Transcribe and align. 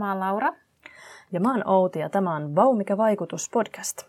Mä 0.00 0.08
oon 0.08 0.20
Laura. 0.20 0.52
Ja 1.32 1.40
mä 1.40 1.50
oon 1.50 1.68
Outi 1.68 1.98
ja 1.98 2.08
tämä 2.08 2.36
on 2.36 2.56
Vau 2.56 2.74
mikä 2.74 2.96
vaikutus 2.96 3.50
podcast. 3.52 4.02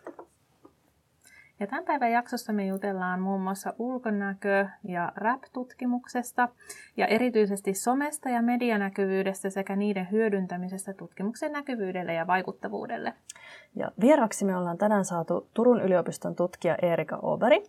Ja 1.60 1.68
tämän 1.68 1.86
päivän 1.86 2.12
jaksossa 2.12 2.54
me 2.54 2.66
jutellaan 2.66 3.22
muun 3.22 3.42
muassa 3.42 3.74
ulkonäkö- 3.80 4.68
ja 4.84 5.12
rap-tutkimuksesta 5.16 6.50
ja 6.98 7.08
erityisesti 7.08 7.74
somesta 7.74 8.30
ja 8.30 8.42
medianäkyvyydestä 8.42 9.50
sekä 9.50 9.76
niiden 9.76 10.08
hyödyntämisestä 10.12 10.94
tutkimuksen 10.94 11.52
näkyvyydelle 11.52 12.14
ja 12.14 12.28
vaikuttavuudelle. 12.28 13.14
Ja 13.76 13.92
vieraksi 14.02 14.46
me 14.46 14.58
ollaan 14.58 14.78
tänään 14.78 15.06
saatu 15.06 15.48
Turun 15.54 15.82
yliopiston 15.82 16.36
tutkija 16.36 16.76
Erika 16.82 17.20
Oberi. 17.22 17.64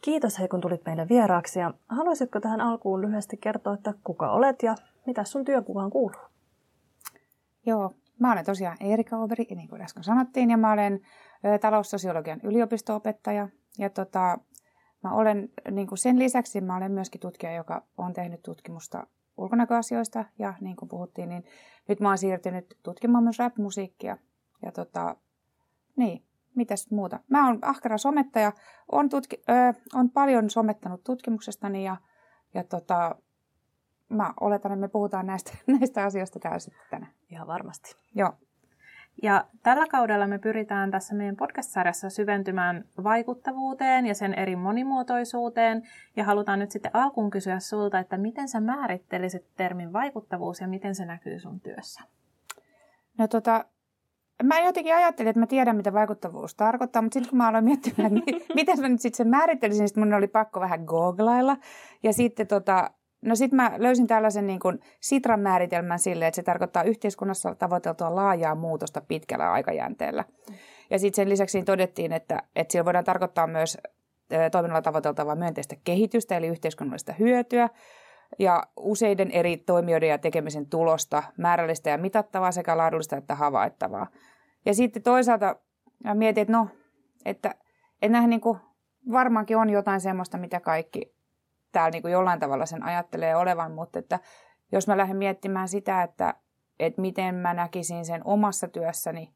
Kiitos 0.00 0.38
hei 0.38 0.48
kun 0.48 0.60
tulit 0.60 0.86
meille 0.86 1.08
vieraaksi 1.08 1.58
ja 1.60 1.74
haluaisitko 1.88 2.40
tähän 2.40 2.60
alkuun 2.60 3.00
lyhyesti 3.00 3.36
kertoa, 3.36 3.74
että 3.74 3.94
kuka 4.04 4.30
olet 4.30 4.62
ja 4.62 4.74
mitä 5.06 5.24
sun 5.24 5.44
työkuvaan 5.44 5.90
kuuluu? 5.90 6.33
Joo, 7.66 7.94
mä 8.20 8.32
olen 8.32 8.44
tosiaan 8.44 8.76
Erika 8.80 9.16
Oberi, 9.16 9.44
niin 9.44 9.68
kuin 9.68 9.82
äsken 9.82 10.04
sanottiin, 10.04 10.50
ja 10.50 10.56
mä 10.56 10.72
olen 10.72 11.00
taloussosiologian 11.60 12.40
yliopisto-opettaja. 12.42 13.48
Ja 13.78 13.90
tota, 13.90 14.38
mä 15.02 15.12
olen, 15.12 15.48
niin 15.70 15.86
kuin 15.86 15.98
sen 15.98 16.18
lisäksi 16.18 16.60
mä 16.60 16.76
olen 16.76 16.92
myöskin 16.92 17.20
tutkija, 17.20 17.54
joka 17.54 17.82
on 17.98 18.12
tehnyt 18.12 18.42
tutkimusta 18.42 19.06
ulkonäköasioista. 19.36 20.24
Ja 20.38 20.54
niin 20.60 20.76
kuin 20.76 20.88
puhuttiin, 20.88 21.28
niin 21.28 21.44
nyt 21.88 22.00
mä 22.00 22.08
oon 22.08 22.18
siirtynyt 22.18 22.78
tutkimaan 22.82 23.24
myös 23.24 23.38
rap-musiikkia. 23.38 24.16
Ja 24.62 24.72
tota, 24.72 25.16
niin, 25.96 26.24
mitäs 26.54 26.90
muuta. 26.90 27.20
Mä 27.28 27.46
oon 27.46 27.58
ahkera 27.62 27.98
somettaja, 27.98 28.52
on, 28.92 29.08
tutki, 29.08 29.42
ö, 29.50 29.74
on 29.94 30.10
paljon 30.10 30.50
somettanut 30.50 31.04
tutkimuksestani 31.04 31.84
ja, 31.84 31.96
ja 32.54 32.64
tota, 32.64 33.16
mä 34.08 34.34
oletan, 34.40 34.72
että 34.72 34.80
me 34.80 34.88
puhutaan 34.88 35.26
näistä, 35.26 35.52
näistä 35.78 36.04
asioista 36.04 36.38
täällä 36.38 36.58
sitten 36.58 36.82
tänään. 36.90 37.12
Ihan 37.30 37.46
varmasti. 37.46 37.96
Joo. 38.14 38.32
Ja 39.22 39.44
tällä 39.62 39.86
kaudella 39.86 40.26
me 40.26 40.38
pyritään 40.38 40.90
tässä 40.90 41.14
meidän 41.14 41.36
podcast-sarjassa 41.36 42.10
syventymään 42.10 42.84
vaikuttavuuteen 43.04 44.06
ja 44.06 44.14
sen 44.14 44.34
eri 44.34 44.56
monimuotoisuuteen. 44.56 45.82
Ja 46.16 46.24
halutaan 46.24 46.58
nyt 46.58 46.70
sitten 46.70 46.90
alkuun 46.94 47.30
kysyä 47.30 47.60
sulta, 47.60 47.98
että 47.98 48.18
miten 48.18 48.48
sä 48.48 48.60
määrittelisit 48.60 49.44
termin 49.56 49.92
vaikuttavuus 49.92 50.60
ja 50.60 50.68
miten 50.68 50.94
se 50.94 51.04
näkyy 51.04 51.38
sun 51.38 51.60
työssä? 51.60 52.02
No 53.18 53.28
tota, 53.28 53.64
mä 54.42 54.60
jotenkin 54.60 54.94
ajattelin, 54.94 55.30
että 55.30 55.40
mä 55.40 55.46
tiedän, 55.46 55.76
mitä 55.76 55.92
vaikuttavuus 55.92 56.54
tarkoittaa, 56.54 57.02
mutta 57.02 57.14
sitten 57.14 57.30
kun 57.30 57.38
mä 57.38 57.48
aloin 57.48 57.64
miettimään, 57.64 58.16
että 58.16 58.54
miten 58.54 58.80
mä 58.80 58.88
nyt 58.88 59.00
sitten 59.00 59.16
sen 59.16 59.28
määrittelisin, 59.28 59.84
niin 59.84 60.06
mun 60.06 60.14
oli 60.14 60.26
pakko 60.26 60.60
vähän 60.60 60.84
googlailla. 60.84 61.56
Ja 62.02 62.12
sitten 62.12 62.46
tota, 62.46 62.90
No 63.24 63.34
sitten 63.34 63.56
mä 63.56 63.72
löysin 63.76 64.06
tällaisen 64.06 64.46
niin 64.46 64.60
kuin 64.60 64.80
Sitran 65.00 65.40
määritelmän 65.40 65.98
sille, 65.98 66.26
että 66.26 66.36
se 66.36 66.42
tarkoittaa 66.42 66.82
yhteiskunnassa 66.82 67.54
tavoiteltua 67.54 68.14
laajaa 68.14 68.54
muutosta 68.54 69.00
pitkällä 69.00 69.52
aikajänteellä. 69.52 70.24
Ja 70.90 70.98
sitten 70.98 71.16
sen 71.16 71.28
lisäksi 71.28 71.62
todettiin, 71.62 72.12
että, 72.12 72.42
että 72.56 72.72
sillä 72.72 72.84
voidaan 72.84 73.04
tarkoittaa 73.04 73.46
myös 73.46 73.78
toiminnalla 74.52 74.82
tavoiteltavaa 74.82 75.36
myönteistä 75.36 75.76
kehitystä, 75.84 76.36
eli 76.36 76.46
yhteiskunnallista 76.46 77.12
hyötyä, 77.12 77.68
ja 78.38 78.62
useiden 78.76 79.30
eri 79.30 79.56
toimijoiden 79.56 80.08
ja 80.08 80.18
tekemisen 80.18 80.66
tulosta, 80.66 81.22
määrällistä 81.38 81.90
ja 81.90 81.98
mitattavaa 81.98 82.52
sekä 82.52 82.76
laadullista 82.76 83.16
että 83.16 83.34
havaittavaa. 83.34 84.06
Ja 84.66 84.74
sitten 84.74 85.02
toisaalta 85.02 85.56
mä 86.04 86.14
mietin, 86.14 86.42
että 86.42 86.52
no, 86.52 86.68
että, 87.24 87.54
nämähän 88.02 88.30
niin 88.30 88.40
kuin 88.40 88.58
varmaankin 89.12 89.56
on 89.56 89.70
jotain 89.70 90.00
semmoista, 90.00 90.38
mitä 90.38 90.60
kaikki 90.60 91.14
täällä 91.74 91.90
niin 91.90 92.02
kuin 92.02 92.12
jollain 92.12 92.40
tavalla 92.40 92.66
sen 92.66 92.82
ajattelee 92.82 93.36
olevan, 93.36 93.72
mutta 93.72 93.98
että 93.98 94.20
jos 94.72 94.86
mä 94.86 94.96
lähden 94.96 95.16
miettimään 95.16 95.68
sitä, 95.68 96.02
että, 96.02 96.34
että 96.80 97.00
miten 97.00 97.34
mä 97.34 97.54
näkisin 97.54 98.04
sen 98.04 98.20
omassa 98.24 98.68
työssäni, 98.68 99.34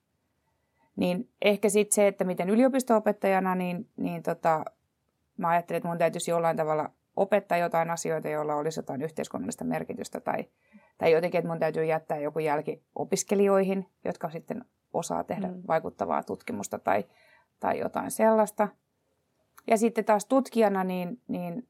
niin 0.96 1.28
ehkä 1.42 1.68
sitten 1.68 1.94
se, 1.94 2.06
että 2.06 2.24
miten 2.24 2.50
yliopisto-opettajana, 2.50 3.54
niin, 3.54 3.88
niin 3.96 4.22
tota, 4.22 4.64
mä 5.36 5.48
ajattelin, 5.48 5.76
että 5.76 5.88
mun 5.88 5.98
täytyisi 5.98 6.30
jollain 6.30 6.56
tavalla 6.56 6.90
opettaa 7.16 7.58
jotain 7.58 7.90
asioita, 7.90 8.28
joilla 8.28 8.54
olisi 8.54 8.78
jotain 8.78 9.02
yhteiskunnallista 9.02 9.64
merkitystä 9.64 10.20
tai, 10.20 10.44
tai 10.98 11.12
jotenkin, 11.12 11.38
että 11.38 11.48
mun 11.48 11.58
täytyy 11.58 11.84
jättää 11.84 12.18
joku 12.18 12.38
jälki 12.38 12.82
opiskelijoihin, 12.94 13.86
jotka 14.04 14.30
sitten 14.30 14.64
osaa 14.92 15.24
tehdä 15.24 15.46
mm. 15.46 15.62
vaikuttavaa 15.68 16.22
tutkimusta 16.22 16.78
tai, 16.78 17.04
tai 17.60 17.78
jotain 17.78 18.10
sellaista. 18.10 18.68
Ja 19.66 19.78
sitten 19.78 20.04
taas 20.04 20.26
tutkijana, 20.26 20.84
niin, 20.84 21.20
niin 21.28 21.68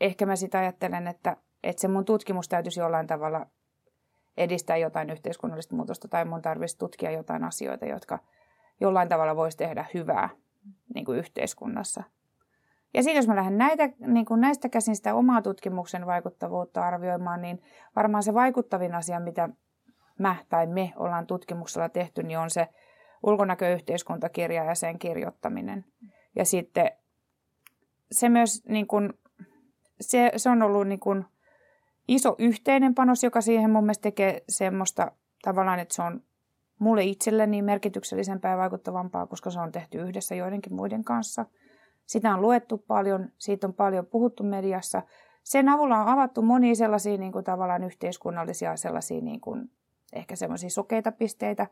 ehkä 0.00 0.26
mä 0.26 0.36
sitä 0.36 0.58
ajattelen, 0.58 1.06
että, 1.06 1.36
että 1.62 1.80
se 1.80 1.88
mun 1.88 2.04
tutkimus 2.04 2.48
täytyisi 2.48 2.80
jollain 2.80 3.06
tavalla 3.06 3.46
edistää 4.36 4.76
jotain 4.76 5.10
yhteiskunnallista 5.10 5.76
muutosta 5.76 6.08
tai 6.08 6.24
mun 6.24 6.42
tarvitsisi 6.42 6.78
tutkia 6.78 7.10
jotain 7.10 7.44
asioita, 7.44 7.86
jotka 7.86 8.18
jollain 8.80 9.08
tavalla 9.08 9.36
voisi 9.36 9.56
tehdä 9.56 9.84
hyvää 9.94 10.28
niin 10.94 11.04
kuin 11.04 11.18
yhteiskunnassa. 11.18 12.02
Ja 12.94 13.02
sitten 13.02 13.16
jos 13.16 13.28
mä 13.28 13.36
lähden 13.36 13.58
näitä, 13.58 13.90
niin 14.06 14.26
kuin 14.26 14.40
näistä 14.40 14.68
käsin 14.68 14.96
sitä 14.96 15.14
omaa 15.14 15.42
tutkimuksen 15.42 16.06
vaikuttavuutta 16.06 16.82
arvioimaan, 16.82 17.42
niin 17.42 17.62
varmaan 17.96 18.22
se 18.22 18.34
vaikuttavin 18.34 18.94
asia, 18.94 19.20
mitä 19.20 19.48
mä 20.18 20.36
tai 20.48 20.66
me 20.66 20.92
ollaan 20.96 21.26
tutkimuksella 21.26 21.88
tehty, 21.88 22.22
niin 22.22 22.38
on 22.38 22.50
se 22.50 22.68
ulkonäköyhteiskuntakirja 23.22 24.64
ja 24.64 24.74
sen 24.74 24.98
kirjoittaminen. 24.98 25.84
Ja 26.36 26.44
sitten 26.44 26.90
se 28.12 28.28
myös 28.28 28.64
niin 28.68 28.86
kuin 28.86 29.12
se, 30.00 30.32
se 30.36 30.50
on 30.50 30.62
ollut 30.62 30.88
niin 30.88 31.00
kuin 31.00 31.24
iso 32.08 32.34
yhteinen 32.38 32.94
panos, 32.94 33.24
joka 33.24 33.40
siihen 33.40 33.70
mun 33.70 33.84
mielestä 33.84 34.02
tekee 34.02 34.44
semmoista 34.48 35.12
tavallaan, 35.42 35.78
että 35.78 35.94
se 35.94 36.02
on 36.02 36.22
mulle 36.78 37.04
itselleni 37.04 37.62
merkityksellisempää 37.62 38.50
ja 38.50 38.58
vaikuttavampaa, 38.58 39.26
koska 39.26 39.50
se 39.50 39.60
on 39.60 39.72
tehty 39.72 39.98
yhdessä 39.98 40.34
joidenkin 40.34 40.74
muiden 40.74 41.04
kanssa. 41.04 41.46
Sitä 42.06 42.34
on 42.34 42.42
luettu 42.42 42.78
paljon, 42.78 43.28
siitä 43.38 43.66
on 43.66 43.74
paljon 43.74 44.06
puhuttu 44.06 44.42
mediassa. 44.42 45.02
Sen 45.42 45.68
avulla 45.68 45.98
on 45.98 46.08
avattu 46.08 46.42
monia 46.42 46.74
sellaisia 46.74 47.16
niin 47.16 47.32
kuin 47.32 47.44
tavallaan 47.44 47.84
yhteiskunnallisia 47.84 48.76
sellaisia 48.76 49.20
niin 49.20 49.40
kuin, 49.40 49.70
ehkä 50.12 50.36
semmoisia 50.36 50.70
sokeita 50.70 51.12
pisteitä, 51.12 51.66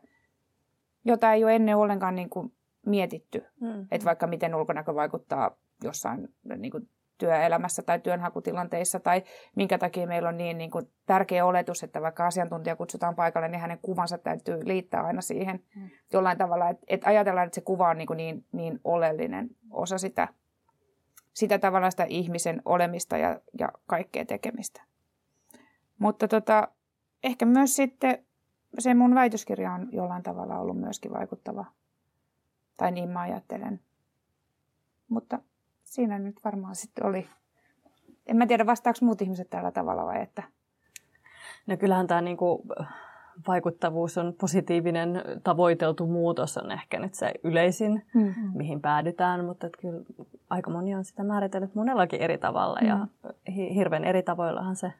joita 1.05 1.33
ei 1.33 1.43
ole 1.43 1.55
ennen 1.55 1.77
ollenkaan 1.77 2.15
niin 2.15 2.29
kuin 2.29 2.53
mietitty. 2.85 3.45
Mm. 3.61 3.87
Että 3.91 4.05
vaikka 4.05 4.27
miten 4.27 4.55
ulkonäkö 4.55 4.95
vaikuttaa 4.95 5.57
jossain 5.83 6.33
niin 6.57 6.71
kuin 6.71 6.89
työelämässä 7.19 7.81
tai 7.81 7.99
työnhakutilanteissa 7.99 8.99
tai 8.99 9.23
minkä 9.55 9.77
takia 9.77 10.07
meillä 10.07 10.29
on 10.29 10.37
niin, 10.37 10.57
niin 10.57 10.71
kuin 10.71 10.89
tärkeä 11.05 11.45
oletus, 11.45 11.83
että 11.83 12.01
vaikka 12.01 12.27
asiantuntija 12.27 12.75
kutsutaan 12.75 13.15
paikalle, 13.15 13.47
niin 13.47 13.61
hänen 13.61 13.79
kuvansa 13.81 14.17
täytyy 14.17 14.59
liittää 14.63 15.01
aina 15.01 15.21
siihen 15.21 15.63
mm. 15.75 15.89
jollain 16.13 16.37
tavalla, 16.37 16.69
että, 16.69 16.85
että 16.87 17.09
ajatellaan, 17.09 17.47
että 17.47 17.55
se 17.55 17.61
kuva 17.61 17.89
on 17.89 17.97
niin, 17.97 18.07
kuin 18.07 18.17
niin, 18.17 18.45
niin 18.51 18.79
oleellinen 18.83 19.49
osa 19.71 19.97
sitä, 19.97 20.27
sitä 21.33 21.59
tavallaan 21.59 21.91
sitä 21.91 22.05
ihmisen 22.09 22.61
olemista 22.65 23.17
ja, 23.17 23.39
ja 23.59 23.69
kaikkea 23.87 24.25
tekemistä. 24.25 24.81
Mutta 25.99 26.27
tota, 26.27 26.67
ehkä 27.23 27.45
myös 27.45 27.75
sitten 27.75 28.25
se 28.79 28.93
mun 28.93 29.15
väitöskirja 29.15 29.73
on 29.73 29.87
jollain 29.91 30.23
tavalla 30.23 30.59
ollut 30.59 30.79
myöskin 30.79 31.13
vaikuttava. 31.13 31.65
Tai 32.77 32.91
niin 32.91 33.09
mä 33.09 33.21
ajattelen. 33.21 33.79
Mutta 35.09 35.39
siinä 35.89 36.19
nyt 36.19 36.43
varmaan 36.43 36.75
sitten 36.75 37.05
oli. 37.05 37.27
En 38.27 38.37
mä 38.37 38.47
tiedä, 38.47 38.65
vastaako 38.65 38.99
muut 39.01 39.21
ihmiset 39.21 39.49
tällä 39.49 39.71
tavalla 39.71 40.05
vai 40.05 40.21
että... 40.21 40.43
No 41.67 41.77
kyllähän 41.77 42.07
tämä 42.07 42.21
niinku 42.21 42.65
vaikuttavuus 43.47 44.17
on 44.17 44.33
positiivinen 44.41 45.23
tavoiteltu 45.43 46.07
muutos 46.07 46.57
on 46.57 46.71
ehkä 46.71 46.99
nyt 46.99 47.13
se 47.13 47.31
yleisin, 47.43 48.05
mm-hmm. 48.13 48.51
mihin 48.53 48.81
päädytään, 48.81 49.45
mutta 49.45 49.67
että 49.67 49.77
kyllä 49.81 50.01
aika 50.49 50.71
moni 50.71 50.95
on 50.95 51.05
sitä 51.05 51.23
määritellyt 51.23 51.75
monellakin 51.75 52.21
eri 52.21 52.37
tavalla 52.37 52.79
ja 52.81 52.95
mm-hmm. 52.95 53.73
hirveän 53.73 54.03
eri 54.03 54.23
tavoillahan 54.23 54.75
se 54.75 54.93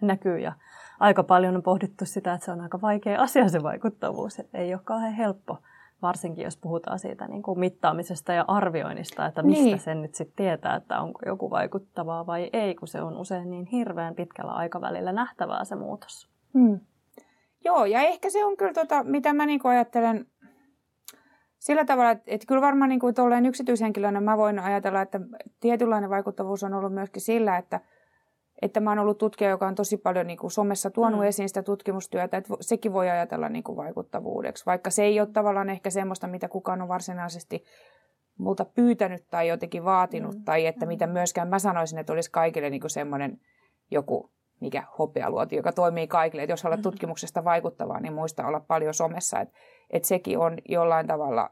näkyy 0.00 0.38
ja 0.38 0.52
aika 1.00 1.22
paljon 1.22 1.56
on 1.56 1.62
pohdittu 1.62 2.06
sitä, 2.06 2.32
että 2.32 2.44
se 2.44 2.52
on 2.52 2.60
aika 2.60 2.80
vaikea 2.80 3.20
asia 3.22 3.48
se 3.48 3.62
vaikuttavuus, 3.62 4.38
että 4.38 4.58
ei 4.58 4.74
ole 4.74 4.82
kauhean 4.84 5.12
helppo 5.12 5.58
varsinkin 6.02 6.44
jos 6.44 6.56
puhutaan 6.56 6.98
siitä 6.98 7.28
niin 7.28 7.42
kuin 7.42 7.58
mittaamisesta 7.58 8.32
ja 8.32 8.44
arvioinnista, 8.48 9.26
että 9.26 9.42
mistä 9.42 9.64
niin. 9.64 9.78
sen 9.78 10.02
nyt 10.02 10.14
sitten 10.14 10.36
tietää, 10.36 10.76
että 10.76 11.00
onko 11.00 11.20
joku 11.26 11.50
vaikuttavaa 11.50 12.26
vai 12.26 12.50
ei, 12.52 12.74
kun 12.74 12.88
se 12.88 13.02
on 13.02 13.16
usein 13.16 13.50
niin 13.50 13.66
hirveän 13.66 14.14
pitkällä 14.14 14.52
aikavälillä 14.52 15.12
nähtävää 15.12 15.64
se 15.64 15.76
muutos. 15.76 16.30
Hmm. 16.58 16.80
Joo, 17.64 17.84
ja 17.84 18.00
ehkä 18.00 18.30
se 18.30 18.44
on 18.44 18.56
kyllä, 18.56 18.72
tota, 18.72 19.04
mitä 19.04 19.32
mä 19.32 19.46
niin 19.46 19.60
ajattelen 19.64 20.26
sillä 21.58 21.84
tavalla, 21.84 22.10
että, 22.10 22.24
että 22.26 22.46
kyllä 22.46 22.60
varmaan 22.60 22.88
niin 22.88 23.00
kuin 23.00 23.14
yksityishenkilönä 23.48 24.20
mä 24.20 24.36
voin 24.36 24.58
ajatella, 24.58 25.02
että 25.02 25.20
tietynlainen 25.60 26.10
vaikuttavuus 26.10 26.62
on 26.62 26.74
ollut 26.74 26.94
myöskin 26.94 27.22
sillä, 27.22 27.56
että– 27.56 27.80
että 28.62 28.80
mä 28.80 28.90
oon 28.90 28.98
ollut 28.98 29.18
tutkija, 29.18 29.50
joka 29.50 29.66
on 29.66 29.74
tosi 29.74 29.96
paljon 29.96 30.26
niin 30.26 30.38
kuin 30.38 30.50
somessa 30.50 30.90
tuonut 30.90 31.20
mm. 31.20 31.26
esiin 31.26 31.48
sitä 31.48 31.62
tutkimustyötä, 31.62 32.36
että 32.36 32.54
sekin 32.60 32.92
voi 32.92 33.10
ajatella 33.10 33.48
niin 33.48 33.64
kuin 33.64 33.76
vaikuttavuudeksi, 33.76 34.66
vaikka 34.66 34.90
se 34.90 35.02
ei 35.02 35.20
ole 35.20 35.28
tavallaan 35.32 35.70
ehkä 35.70 35.90
semmoista, 35.90 36.26
mitä 36.26 36.48
kukaan 36.48 36.82
on 36.82 36.88
varsinaisesti 36.88 37.64
multa 38.38 38.64
pyytänyt 38.64 39.24
tai 39.30 39.48
jotenkin 39.48 39.84
vaatinut, 39.84 40.34
mm. 40.34 40.44
tai 40.44 40.66
että 40.66 40.86
mitä 40.86 41.06
mm. 41.06 41.12
myöskään 41.12 41.48
mä 41.48 41.58
sanoisin, 41.58 41.98
että 41.98 42.12
olisi 42.12 42.30
kaikille 42.30 42.70
niin 42.70 42.80
kuin 42.80 42.90
semmoinen 42.90 43.40
joku 43.90 44.30
mikä 44.60 44.84
hopealuoti, 44.98 45.56
joka 45.56 45.72
toimii 45.72 46.06
kaikille. 46.06 46.42
Että 46.42 46.52
jos 46.52 46.62
haluat 46.62 46.78
mm-hmm. 46.78 46.82
tutkimuksesta 46.82 47.44
vaikuttavaa, 47.44 48.00
niin 48.00 48.12
muista 48.12 48.46
olla 48.46 48.60
paljon 48.60 48.94
somessa. 48.94 49.40
Että 49.40 49.54
et 49.90 50.04
sekin 50.04 50.38
on 50.38 50.58
jollain 50.68 51.06
tavalla, 51.06 51.50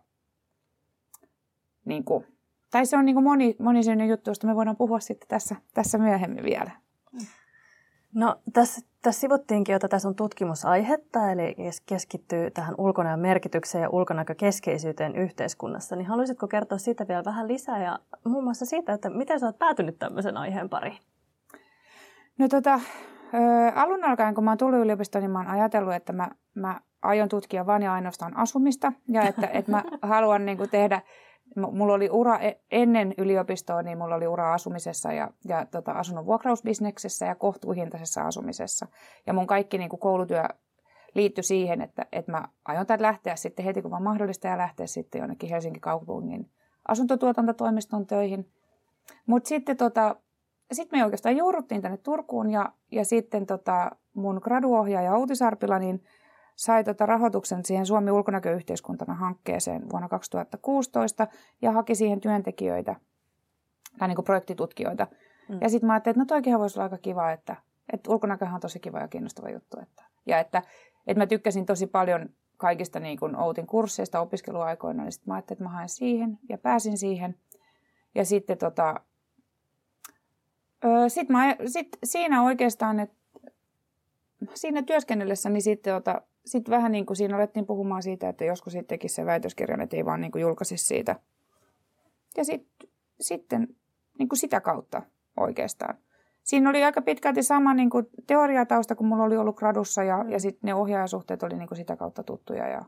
niin 1.84 2.04
kuin, 2.04 2.26
tai 2.70 2.86
se 2.86 2.96
on 2.96 3.04
niin 3.04 3.14
kuin 3.14 3.24
moni, 3.24 3.56
monisyinen 3.58 4.08
juttu, 4.08 4.30
josta 4.30 4.46
me 4.46 4.56
voidaan 4.56 4.76
puhua 4.76 5.00
sitten 5.00 5.28
tässä, 5.28 5.56
tässä 5.74 5.98
myöhemmin 5.98 6.44
vielä. 6.44 6.70
No 8.14 8.36
tässä, 8.52 8.80
tässä 9.02 9.20
sivuttiinkin 9.20 9.72
jo 9.72 9.78
tätä 9.78 9.98
sun 9.98 10.14
tutkimusaihetta, 10.14 11.30
eli 11.32 11.56
keskittyy 11.86 12.50
tähän 12.50 12.74
ulkonäön 12.78 13.20
merkitykseen 13.20 13.82
ja 13.82 13.90
ulkonäkökeskeisyyteen 13.90 15.16
yhteiskunnassa. 15.16 15.96
Niin 15.96 16.06
haluaisitko 16.06 16.48
kertoa 16.48 16.78
siitä 16.78 17.08
vielä 17.08 17.24
vähän 17.24 17.48
lisää 17.48 17.82
ja 17.82 17.98
muun 18.24 18.44
muassa 18.44 18.66
siitä, 18.66 18.92
että 18.92 19.10
miten 19.10 19.40
sä 19.40 19.46
oot 19.46 19.58
päätynyt 19.58 19.98
tämmöisen 19.98 20.36
aiheen 20.36 20.68
pariin? 20.68 20.98
No 22.38 22.48
tota, 22.48 22.80
alun 23.74 24.04
alkaen, 24.04 24.34
kun 24.34 24.44
mä 24.44 24.50
oon 24.50 24.58
tullut 24.58 24.80
yliopistoon, 24.80 25.22
niin 25.22 25.30
mä 25.30 25.38
oon 25.38 25.48
ajatellut, 25.48 25.94
että 25.94 26.12
mä, 26.12 26.30
mä 26.54 26.80
aion 27.02 27.28
tutkia 27.28 27.66
vain 27.66 27.82
ja 27.82 27.92
ainoastaan 27.92 28.36
asumista 28.36 28.92
ja 29.08 29.22
että, 29.22 29.46
että 29.46 29.70
mä 29.70 29.82
haluan 30.02 30.46
niin 30.46 30.58
kuin 30.58 30.70
tehdä, 30.70 31.02
mulla 31.56 31.94
oli 31.94 32.08
ura 32.12 32.38
e, 32.38 32.60
ennen 32.70 33.14
yliopistoa, 33.18 33.82
niin 33.82 33.98
mulla 33.98 34.14
oli 34.14 34.26
ura 34.26 34.54
asumisessa 34.54 35.12
ja, 35.12 35.30
ja 35.44 35.66
tota, 35.66 35.92
asunnon 35.92 36.26
vuokrausbisneksessä 36.26 37.26
ja 37.26 37.34
kohtuuhintaisessa 37.34 38.22
asumisessa. 38.22 38.86
Ja 39.26 39.32
mun 39.32 39.46
kaikki 39.46 39.78
niin 39.78 39.90
kuin 39.90 40.00
koulutyö 40.00 40.44
liittyi 41.14 41.44
siihen, 41.44 41.80
että, 41.80 42.06
että 42.12 42.32
mä 42.32 42.48
aion 42.64 42.86
tämän 42.86 43.02
lähteä 43.02 43.36
sitten 43.36 43.64
heti 43.64 43.82
kun 43.82 43.90
vaan 43.90 44.02
mahdollista 44.02 44.48
ja 44.48 44.58
lähteä 44.58 44.86
sitten 44.86 45.18
jonnekin 45.18 45.50
Helsingin 45.50 45.80
kaupungin 45.80 46.50
asuntotuotantotoimiston 46.88 48.06
töihin. 48.06 48.52
Mutta 49.26 49.48
sitten 49.48 49.76
tota, 49.76 50.16
sit 50.72 50.92
me 50.92 51.04
oikeastaan 51.04 51.36
juurruttiin 51.36 51.82
tänne 51.82 51.96
Turkuun 51.96 52.50
ja, 52.50 52.72
ja 52.92 53.04
sitten 53.04 53.46
tota, 53.46 53.90
mun 54.14 54.40
graduohjaaja 54.44 55.14
Outi 55.14 55.36
Sarpila 55.36 55.78
niin 55.78 56.04
sai 56.58 56.84
tota 56.84 57.06
rahoituksen 57.06 57.64
siihen 57.64 57.86
Suomi 57.86 58.10
ulkonäköyhteiskuntana 58.10 59.14
hankkeeseen 59.14 59.90
vuonna 59.90 60.08
2016 60.08 61.26
ja 61.62 61.72
haki 61.72 61.94
siihen 61.94 62.20
työntekijöitä 62.20 62.96
tai 63.98 64.08
niin 64.08 64.16
kuin 64.16 64.24
projektitutkijoita. 64.24 65.06
Mm. 65.48 65.58
Ja 65.60 65.68
sitten 65.68 65.86
mä 65.86 65.92
ajattelin, 65.92 66.12
että 66.12 66.20
no 66.20 66.26
toikinhan 66.26 66.60
voisi 66.60 66.78
olla 66.78 66.84
aika 66.84 66.98
kiva, 66.98 67.30
että, 67.32 67.56
että 67.92 68.10
ulkonäköhän 68.10 68.54
on 68.54 68.60
tosi 68.60 68.80
kiva 68.80 68.98
ja 68.98 69.08
kiinnostava 69.08 69.50
juttu. 69.50 69.80
Että, 69.80 70.04
ja 70.26 70.38
että, 70.38 70.62
että 71.06 71.20
mä 71.20 71.26
tykkäsin 71.26 71.66
tosi 71.66 71.86
paljon 71.86 72.28
kaikista 72.56 73.00
niin 73.00 73.18
kuin 73.18 73.36
Outin 73.36 73.66
kursseista 73.66 74.20
opiskeluaikoina, 74.20 75.02
niin 75.02 75.12
sitten 75.12 75.30
mä 75.30 75.34
ajattelin, 75.34 75.56
että 75.56 75.64
mä 75.64 75.70
haen 75.70 75.88
siihen 75.88 76.38
ja 76.48 76.58
pääsin 76.58 76.98
siihen. 76.98 77.36
Ja 78.14 78.24
sitten 78.24 78.58
tota, 78.58 79.00
Öö, 80.84 81.08
sitten 81.08 81.36
mä, 81.36 81.56
sit 81.66 81.88
siinä 82.04 82.42
oikeastaan, 82.42 83.00
että 83.00 83.16
siinä 84.54 84.82
työskennellessä, 84.82 85.48
niin 85.48 85.62
sitten 85.62 85.94
ota, 85.94 86.22
sit 86.46 86.70
vähän 86.70 86.92
niin 86.92 87.06
kuin 87.06 87.16
siinä 87.16 87.36
alettiin 87.36 87.66
puhumaan 87.66 88.02
siitä, 88.02 88.28
että 88.28 88.44
joskus 88.44 88.72
sitten 88.72 88.86
tekisi 88.86 89.14
se 89.14 89.26
väitöskirjan, 89.26 89.80
että 89.80 89.96
ei 89.96 90.04
vaan 90.04 90.20
niin 90.20 90.32
kuin 90.32 90.42
julkaisi 90.42 90.76
siitä. 90.76 91.16
Ja 92.36 92.44
sit, 92.44 92.66
sitten 93.20 93.68
niin 94.18 94.28
kuin 94.28 94.38
sitä 94.38 94.60
kautta 94.60 95.02
oikeastaan. 95.36 95.94
Siinä 96.44 96.70
oli 96.70 96.84
aika 96.84 97.02
pitkälti 97.02 97.42
sama 97.42 97.74
niin 97.74 97.90
kuin 97.90 98.06
teoriatausta, 98.26 98.94
kun 98.94 99.06
mulla 99.06 99.24
oli 99.24 99.36
ollut 99.36 99.56
gradussa 99.56 100.02
ja, 100.02 100.24
ja 100.28 100.40
sitten 100.40 100.60
ne 100.62 100.74
ohjaajasuhteet 100.74 101.42
oli 101.42 101.54
niin 101.54 101.68
kuin 101.68 101.78
sitä 101.78 101.96
kautta 101.96 102.22
tuttuja 102.22 102.68
ja, 102.68 102.82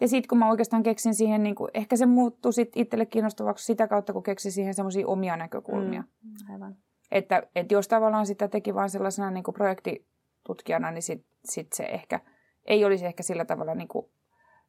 ja 0.00 0.08
sitten 0.08 0.28
kun 0.28 0.38
mä 0.38 0.50
oikeastaan 0.50 0.82
keksin 0.82 1.14
siihen, 1.14 1.42
niin 1.42 1.54
kuin, 1.54 1.70
ehkä 1.74 1.96
se 1.96 2.06
muuttui 2.06 2.52
sit 2.52 2.72
itselle 2.76 3.06
kiinnostavaksi 3.06 3.64
sitä 3.64 3.88
kautta, 3.88 4.12
kun 4.12 4.22
keksin 4.22 4.52
siihen 4.52 4.74
semmoisia 4.74 5.06
omia 5.06 5.36
näkökulmia. 5.36 6.02
Mm, 6.02 6.52
aivan. 6.52 6.76
Että, 7.10 7.42
että 7.56 7.74
jos 7.74 7.88
tavallaan 7.88 8.26
sitä 8.26 8.48
teki 8.48 8.74
vain 8.74 8.90
sellaisena 8.90 9.30
niin 9.30 9.44
kuin 9.44 9.54
projektitutkijana, 9.54 10.90
niin 10.90 11.02
sitten 11.02 11.32
sit 11.44 11.72
se 11.72 11.84
ehkä 11.84 12.20
ei 12.64 12.84
olisi 12.84 13.06
ehkä 13.06 13.22
sillä 13.22 13.44
tavalla 13.44 13.74
niin 13.74 13.88
kuin 13.88 14.06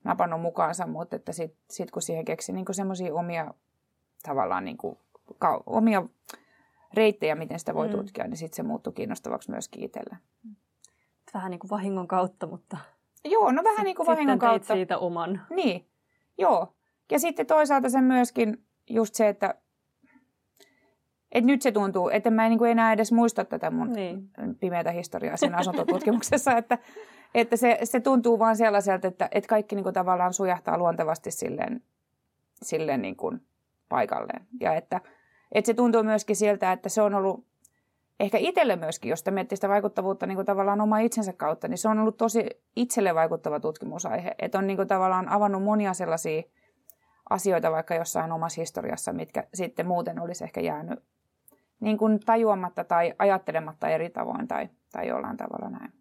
napannut 0.03 0.41
mukaansa, 0.41 0.87
mutta 0.87 1.15
että 1.15 1.31
sitten 1.31 1.59
sit 1.69 1.91
kun 1.91 2.01
siihen 2.01 2.25
keksi 2.25 2.53
niin 2.53 2.65
semmoisia 2.71 3.13
omia 3.13 3.53
tavallaan 4.23 4.65
niin 4.65 4.77
kuin, 4.77 4.97
ka, 5.39 5.63
omia 5.65 6.03
reittejä, 6.93 7.35
miten 7.35 7.59
sitä 7.59 7.73
voi 7.73 7.87
mm. 7.87 7.91
tutkia, 7.91 8.27
niin 8.27 8.37
sitten 8.37 8.55
se 8.55 8.63
muuttui 8.63 8.93
kiinnostavaksi 8.93 9.51
myöskin 9.51 9.83
itselle. 9.83 10.17
Vähän 11.33 11.51
niin 11.51 11.59
kuin 11.59 11.69
vahingon 11.69 12.07
kautta, 12.07 12.47
mutta 12.47 12.77
Joo, 13.25 13.51
no 13.51 13.63
vähän 13.63 13.83
niin 13.85 13.95
kuin 13.95 14.07
vahingon 14.07 14.39
kautta. 14.39 14.73
siitä 14.73 14.97
oman. 14.97 15.41
Niin, 15.49 15.85
joo. 16.37 16.73
Ja 17.11 17.19
sitten 17.19 17.45
toisaalta 17.45 17.89
se 17.89 18.01
myöskin 18.01 18.65
just 18.89 19.15
se, 19.15 19.27
että 19.27 19.55
et 21.33 21.45
nyt 21.45 21.61
se 21.61 21.71
tuntuu, 21.71 22.09
että 22.09 22.31
mä 22.31 22.45
en 22.45 22.49
niin 22.49 22.59
kuin 22.59 22.71
enää 22.71 22.93
edes 22.93 23.11
muista 23.11 23.45
tätä 23.45 23.71
mun 23.71 23.93
niin. 23.93 24.29
pimeätä 24.59 24.91
historiaa 24.91 25.37
siinä 25.37 25.57
asuntotutkimuksessa, 25.57 26.51
että, 26.57 26.77
että 27.35 27.57
se, 27.57 27.79
se 27.83 27.99
tuntuu 27.99 28.39
vaan 28.39 28.55
sellaiselta, 28.55 29.07
että, 29.07 29.29
että 29.31 29.47
kaikki 29.47 29.75
niin 29.75 29.83
kuin 29.83 29.93
tavallaan 29.93 30.33
sujahtaa 30.33 30.77
luontevasti 30.77 31.31
silleen, 31.31 31.81
silleen 32.61 33.01
niin 33.01 33.15
kuin 33.15 33.41
paikalleen. 33.89 34.45
Ja 34.59 34.75
että, 34.75 35.01
että 35.51 35.67
se 35.67 35.73
tuntuu 35.73 36.03
myöskin 36.03 36.35
siltä, 36.35 36.71
että 36.71 36.89
se 36.89 37.01
on 37.01 37.13
ollut 37.13 37.45
ehkä 38.19 38.37
itselle 38.37 38.75
myöskin, 38.75 39.09
jos 39.09 39.23
miettii 39.31 39.57
sitä 39.57 39.69
vaikuttavuutta 39.69 40.25
niin 40.25 40.35
kuin 40.35 40.45
tavallaan 40.45 40.81
oma 40.81 40.99
itsensä 40.99 41.33
kautta, 41.33 41.67
niin 41.67 41.77
se 41.77 41.89
on 41.89 41.99
ollut 41.99 42.17
tosi 42.17 42.49
itselle 42.75 43.15
vaikuttava 43.15 43.59
tutkimusaihe. 43.59 44.35
Että 44.39 44.57
on 44.57 44.67
niin 44.67 44.77
kuin 44.77 44.87
tavallaan 44.87 45.29
avannut 45.29 45.63
monia 45.63 45.93
sellaisia 45.93 46.43
asioita 47.29 47.71
vaikka 47.71 47.95
jossain 47.95 48.31
omassa 48.31 48.61
historiassa, 48.61 49.13
mitkä 49.13 49.47
sitten 49.53 49.87
muuten 49.87 50.19
olisi 50.19 50.43
ehkä 50.43 50.61
jäänyt 50.61 50.99
niin 51.79 51.97
kuin 51.97 52.19
tajuamatta 52.19 52.83
tai 52.83 53.13
ajattelematta 53.19 53.87
eri 53.87 54.09
tavoin 54.09 54.47
tai, 54.47 54.69
tai 54.91 55.07
jollain 55.07 55.37
tavalla 55.37 55.69
näin. 55.69 55.93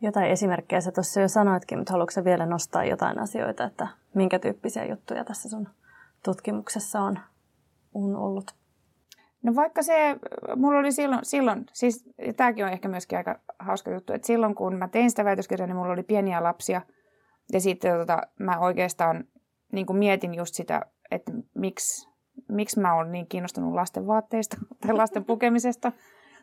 Jotain 0.00 0.30
esimerkkejä 0.30 0.80
sä 0.80 0.92
tuossa 0.92 1.20
jo 1.20 1.28
sanoitkin, 1.28 1.78
mutta 1.78 1.92
haluatko 1.92 2.24
vielä 2.24 2.46
nostaa 2.46 2.84
jotain 2.84 3.18
asioita, 3.18 3.64
että 3.64 3.88
minkä 4.14 4.38
tyyppisiä 4.38 4.84
juttuja 4.84 5.24
tässä 5.24 5.48
sun 5.48 5.68
tutkimuksessa 6.24 7.00
on, 7.00 7.18
on 7.94 8.16
ollut? 8.16 8.54
No 9.42 9.54
vaikka 9.54 9.82
se, 9.82 10.16
mulla 10.56 10.78
oli 10.78 10.92
silloin, 10.92 11.20
silloin 11.24 11.66
siis 11.72 12.04
tämäkin 12.36 12.64
on 12.64 12.72
ehkä 12.72 12.88
myöskin 12.88 13.18
aika 13.18 13.40
hauska 13.58 13.90
juttu, 13.90 14.12
että 14.12 14.26
silloin 14.26 14.54
kun 14.54 14.74
mä 14.74 14.88
tein 14.88 15.10
sitä 15.10 15.24
väitöskirjaa, 15.24 15.66
niin 15.66 15.76
mulla 15.76 15.92
oli 15.92 16.02
pieniä 16.02 16.42
lapsia. 16.42 16.82
Ja 17.52 17.60
sitten 17.60 17.98
tota, 17.98 18.22
mä 18.38 18.58
oikeastaan 18.58 19.24
niin 19.72 19.86
kuin 19.86 19.96
mietin 19.96 20.34
just 20.34 20.54
sitä, 20.54 20.82
että 21.10 21.32
miksi, 21.54 22.09
miksi 22.48 22.80
mä 22.80 22.94
olen 22.94 23.12
niin 23.12 23.26
kiinnostunut 23.26 23.74
lasten 23.74 24.06
vaatteista 24.06 24.56
tai 24.80 24.92
lasten 24.92 25.24
pukemisesta. 25.24 25.92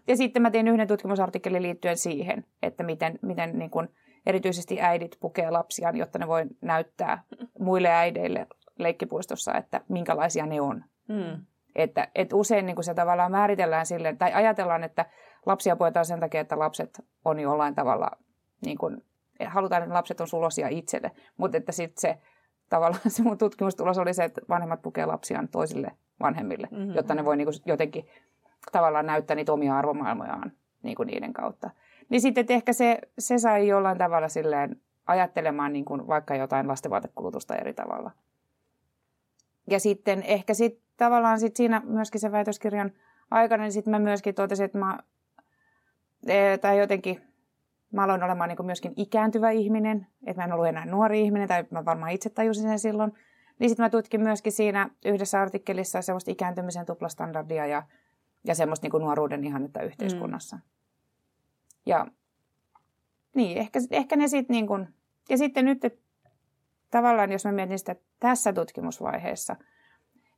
Ja 0.08 0.18
sitten 0.18 0.42
mä 0.42 0.52
tein 0.52 0.68
yhden 0.68 0.88
tutkimusartikkelin 0.88 1.64
liittyen 1.64 1.98
siihen, 1.98 2.46
että 2.64 2.84
miten, 2.84 3.20
miten 3.22 3.60
niin 3.60 3.72
kuin 3.72 3.90
erityisesti 4.26 4.82
äidit 4.82 5.18
pukee 5.20 5.50
lapsiaan, 5.50 5.98
jotta 5.98 6.20
ne 6.20 6.28
voi 6.28 6.46
näyttää 6.62 7.24
muille 7.60 7.90
äideille 7.90 8.48
leikkipuistossa, 8.80 9.54
että 9.54 9.82
minkälaisia 9.90 10.46
ne 10.46 10.62
on. 10.62 10.84
Mm. 11.08 11.46
Että, 11.76 12.08
että 12.16 12.36
usein 12.36 12.66
niin 12.66 12.76
kuin 12.76 12.86
se 12.86 12.94
tavallaan 12.94 13.32
määritellään 13.32 13.86
silleen, 13.86 14.18
tai 14.18 14.34
ajatellaan, 14.34 14.84
että 14.84 15.06
lapsia 15.46 15.76
puetaan 15.76 16.06
sen 16.06 16.20
takia, 16.20 16.42
että 16.42 16.60
lapset 16.60 17.02
on 17.26 17.40
jollain 17.40 17.76
tavalla, 17.76 18.12
niin 18.66 18.78
kuin, 18.78 19.04
halutaan, 19.46 19.84
että 19.84 19.94
lapset 19.94 20.22
on 20.22 20.28
sulosia 20.28 20.68
itselle. 20.68 21.12
Mutta 21.38 21.58
että 21.58 21.72
sitten 21.72 22.02
se 22.02 22.18
tavallaan 22.70 23.02
se 23.08 23.24
mun 23.24 23.38
tutkimustulos 23.38 23.98
oli 23.98 24.14
se, 24.14 24.24
että 24.24 24.42
vanhemmat 24.50 24.82
pukee 24.82 25.06
lapsiaan 25.06 25.48
toisille 25.48 25.92
vanhemmille, 26.20 26.68
mm-hmm. 26.72 26.96
jotta 26.96 27.16
ne 27.16 27.26
voi 27.26 27.38
niin 27.38 27.46
kuin 27.46 27.56
jotenkin 27.66 28.08
tavallaan 28.72 29.06
näyttää 29.06 29.36
niitä 29.36 29.54
omia 29.54 29.78
arvomaailmojaan 29.78 30.52
niin 30.84 30.96
kuin 30.96 31.08
niiden 31.08 31.34
kautta. 31.34 31.70
Niin 32.10 32.22
sitten 32.22 32.42
että 32.42 32.54
ehkä 32.54 32.74
se, 32.74 33.00
se 33.20 33.38
sai 33.38 33.68
jollain 33.68 33.98
tavalla 33.98 34.28
silleen 34.28 34.82
ajattelemaan 35.08 35.74
niin 35.74 35.86
kuin 35.86 36.08
vaikka 36.08 36.36
jotain 36.36 36.68
lastenvaatekulutusta 36.68 37.56
eri 37.56 37.74
tavalla. 37.74 38.12
Ja 39.70 39.80
sitten 39.80 40.24
ehkä 40.24 40.54
sit 40.54 40.80
tavallaan 40.98 41.40
sit 41.40 41.56
siinä 41.56 41.82
myöskin 41.86 42.22
se 42.22 42.32
väitöskirjan 42.32 42.92
aikana, 43.32 43.64
niin 43.64 43.72
sitten 43.72 43.92
mä 43.92 44.00
myöskin 44.00 44.36
totesin, 44.36 44.66
että 44.66 44.78
mä, 44.78 45.00
e, 46.28 46.58
tai 46.58 46.80
jotenkin 46.80 47.22
mä 47.92 48.04
aloin 48.04 48.24
olemaan 48.24 48.50
niin 48.50 48.66
myöskin 48.66 48.94
ikääntyvä 48.96 49.50
ihminen, 49.50 50.08
että 50.26 50.42
mä 50.42 50.46
en 50.46 50.54
ollut 50.54 50.68
enää 50.68 50.86
nuori 50.86 51.22
ihminen, 51.22 51.48
tai 51.48 51.66
mä 51.72 51.86
varmaan 51.86 52.12
itse 52.12 52.30
tajusin 52.30 52.64
sen 52.64 52.80
silloin. 52.80 53.14
Niin 53.60 53.70
sitten 53.70 53.84
mä 53.84 53.90
tutkin 53.90 54.22
myöskin 54.22 54.52
siinä 54.52 54.90
yhdessä 55.06 55.42
artikkelissa 55.42 56.02
semmoista 56.02 56.32
ikääntymisen 56.32 56.86
tuplastandardia 56.86 57.66
ja, 57.66 57.84
ja 58.44 58.56
semmoista 58.56 58.86
niin 58.86 58.92
kuin 58.92 59.02
nuoruuden 59.02 59.44
ihannetta 59.44 59.82
yhteiskunnassa. 59.82 60.56
Mm. 60.56 60.62
Ja 61.86 62.08
niin, 63.36 63.58
ehkä, 63.58 63.80
ehkä 63.92 64.16
ne 64.16 64.28
sitten 64.28 64.54
niin 64.54 64.68
kuin, 64.68 64.88
ja 65.30 65.38
sitten 65.38 65.66
nyt, 65.66 65.86
että 65.86 66.00
tavallaan 66.92 67.32
jos 67.32 67.46
mä 67.46 67.52
mietin 67.52 67.80
sitä 67.80 67.96
tässä 68.20 68.54
tutkimusvaiheessa, 68.54 69.56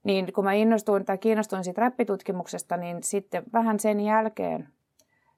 niin 0.04 0.34
kun 0.34 0.44
mä 0.44 0.54
innostuin 0.54 1.06
tai 1.06 1.18
kiinnostuin 1.18 1.64
siitä 1.64 1.82
räppitutkimuksesta, 1.82 2.78
niin 2.78 3.04
sitten 3.04 3.44
vähän 3.54 3.80
sen 3.80 4.00
jälkeen, 4.00 4.70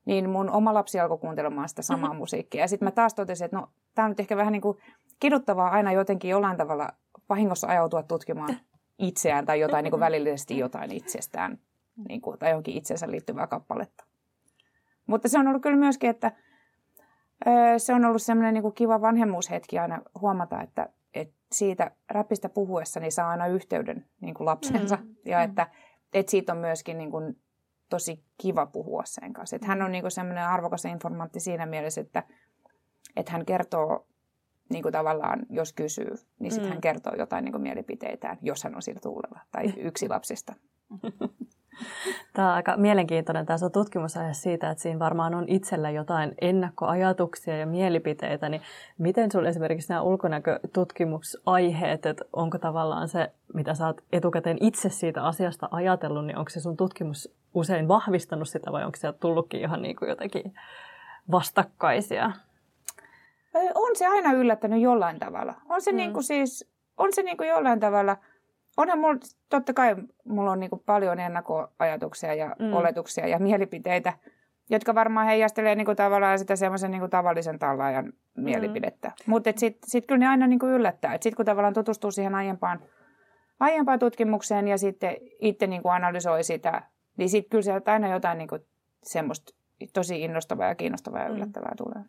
niin 0.05 0.29
mun 0.29 0.49
oma 0.49 0.73
lapsi 0.73 0.99
alkoi 0.99 1.17
kuuntelemaan 1.17 1.69
sitä 1.69 1.81
samaa 1.81 2.09
mm-hmm. 2.09 2.17
musiikkia. 2.17 2.61
Ja 2.61 2.67
sitten 2.67 2.85
mä 2.85 2.91
taas 2.91 3.13
totesin, 3.13 3.45
että 3.45 3.57
no, 3.57 3.67
tämä 3.95 4.05
on 4.05 4.11
nyt 4.11 4.19
ehkä 4.19 4.37
vähän 4.37 4.51
niin 4.51 4.61
kuin 4.61 4.77
kiduttavaa 5.19 5.69
aina 5.69 5.91
jotenkin 5.91 6.31
jollain 6.31 6.57
tavalla 6.57 6.89
vahingossa 7.29 7.67
ajautua 7.67 8.03
tutkimaan 8.03 8.57
itseään 8.99 9.45
tai 9.45 9.59
jotain 9.59 9.83
niin 9.83 9.91
kuin 9.91 9.99
välillisesti 9.99 10.57
jotain 10.57 10.91
itsestään 10.91 11.59
niin 12.09 12.21
kuin, 12.21 12.39
tai 12.39 12.49
johonkin 12.49 12.77
itsensä 12.77 13.11
liittyvää 13.11 13.47
kappaletta. 13.47 14.05
Mutta 15.07 15.29
se 15.29 15.39
on 15.39 15.47
ollut 15.47 15.61
kyllä 15.61 15.77
myöskin, 15.77 16.09
että 16.09 16.31
se 17.77 17.93
on 17.93 18.05
ollut 18.05 18.21
semmoinen 18.21 18.53
niin 18.53 18.73
kiva 18.73 19.01
vanhemmuushetki 19.01 19.79
aina 19.79 20.01
huomata, 20.21 20.61
että, 20.61 20.89
että 21.13 21.35
siitä 21.51 21.91
räpistä 22.09 22.49
puhuessa 22.49 22.99
niin 22.99 23.11
saa 23.11 23.29
aina 23.29 23.47
yhteyden 23.47 24.05
niin 24.21 24.33
kuin 24.33 24.45
lapsensa. 24.45 24.95
Mm. 24.95 25.15
Ja 25.25 25.37
mm. 25.37 25.43
että, 25.43 25.67
että 26.13 26.31
siitä 26.31 26.53
on 26.53 26.59
myöskin 26.59 26.97
niin 26.97 27.11
kuin 27.11 27.35
tosi 27.91 28.23
kiva 28.37 28.65
puhua 28.65 29.03
sen 29.05 29.33
kanssa. 29.33 29.55
Että 29.55 29.67
hän 29.67 29.81
on 29.81 29.91
niin 29.91 30.01
kuin 30.01 30.11
semmoinen 30.11 30.47
arvokas 30.47 30.85
informantti 30.85 31.39
siinä 31.39 31.65
mielessä, 31.65 32.01
että, 32.01 32.23
että 33.15 33.31
hän 33.31 33.45
kertoo 33.45 34.07
niin 34.69 34.83
kuin 34.83 34.93
tavallaan, 34.93 35.39
jos 35.49 35.73
kysyy, 35.73 36.15
niin 36.39 36.51
sitten 36.51 36.69
mm. 36.69 36.73
hän 36.73 36.81
kertoo 36.81 37.13
jotain 37.17 37.45
niin 37.45 37.51
kuin 37.51 37.61
mielipiteitään, 37.61 38.37
jos 38.41 38.63
hän 38.63 38.75
on 38.75 38.81
sillä 38.81 38.99
tuulella 39.03 39.39
tai 39.51 39.73
yksi 39.87 40.09
lapsista. 40.09 40.53
Tämä 42.33 42.47
on 42.47 42.53
aika 42.53 42.77
mielenkiintoinen 42.77 43.45
tämä 43.45 43.57
sun 43.57 43.71
tutkimusaihe 43.71 44.33
siitä, 44.33 44.69
että 44.69 44.81
siinä 44.81 44.99
varmaan 44.99 45.33
on 45.33 45.45
itsellä 45.47 45.89
jotain 45.89 46.35
ennakkoajatuksia 46.41 47.57
ja 47.57 47.65
mielipiteitä, 47.65 48.49
niin 48.49 48.61
miten 48.97 49.31
sinulla 49.31 49.49
esimerkiksi 49.49 49.89
nämä 49.89 50.01
ulkonäkötutkimusaiheet, 50.01 52.05
että 52.05 52.25
onko 52.33 52.57
tavallaan 52.57 53.07
se, 53.07 53.31
mitä 53.53 53.73
sä 53.73 53.87
oot 53.87 54.01
etukäteen 54.11 54.57
itse 54.61 54.89
siitä 54.89 55.23
asiasta 55.23 55.67
ajatellut, 55.71 56.25
niin 56.25 56.37
onko 56.37 56.49
se 56.49 56.59
sun 56.59 56.77
tutkimus 56.77 57.40
usein 57.53 57.87
vahvistanut 57.87 58.49
sitä 58.49 58.71
vai 58.71 58.83
onko 58.83 58.97
se 58.97 59.13
tullutkin 59.13 59.59
ihan 59.59 59.81
niin 59.81 59.95
kuin 59.95 60.09
jotenkin 60.09 60.53
vastakkaisia? 61.31 62.31
On 63.75 63.95
se 63.95 64.07
aina 64.07 64.31
yllättänyt 64.31 64.81
jollain 64.81 65.19
tavalla. 65.19 65.53
On 65.69 65.81
se, 65.81 65.91
mm. 65.91 65.97
niin 65.97 66.13
kuin 66.13 66.23
siis, 66.23 66.71
on 66.97 67.13
se 67.13 67.23
niin 67.23 67.37
kuin 67.37 67.49
jollain 67.49 67.79
tavalla– 67.79 68.17
onhan 68.77 68.99
mulla, 68.99 69.19
totta 69.49 69.73
kai 69.73 69.95
mulla 70.25 70.51
on 70.51 70.59
niin 70.59 70.69
kuin 70.69 70.83
paljon 70.85 71.19
ennakkoajatuksia 71.19 72.33
ja 72.33 72.55
mm. 72.59 72.73
oletuksia 72.73 73.27
ja 73.27 73.39
mielipiteitä, 73.39 74.13
jotka 74.69 74.95
varmaan 74.95 75.25
heijastelee 75.25 75.75
niin 75.75 75.85
kuin 75.85 75.97
tavallaan 75.97 76.39
sitä 76.39 76.55
semmoisen 76.55 76.91
niin 76.91 76.99
kuin 76.99 77.09
tavallisen 77.09 77.59
tallaajan 77.59 78.05
mm. 78.05 78.43
mielipidettä. 78.43 79.11
Mutta 79.25 79.53
sitten 79.55 79.89
sit 79.89 80.05
kyllä 80.07 80.19
ne 80.19 80.27
aina 80.27 80.47
niin 80.47 80.59
kuin 80.59 80.73
yllättää. 80.73 81.11
Sitten 81.13 81.35
kun 81.35 81.45
tavallaan 81.45 81.73
tutustuu 81.73 82.11
siihen 82.11 82.35
aiempaan, 82.35 82.79
aiempaan 83.59 83.99
tutkimukseen 83.99 84.67
ja 84.67 84.77
sitten 84.77 85.15
itse 85.39 85.67
niin 85.67 85.81
kuin 85.81 85.93
analysoi 85.93 86.43
sitä, 86.43 86.81
niin 87.17 87.29
sitten 87.29 87.49
kyllä 87.49 87.61
sieltä 87.61 87.91
aina 87.93 88.07
jotain 88.07 88.37
niin 88.37 88.47
kuin 88.47 88.61
semmoista 89.03 89.53
tosi 89.93 90.21
innostavaa 90.21 90.67
ja 90.67 90.75
kiinnostavaa 90.75 91.21
ja 91.21 91.29
mm. 91.29 91.35
yllättävää 91.35 91.71
mm. 91.71 91.77
tulee. 91.77 92.05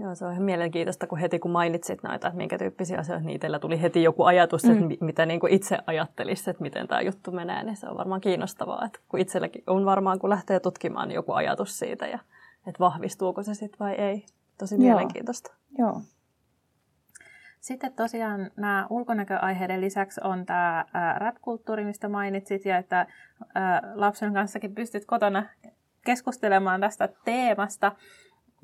Joo, 0.00 0.14
se 0.14 0.24
on 0.24 0.32
ihan 0.32 0.44
mielenkiintoista, 0.44 1.06
kun 1.06 1.18
heti 1.18 1.38
kun 1.38 1.50
mainitsit 1.50 2.02
näitä, 2.02 2.28
että 2.28 2.36
minkä 2.36 2.58
tyyppisiä 2.58 2.98
asioita, 2.98 3.24
niin 3.24 3.36
itsellä 3.36 3.58
tuli 3.58 3.82
heti 3.82 4.02
joku 4.02 4.24
ajatus, 4.24 4.64
mm. 4.64 4.90
että 4.90 5.04
mitä 5.04 5.26
niin 5.26 5.40
kuin 5.40 5.52
itse 5.52 5.78
ajattelisi, 5.86 6.50
että 6.50 6.62
miten 6.62 6.88
tämä 6.88 7.00
juttu 7.00 7.32
menee, 7.32 7.64
niin 7.64 7.76
se 7.76 7.88
on 7.88 7.96
varmaan 7.96 8.20
kiinnostavaa, 8.20 8.84
että 8.84 9.00
kun 9.08 9.20
itselläkin 9.20 9.62
on 9.66 9.84
varmaan, 9.84 10.18
kun 10.18 10.30
lähtee 10.30 10.60
tutkimaan, 10.60 11.08
niin 11.08 11.14
joku 11.14 11.32
ajatus 11.32 11.78
siitä 11.78 12.06
ja 12.06 12.18
että 12.66 12.78
vahvistuuko 12.80 13.42
se 13.42 13.54
sitten 13.54 13.78
vai 13.78 13.94
ei. 13.94 14.26
Tosi 14.58 14.74
Joo. 14.74 14.80
mielenkiintoista. 14.82 15.54
Joo. 15.78 16.00
Sitten 17.60 17.92
tosiaan 17.92 18.50
nämä 18.56 18.86
ulkonäköaiheiden 18.90 19.80
lisäksi 19.80 20.20
on 20.24 20.46
tämä 20.46 20.84
rap-kulttuuri, 21.16 21.84
mistä 21.84 22.08
mainitsit, 22.08 22.64
ja 22.64 22.78
että 22.78 23.06
lapsen 23.94 24.34
kanssakin 24.34 24.74
pystyt 24.74 25.04
kotona 25.04 25.46
keskustelemaan 26.04 26.80
tästä 26.80 27.08
teemasta 27.24 27.92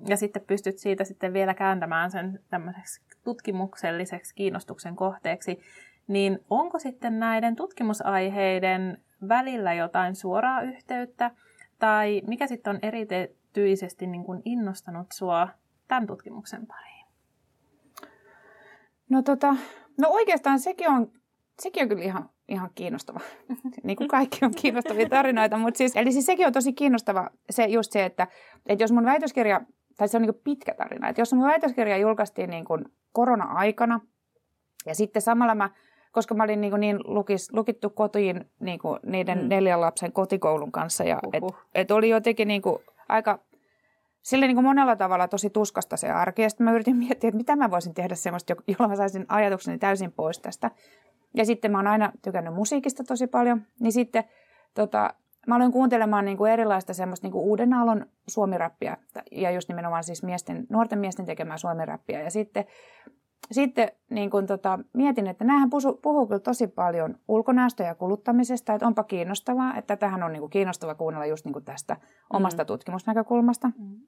ja 0.08 0.16
sitten 0.16 0.42
pystyt 0.46 0.78
siitä 0.78 1.04
sitten 1.04 1.32
vielä 1.32 1.54
kääntämään 1.54 2.10
sen 2.10 2.40
tämmöiseksi 2.50 3.02
tutkimukselliseksi 3.24 4.34
kiinnostuksen 4.34 4.96
kohteeksi, 4.96 5.60
niin 6.08 6.38
onko 6.50 6.78
sitten 6.78 7.18
näiden 7.18 7.56
tutkimusaiheiden 7.56 9.02
välillä 9.28 9.74
jotain 9.74 10.14
suoraa 10.14 10.62
yhteyttä, 10.62 11.30
tai 11.78 12.22
mikä 12.26 12.46
sitten 12.46 12.70
on 12.70 12.78
erityisesti 12.82 14.06
niin 14.06 14.24
kuin 14.24 14.42
innostanut 14.44 15.06
sua 15.12 15.48
tämän 15.88 16.06
tutkimuksen 16.06 16.66
pariin? 16.66 16.93
No, 19.10 19.22
tota, 19.22 19.56
no 20.00 20.08
oikeastaan 20.08 20.60
sekin 20.60 20.90
on, 20.90 21.12
sekin 21.62 21.82
on 21.82 21.88
kyllä 21.88 22.04
ihan, 22.04 22.30
ihan 22.48 22.70
kiinnostava. 22.74 23.20
niin 23.84 23.96
kuin 23.96 24.08
kaikki 24.08 24.44
on 24.44 24.52
kiinnostavia 24.60 25.08
tarinoita, 25.08 25.58
mutta 25.58 25.78
siis, 25.78 25.96
eli 25.96 26.12
siis 26.12 26.26
sekin 26.26 26.46
on 26.46 26.52
tosi 26.52 26.72
kiinnostava 26.72 27.30
se 27.50 27.64
just 27.64 27.92
se, 27.92 28.04
että, 28.04 28.26
että 28.66 28.84
jos 28.84 28.92
mun 28.92 29.04
väitöskirja 29.04 29.60
tai 29.96 30.08
se 30.08 30.16
on 30.16 30.22
niin 30.22 30.40
pitkä 30.44 30.74
tarina. 30.74 31.08
Että 31.08 31.20
jos 31.20 31.32
mun 31.32 31.46
väitöskirja 31.46 31.96
julkaistiin 31.96 32.50
niin 32.50 32.64
kuin 32.64 32.84
korona-aikana, 33.12 34.00
ja 34.86 34.94
sitten 34.94 35.22
samalla 35.22 35.54
mä, 35.54 35.70
koska 36.12 36.34
mä 36.34 36.44
olin 36.44 36.60
niin, 36.60 36.80
niin 36.80 36.98
lukis, 37.04 37.52
lukittu 37.52 37.90
kotiin 37.90 38.44
niin 38.60 38.78
kuin 38.78 39.00
niiden 39.06 39.42
mm. 39.42 39.48
neljän 39.48 39.80
lapsen 39.80 40.12
kotikoulun 40.12 40.72
kanssa, 40.72 41.04
ja 41.04 41.20
et, 41.32 41.42
et 41.74 41.90
oli 41.90 42.08
jotenkin 42.08 42.48
niin 42.48 42.62
kuin 42.62 42.78
aika 43.08 43.38
sille 44.24 44.46
niin 44.46 44.56
kuin 44.56 44.64
monella 44.64 44.96
tavalla 44.96 45.28
tosi 45.28 45.50
tuskasta 45.50 45.96
se 45.96 46.10
arki. 46.10 46.42
Ja 46.42 46.50
sitten 46.50 46.64
mä 46.64 46.72
yritin 46.72 46.96
miettiä, 46.96 47.28
että 47.28 47.36
mitä 47.36 47.56
mä 47.56 47.70
voisin 47.70 47.94
tehdä 47.94 48.14
semmoista, 48.14 48.54
jolla 48.66 48.88
mä 48.88 48.96
saisin 48.96 49.26
ajatukseni 49.28 49.78
täysin 49.78 50.12
pois 50.12 50.38
tästä. 50.38 50.70
Ja 51.34 51.44
sitten 51.44 51.70
mä 51.70 51.78
oon 51.78 51.86
aina 51.86 52.12
tykännyt 52.22 52.54
musiikista 52.54 53.04
tosi 53.04 53.26
paljon. 53.26 53.62
Niin 53.80 53.92
sitten 53.92 54.24
tota, 54.74 55.14
mä 55.46 55.56
aloin 55.56 55.72
kuuntelemaan 55.72 56.24
niin 56.24 56.36
kuin 56.36 56.52
erilaista 56.52 56.94
semmoista 56.94 57.24
niin 57.24 57.32
kuin 57.32 57.44
uuden 57.44 57.72
aallon 57.72 58.06
suomirappia 58.28 58.96
ja 59.32 59.50
just 59.50 59.68
nimenomaan 59.68 60.04
siis 60.04 60.22
miesten, 60.22 60.66
nuorten 60.68 60.98
miesten 60.98 61.26
tekemää 61.26 61.58
suomirappia. 61.58 62.20
Ja 62.20 62.30
sitten, 62.30 62.64
sitten 63.50 63.88
niin 64.10 64.30
kuin 64.30 64.46
tota, 64.46 64.78
mietin, 64.92 65.26
että 65.26 65.44
näähän 65.44 65.70
puhuu, 65.70 65.92
puhuu 66.02 66.26
kyllä 66.26 66.40
tosi 66.40 66.66
paljon 66.66 67.18
ulkonäöstä 67.28 67.84
ja 67.84 67.94
kuluttamisesta, 67.94 68.74
että 68.74 68.86
onpa 68.86 69.04
kiinnostavaa, 69.04 69.76
että 69.76 69.96
tähän 69.96 70.22
on 70.22 70.32
niin 70.32 70.40
kuin 70.40 70.50
kiinnostava 70.50 70.94
kuunnella 70.94 71.26
just 71.26 71.44
niin 71.44 71.52
kuin 71.52 71.64
tästä 71.64 71.96
omasta 72.30 72.62
mm. 72.62 72.66
tutkimusnäkökulmasta. 72.66 73.70
Mm. 73.78 74.00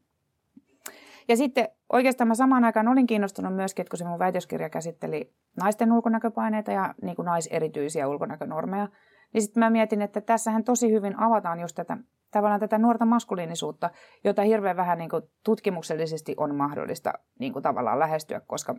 Ja 1.29 1.37
sitten 1.37 1.69
oikeastaan 1.93 2.29
mä 2.29 2.35
samaan 2.35 2.65
aikaan 2.65 2.89
olin 2.89 3.07
kiinnostunut 3.07 3.55
myöskin, 3.55 3.83
että 3.83 3.91
kun 3.91 3.99
se 3.99 4.05
mun 4.05 4.19
väitöskirja 4.19 4.71
käsitteli 4.71 5.33
naisten 5.57 5.93
ulkonäköpaineita 5.93 6.73
ja 6.73 6.95
niin 7.03 7.17
kuin 7.17 7.27
naiserityisiä 7.27 8.09
ulkonäkönormeja, 8.09 8.89
niin 9.33 9.43
sitten 9.43 9.61
mä 9.61 9.71
mietin, 9.71 10.03
että 10.03 10.21
tässähän 10.21 10.65
tosi 10.65 10.93
hyvin 10.93 11.21
avataan 11.21 11.61
just 11.61 11.77
tätä, 11.77 11.97
tavallaan 12.31 12.61
tätä 12.61 12.79
nuorta 12.79 13.05
maskuliinisuutta, 13.05 13.91
jota 14.25 14.43
hirveän 14.43 14.77
vähän 14.77 14.99
niin 14.99 15.11
kuin 15.11 15.23
tutkimuksellisesti 15.45 16.35
on 16.37 16.55
mahdollista 16.55 17.13
niin 17.39 17.53
kuin 17.53 17.63
tavallaan 17.63 17.99
lähestyä, 17.99 18.41
koska 18.41 18.75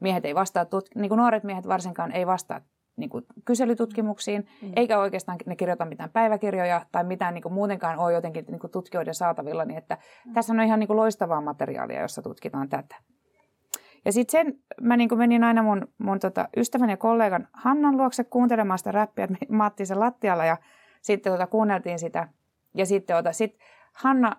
miehet 0.00 0.24
ei 0.24 0.34
vastaa, 0.34 0.66
niin 0.94 1.08
kuin 1.08 1.18
nuoret 1.18 1.44
miehet 1.44 1.68
varsinkaan 1.68 2.12
ei 2.12 2.26
vastaa 2.26 2.60
niin 2.98 3.10
kuin 3.10 3.26
kyselytutkimuksiin, 3.44 4.46
mm. 4.62 4.72
eikä 4.76 4.98
oikeastaan 4.98 5.38
ne 5.46 5.56
kirjoita 5.56 5.84
mitään 5.84 6.10
päiväkirjoja 6.10 6.86
tai 6.92 7.04
mitään 7.04 7.34
niin 7.34 7.42
kuin 7.42 7.52
muutenkaan 7.52 7.98
ole 7.98 8.12
jotenkin 8.12 8.44
niin 8.48 8.58
kuin 8.58 8.70
tutkijoiden 8.70 9.14
saatavilla, 9.14 9.64
niin 9.64 9.78
että 9.78 9.98
mm. 10.26 10.32
tässä 10.32 10.52
on 10.52 10.60
ihan 10.60 10.80
niin 10.80 10.86
kuin 10.86 10.96
loistavaa 10.96 11.40
materiaalia, 11.40 12.02
jossa 12.02 12.22
tutkitaan 12.22 12.68
tätä. 12.68 12.96
Ja 14.04 14.12
sitten 14.12 14.32
sen 14.32 14.58
mä 14.80 14.96
niin 14.96 15.18
menin 15.18 15.44
aina 15.44 15.62
mun, 15.62 15.88
mun 15.98 16.18
tota 16.18 16.48
ystävän 16.56 16.90
ja 16.90 16.96
kollegan 16.96 17.48
Hannan 17.52 17.96
luokse 17.96 18.24
kuuntelemaan 18.24 18.78
sitä 18.78 18.92
räppiä, 18.92 19.24
että 19.24 19.64
oottiin 19.64 19.86
sen 19.86 20.00
lattialla 20.00 20.44
ja 20.44 20.56
sitten 21.02 21.32
tota, 21.32 21.46
kuunneltiin 21.46 21.98
sitä. 21.98 22.28
Ja 22.74 22.86
sitten 22.86 23.16
tota, 23.16 23.32
sit 23.32 23.58
Hanna 23.92 24.36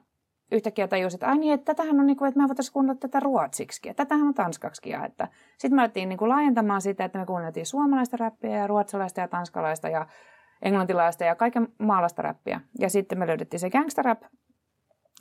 yhtäkkiä 0.52 0.88
tajusi, 0.88 1.16
että 1.16 1.28
ai 1.28 1.38
niin, 1.38 1.54
että 1.54 1.66
tätähän 1.66 2.00
on 2.00 2.06
niin 2.06 2.18
kuin, 2.18 2.28
että 2.28 2.40
me 2.40 2.48
voitaisiin 2.48 2.74
kuunnella 2.74 3.00
tätä 3.00 3.20
ruotsiksi, 3.20 3.90
että 3.90 4.06
tätähän 4.06 4.28
on 4.28 4.34
tanskaksi. 4.34 4.94
Että 5.06 5.28
sitten 5.52 5.76
me 5.76 5.82
alettiin 5.82 6.10
niin 6.10 6.20
kuin 6.20 6.30
laajentamaan 6.30 6.82
sitä, 6.82 7.06
että 7.06 7.20
me 7.20 7.26
kuunneltiin 7.26 7.66
suomalaista 7.66 8.18
räppiä 8.18 8.58
ja 8.58 8.68
ruotsalaista 8.68 9.22
ja 9.22 9.28
tanskalaista 9.28 9.90
ja 9.90 10.08
englantilaista 10.62 11.24
ja 11.24 11.36
kaiken 11.36 11.68
maalaista 11.78 12.22
räppiä. 12.22 12.62
Ja 12.80 12.90
sitten 12.90 13.20
me 13.20 13.28
löydettiin 13.28 13.60
se 13.60 13.70
gangsta 13.70 14.02
rap, 14.02 14.22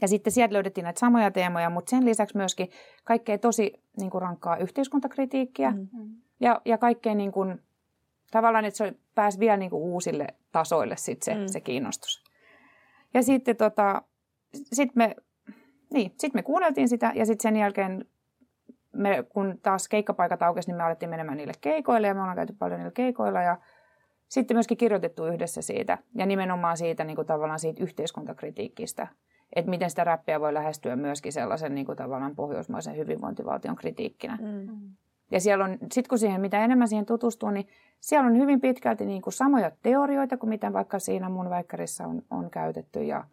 ja 0.00 0.08
sitten 0.08 0.32
sieltä 0.32 0.54
löydettiin 0.54 0.84
näitä 0.84 1.00
samoja 1.00 1.30
teemoja, 1.30 1.70
mutta 1.70 1.90
sen 1.90 2.04
lisäksi 2.04 2.36
myöskin 2.36 2.70
kaikkea 3.04 3.38
tosi 3.38 3.72
niin 3.96 4.10
kuin 4.10 4.22
rankkaa 4.22 4.56
yhteiskuntakritiikkiä 4.56 5.70
mm-hmm. 5.70 6.16
ja, 6.40 6.60
ja 6.64 6.78
kaikkea 6.78 7.14
niin 7.14 7.32
kuin, 7.32 7.62
tavallaan, 8.30 8.64
että 8.64 8.78
se 8.78 8.94
pääsi 9.14 9.38
vielä 9.40 9.56
niin 9.56 9.70
kuin 9.70 9.82
uusille 9.82 10.26
tasoille 10.52 10.96
sit 10.96 11.22
se, 11.22 11.34
mm. 11.34 11.46
se 11.46 11.60
kiinnostus. 11.60 12.24
Ja 13.14 13.22
sitten 13.22 13.56
tota, 13.56 14.02
sit 14.54 14.96
me, 14.96 15.16
niin, 15.92 16.12
sit 16.18 16.34
me 16.34 16.42
kuunneltiin 16.42 16.88
sitä 16.88 17.12
ja 17.14 17.26
sitten 17.26 17.42
sen 17.42 17.56
jälkeen 17.56 18.04
me, 18.92 19.24
kun 19.28 19.58
taas 19.62 19.88
keikkapaikat 19.88 20.42
aukesi, 20.42 20.68
niin 20.68 20.76
me 20.76 20.82
alettiin 20.82 21.10
menemään 21.10 21.36
niille 21.36 21.52
keikoille 21.60 22.06
ja 22.06 22.14
me 22.14 22.20
ollaan 22.20 22.36
käyty 22.36 22.54
paljon 22.58 22.80
niillä 22.80 22.92
keikoilla 22.92 23.42
ja 23.42 23.56
sitten 24.28 24.54
myöskin 24.54 24.76
kirjoitettu 24.76 25.26
yhdessä 25.26 25.62
siitä 25.62 25.98
ja 26.14 26.26
nimenomaan 26.26 26.76
siitä 26.76 27.04
niin 27.04 27.16
kuin 27.16 27.26
tavallaan 27.26 27.58
siitä 27.58 27.82
yhteiskuntakritiikistä– 27.82 29.06
että 29.52 29.70
miten 29.70 29.90
sitä 29.90 30.04
räppiä 30.04 30.40
voi 30.40 30.54
lähestyä 30.54 30.96
myöskin 30.96 31.32
sellaisen 31.32 31.74
niin 31.74 31.86
kuin 31.86 31.98
tavallaan 31.98 32.36
pohjoismaisen 32.36 32.96
hyvinvointivaltion 32.96 33.76
kritiikkinä. 33.76 34.38
Mm. 34.40 34.90
Ja 35.30 35.40
siellä 35.40 35.64
on, 35.64 35.78
sit 35.92 36.08
kun 36.08 36.18
siihen, 36.18 36.40
mitä 36.40 36.64
enemmän 36.64 36.88
siihen 36.88 37.06
tutustuu, 37.06 37.50
niin 37.50 37.66
siellä 38.00 38.26
on 38.26 38.36
hyvin 38.36 38.60
pitkälti 38.60 39.06
niin 39.06 39.22
kuin 39.22 39.32
samoja 39.32 39.70
teorioita 39.82 40.36
kuin 40.36 40.50
mitä 40.50 40.72
vaikka 40.72 40.98
siinä 40.98 41.28
mun 41.28 41.50
väikkarissa 41.50 42.04
on, 42.04 42.22
on 42.30 42.50
käytetty. 42.50 43.04
Ja, 43.04 43.24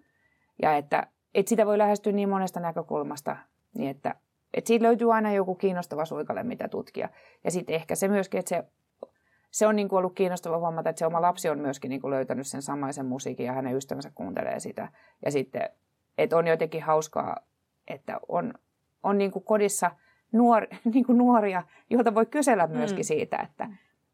ja 0.62 0.78
että, 0.78 1.08
että 1.34 1.50
sitä 1.50 1.66
voi 1.66 1.78
lähestyä 1.78 2.14
niin 2.14 2.30
monesta 2.30 2.60
näkökulmasta, 2.60 3.38
niin 3.74 3.90
että, 3.90 4.16
että 4.54 4.68
siitä 4.68 4.86
löytyy 4.86 5.14
aina 5.14 5.34
joku 5.34 5.56
kiinnostava 5.56 6.06
suikale, 6.06 6.44
mitä 6.44 6.68
tutkia. 6.68 7.10
Ja 7.44 7.52
sitten 7.52 7.76
ehkä 7.76 7.96
se 7.96 8.08
myöskin, 8.08 8.40
että 8.40 8.50
se, 8.50 8.64
se 9.52 9.68
on 9.68 9.76
niin 9.76 9.90
kuin 9.90 9.98
ollut 9.98 10.16
kiinnostava 10.16 10.60
huomata, 10.60 10.90
että 10.90 11.00
se 11.00 11.06
oma 11.06 11.22
lapsi 11.22 11.50
on 11.50 11.60
myöskin 11.60 11.90
niin 11.90 12.02
kuin 12.02 12.12
löytänyt 12.12 12.48
sen 12.48 12.62
samaisen 12.62 13.06
musiikin 13.06 13.46
ja 13.46 13.54
hänen 13.54 13.76
ystävänsä 13.76 14.12
kuuntelee 14.16 14.60
sitä. 14.60 14.90
Ja 15.26 15.32
sitten 15.32 15.70
että 16.18 16.38
on 16.38 16.48
jotenkin 16.48 16.84
hauskaa, 16.84 17.38
että 17.88 18.20
on, 18.28 18.54
on 19.04 19.18
niin 19.18 19.32
kuin 19.32 19.46
kodissa 19.46 19.92
nuor, 20.32 20.68
niin 20.94 21.06
kuin 21.06 21.18
nuoria, 21.18 21.64
joilta 21.90 22.16
voi 22.16 22.26
kysellä 22.26 22.68
myöskin 22.68 23.00
mm. 23.00 23.08
siitä, 23.08 23.38
että, 23.38 23.70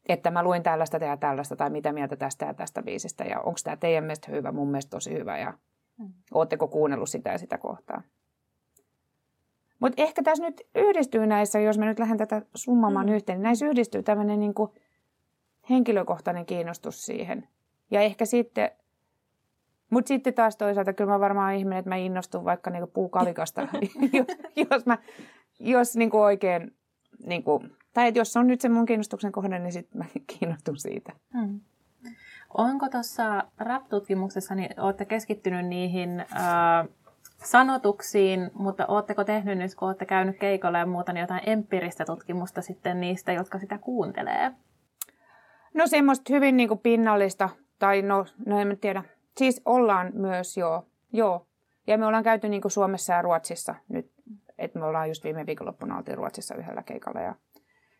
että 0.08 0.30
mä 0.30 0.42
luin 0.42 0.62
tällaista 0.62 0.96
ja 0.96 1.16
tällaista, 1.16 1.56
tai 1.56 1.70
mitä 1.70 1.92
mieltä 1.92 2.16
tästä 2.16 2.46
ja 2.46 2.54
tästä 2.54 2.82
biisistä, 2.82 3.24
ja 3.24 3.40
onko 3.40 3.58
tämä 3.64 3.76
teidän 3.76 4.04
mielestä 4.04 4.32
hyvä, 4.32 4.52
mun 4.52 4.68
mielestä 4.68 4.90
tosi 4.90 5.14
hyvä, 5.14 5.38
ja 5.38 5.54
mm. 5.98 6.12
ootteko 6.34 6.68
kuunnellut 6.68 7.10
sitä 7.10 7.30
ja 7.30 7.38
sitä 7.38 7.58
kohtaa. 7.58 8.02
Mutta 9.80 10.02
ehkä 10.02 10.22
tässä 10.22 10.44
nyt 10.44 10.60
yhdistyy 10.74 11.26
näissä, 11.26 11.60
jos 11.60 11.78
mä 11.78 11.84
nyt 11.84 11.98
lähden 11.98 12.18
tätä 12.18 12.42
summamaan 12.54 13.06
mm. 13.06 13.12
yhteen, 13.12 13.38
niin 13.38 13.42
näissä 13.42 13.66
yhdistyy 13.66 14.02
tämmöinen 14.02 14.40
niin 14.40 14.54
henkilökohtainen 15.70 16.46
kiinnostus 16.46 17.02
siihen. 17.02 17.48
Ja 17.90 18.00
ehkä 18.00 18.24
sitten, 18.24 18.70
mutta 19.90 20.08
sitten 20.08 20.34
taas 20.34 20.56
toisaalta 20.56 20.92
kyllä 20.92 21.12
mä 21.12 21.20
varmaan 21.20 21.54
ihminen, 21.54 21.78
että 21.78 21.88
mä 21.88 21.96
innostun 21.96 22.44
vaikka 22.44 22.70
niin 22.70 22.90
puukalikasta, 22.94 23.60
jos, 24.12 24.26
jos, 24.70 24.86
mä, 24.86 24.98
jos 25.60 25.96
niin 25.96 26.10
kuin 26.10 26.22
oikein, 26.22 26.74
niin 27.26 27.42
kuin, 27.42 27.76
tai 27.92 28.08
että 28.08 28.20
jos 28.20 28.36
on 28.36 28.46
nyt 28.46 28.60
se 28.60 28.68
mun 28.68 28.86
kiinnostuksen 28.86 29.32
kohde, 29.32 29.58
niin 29.58 29.72
sitten 29.72 29.98
mä 29.98 30.04
kiinnostun 30.26 30.76
siitä. 30.76 31.12
Mm. 31.34 31.60
Onko 32.54 32.88
tuossa 32.88 33.44
rap-tutkimuksessa, 33.58 34.54
niin 34.54 34.80
olette 34.80 35.04
keskittynyt 35.04 35.66
niihin 35.66 36.20
äh, 36.20 36.88
sanotuksiin, 37.44 38.50
mutta 38.54 38.86
oletteko 38.86 39.24
tehnyt 39.24 39.58
nyt, 39.58 39.74
kun 39.74 39.88
olette 39.88 40.06
käynyt 40.06 40.38
keikolla 40.38 40.78
ja 40.78 40.86
muuta, 40.86 41.12
niin 41.12 41.20
jotain 41.20 41.42
empiiristä 41.46 42.04
tutkimusta 42.04 42.62
sitten 42.62 43.00
niistä, 43.00 43.32
jotka 43.32 43.58
sitä 43.58 43.78
kuuntelee? 43.78 44.52
No 45.74 45.86
semmoista 45.86 46.32
hyvin 46.32 46.56
niin 46.56 46.68
kuin 46.68 46.80
pinnallista, 46.80 47.48
tai 47.78 48.02
no, 48.02 48.26
no 48.46 48.60
en 48.60 48.78
tiedä. 48.80 49.04
Siis 49.36 49.62
ollaan 49.64 50.10
myös, 50.14 50.56
joo. 50.56 50.86
joo. 51.12 51.46
Ja 51.86 51.98
me 51.98 52.06
ollaan 52.06 52.24
käyty 52.24 52.48
niin 52.48 52.62
kuin 52.62 52.72
Suomessa 52.72 53.12
ja 53.12 53.22
Ruotsissa 53.22 53.74
nyt, 53.88 54.10
että 54.58 54.78
me 54.78 54.84
ollaan 54.84 55.08
just 55.08 55.24
viime 55.24 55.46
viikonloppuna 55.46 55.96
oltiin 55.96 56.18
Ruotsissa 56.18 56.54
yhdellä 56.54 56.82
keikalla 56.82 57.20
ja, 57.20 57.34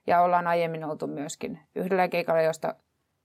ja 0.07 0.21
ollaan 0.21 0.47
aiemmin 0.47 0.85
oltu 0.85 1.07
myöskin 1.07 1.61
yhdellä 1.75 2.09
keikalla, 2.09 2.43
josta 2.43 2.75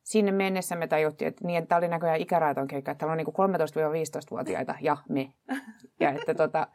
sinne 0.08 0.32
mennessä 0.32 0.76
me 0.76 0.88
tajuttiin, 0.88 1.28
että 1.28 1.48
niin, 1.48 1.68
tämä 1.68 1.78
oli 1.78 1.88
näköjään 1.88 2.20
ikäraiton 2.20 2.68
keikka, 2.68 2.92
että 2.92 3.00
täällä 3.00 3.12
on 3.12 3.18
niin 3.18 3.28
13-15-vuotiaita 3.28 4.76
ja 4.82 4.98
me. 5.10 5.34
Ja 6.00 6.10
että 6.10 6.36
tota, 6.36 6.68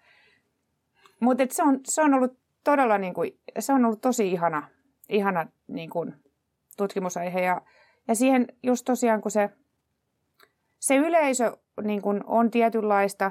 mutta 1.21 1.43
se 1.51 1.62
on, 1.62 1.81
se 1.85 2.03
on 2.03 2.15
ollut 2.15 2.39
todella, 2.65 2.99
niin 2.99 3.15
kuin, 3.15 3.39
se 3.59 3.73
on 3.73 3.85
ollut 3.85 4.01
tosi 4.01 4.33
ihana, 4.33 4.69
ihana 5.09 5.47
niin 5.69 5.91
kuin, 5.91 6.15
tutkimusaihe. 6.77 7.41
Ja, 7.41 7.62
ja 8.09 8.15
siihen 8.15 8.47
just 8.62 8.85
tosiaan, 8.85 9.21
kun 9.21 9.31
se, 9.31 9.51
se 10.79 10.97
yleisö 10.97 11.57
niin 11.83 12.03
kuin, 12.03 12.21
on 12.27 12.51
tietynlaista 12.51 13.31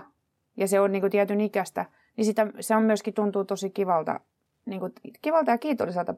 ja 0.58 0.67
se 0.67 0.79
on 0.79 0.91
niin 0.91 1.01
kuin, 1.01 1.12
tietyn 1.12 1.41
ikäistä, 1.41 1.86
niin 2.17 2.25
sitä, 2.25 2.48
se 2.60 2.75
on 2.75 2.84
myöskin 2.84 3.13
tuntuu 3.13 3.46
tosi 3.46 3.70
kivalta, 3.70 4.20
niin 4.65 4.79
kuin, 4.79 4.93
kivalta 5.22 5.51
ja 5.51 5.58
kiitolliselta 5.58 6.15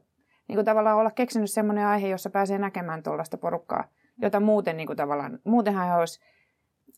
niin 0.48 0.56
kuin 0.56 0.66
tavallaan 0.66 0.98
olla 0.98 1.12
keksinyt 1.12 1.52
semmoinen 1.52 1.86
aihe, 1.86 2.08
jossa 2.08 2.30
pääsee 2.30 2.58
näkemään 2.58 3.04
tuollaista 3.04 3.38
porukkaa, 3.38 3.84
jota 4.22 4.40
muuten 4.40 4.78
niin 4.78 4.88
kuin 4.88 4.98
tavallaan, 4.98 5.40
muutenhan 5.44 5.88
he 5.88 5.96
olisi 5.96 6.20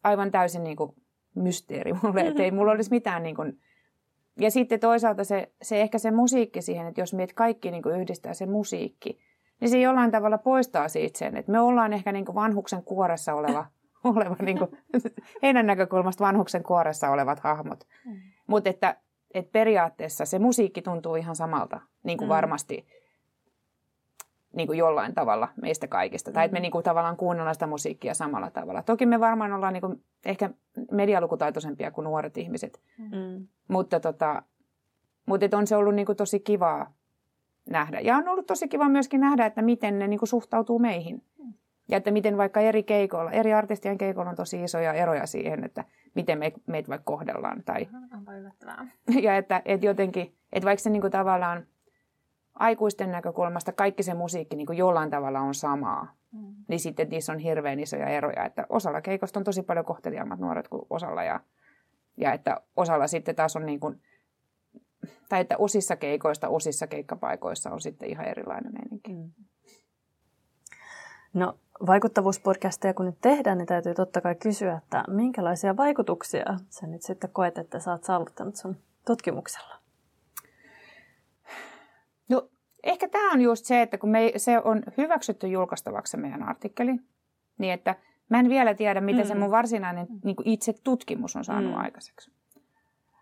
aivan 0.04 0.32
täysin 0.32 0.64
niin 0.64 0.78
kuin 0.78 0.96
mysteeri 1.36 1.94
mulle, 2.04 2.22
että 2.22 2.44
ei 2.44 2.52
mulla 2.52 2.72
olisi 2.72 2.92
mitään 2.92 3.24
niin 3.24 3.36
kuin, 3.36 3.60
ja 4.40 4.52
sitten 4.52 4.80
toisaalta 4.80 5.24
se, 5.24 5.52
se 5.62 5.82
ehkä 5.82 5.98
se 5.98 6.12
musiikki 6.12 6.62
siihen, 6.62 6.88
että 6.88 7.02
jos 7.02 7.14
meitä 7.14 7.34
kaikki 7.34 7.72
niin 7.72 7.84
kuin 7.84 8.02
yhdistää 8.02 8.34
se 8.34 8.46
musiikki, 8.46 9.20
niin 9.62 9.70
se 9.70 9.80
jollain 9.80 10.12
tavalla 10.12 10.38
poistaa 10.38 10.90
siitä 10.90 11.20
sen, 11.20 11.38
että 11.38 11.52
me 11.52 11.60
ollaan 11.60 11.94
ehkä 11.94 12.12
niin 12.12 12.26
kuin 12.26 12.36
vanhuksen 12.36 12.84
kuoressa 12.84 13.34
oleva, 13.34 13.66
oleva 14.04 14.36
niin 14.42 14.58
kuin, 14.60 14.72
heidän 15.42 15.66
näkökulmasta 15.66 16.24
vanhuksen 16.24 16.64
kuoressa 16.64 17.10
olevat 17.10 17.40
hahmot. 17.40 17.88
Mm. 18.06 18.16
Mutta 18.48 18.70
että, 18.70 18.98
että 19.34 19.52
periaatteessa 19.52 20.26
se 20.26 20.40
musiikki 20.40 20.82
tuntuu 20.82 21.16
ihan 21.16 21.36
samalta, 21.36 21.82
niin 22.04 22.18
kuin 22.18 22.28
mm. 22.28 22.34
varmasti 22.34 22.88
niin 24.56 24.68
kuin 24.68 24.78
jollain 24.78 25.14
tavalla 25.14 25.50
meistä 25.62 25.88
kaikista. 25.88 26.32
Mm. 26.32 26.34
Tai 26.34 26.46
että 26.46 26.54
me 26.54 26.60
mm. 26.60 26.62
niin 26.62 26.72
kuin 26.72 26.84
tavallaan 26.84 27.18
kuunnellaan 27.18 27.56
sitä 27.56 27.68
musiikkia 27.68 28.14
samalla 28.14 28.52
tavalla. 28.52 28.84
Toki 28.84 29.06
me 29.06 29.20
varmaan 29.20 29.54
ollaan 29.54 29.74
niin 29.74 29.82
kuin 29.82 30.04
ehkä 30.26 30.50
medialukutaitoisempia 30.92 31.92
kuin 31.92 32.06
nuoret 32.06 32.38
ihmiset. 32.38 32.82
Mm. 32.98 33.48
Mutta, 33.68 34.00
tota, 34.00 34.44
mutta 35.26 35.58
on 35.58 35.68
se 35.68 35.76
ollut 35.76 35.96
niin 35.96 36.06
kuin 36.06 36.16
tosi 36.16 36.40
kivaa 36.40 36.94
nähdä. 37.70 38.00
Ja 38.00 38.18
on 38.18 38.28
ollut 38.28 38.48
tosi 38.48 38.68
kiva 38.68 38.90
myöskin 38.90 39.22
nähdä, 39.22 39.46
että 39.46 39.62
miten 39.62 40.00
ne 40.00 40.08
niin 40.08 40.20
kuin 40.20 40.30
suhtautuu 40.30 40.80
meihin. 40.80 41.24
Mm. 41.40 41.54
Ja 41.88 41.98
että 41.98 42.12
miten 42.12 42.38
vaikka 42.38 42.60
eri 42.60 42.84
keikoilla, 42.84 43.32
eri 43.32 43.54
artistien 43.54 43.98
keikoilla 43.98 44.30
on 44.30 44.36
tosi 44.36 44.64
isoja 44.64 44.94
eroja 44.94 45.26
siihen, 45.26 45.64
että 45.64 45.84
miten 46.16 46.40
me, 46.40 46.54
meitä 46.66 46.90
vaikka 46.90 47.12
kohdellaan. 47.12 47.64
Tai, 47.64 47.88
ja 49.26 49.38
että, 49.38 49.62
että 49.66 49.86
jotenkin, 49.86 50.36
että 50.54 50.66
vaikka 50.66 50.84
se 50.84 50.90
niin 50.90 51.02
kuin 51.02 51.12
tavallaan 51.12 51.66
aikuisten 52.56 53.12
näkökulmasta 53.12 53.72
kaikki 53.72 54.04
se 54.04 54.14
musiikki 54.14 54.56
niin 54.56 54.68
kuin 54.68 54.78
jollain 54.78 55.10
tavalla 55.10 55.40
on 55.40 55.56
samaa, 55.56 56.14
mm. 56.32 56.56
niin 56.68 56.80
sitten 56.80 57.10
niissä 57.10 57.34
on 57.34 57.40
hirveän 57.40 57.80
isoja 57.80 58.08
eroja. 58.08 58.46
Että 58.46 58.66
osalla 58.70 59.02
keikosta 59.02 59.40
on 59.40 59.44
tosi 59.44 59.62
paljon 59.62 59.86
kohteliaammat 59.86 60.40
nuoret 60.40 60.68
kuin 60.68 60.86
osalla 60.90 61.24
ja, 61.24 61.40
ja 62.18 62.34
että 62.34 62.62
osalla 62.76 63.08
sitten 63.08 63.36
taas 63.36 63.56
on 63.56 63.66
niin 63.66 63.80
kuin, 63.80 64.02
tai 65.30 65.42
että 65.42 65.58
osissa 65.58 65.96
keikoista, 65.96 66.50
osissa 66.50 66.88
keikkapaikoissa 66.88 67.72
on 67.72 67.82
sitten 67.82 68.10
ihan 68.10 68.26
erilainen 68.26 68.74
meininki. 68.74 69.14
Mm. 69.14 69.32
No 71.34 71.60
vaikuttavuuspodcasteja 71.88 72.94
kun 72.94 73.06
nyt 73.06 73.22
tehdään, 73.22 73.58
niin 73.58 73.66
täytyy 73.66 73.94
totta 73.94 74.22
kai 74.22 74.36
kysyä, 74.36 74.76
että 74.78 75.04
minkälaisia 75.08 75.78
vaikutuksia 75.78 76.46
sä 76.70 76.88
nyt 76.88 77.02
sitten 77.02 77.30
koet, 77.30 77.58
että 77.58 77.80
sä 77.80 77.92
oot 77.92 78.04
saavuttanut 78.04 78.56
sun 78.56 78.78
tutkimuksella? 79.06 79.76
No 82.30 82.50
ehkä 82.86 83.08
tämä 83.08 83.32
on 83.32 83.42
just 83.42 83.66
se, 83.66 83.82
että 83.82 83.98
kun 83.98 84.10
me, 84.10 84.32
se 84.38 84.60
on 84.60 84.84
hyväksytty 84.98 85.48
julkaistavaksi 85.48 86.18
meidän 86.18 86.44
artikkeli, 86.44 86.96
niin 87.58 87.74
että 87.74 87.96
mä 88.30 88.40
en 88.40 88.50
vielä 88.50 88.74
tiedä, 88.74 89.02
mitä 89.02 89.22
mm. 89.22 89.28
se 89.28 89.36
mun 89.36 89.52
varsinainen 89.52 90.08
niin 90.24 90.36
itse 90.46 90.74
tutkimus 90.84 91.36
on 91.36 91.44
saanut 91.44 91.72
mm. 91.72 91.78
aikaiseksi. 91.78 92.32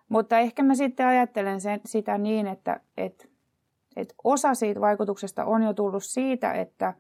Mutta 0.09 0.39
ehkä 0.39 0.63
mä 0.63 0.75
sitten 0.75 1.07
ajattelen 1.07 1.61
sen, 1.61 1.81
sitä 1.85 2.17
niin, 2.17 2.47
että, 2.47 2.79
että, 2.97 3.27
että 3.95 4.15
osa 4.23 4.53
siitä 4.53 4.81
vaikutuksesta 4.81 5.45
on 5.45 5.63
jo 5.63 5.73
tullut 5.73 6.03
siitä, 6.03 6.53
että 6.53 6.93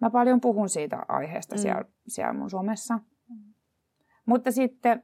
mä 0.00 0.10
paljon 0.10 0.40
puhun 0.40 0.68
siitä 0.68 0.98
aiheesta 1.08 1.54
mm. 1.54 1.58
siellä, 1.58 1.84
siellä 2.08 2.32
mun 2.32 2.50
somessa. 2.50 2.98
Mm. 3.28 3.36
Mutta 4.26 4.52
sitten, 4.52 5.02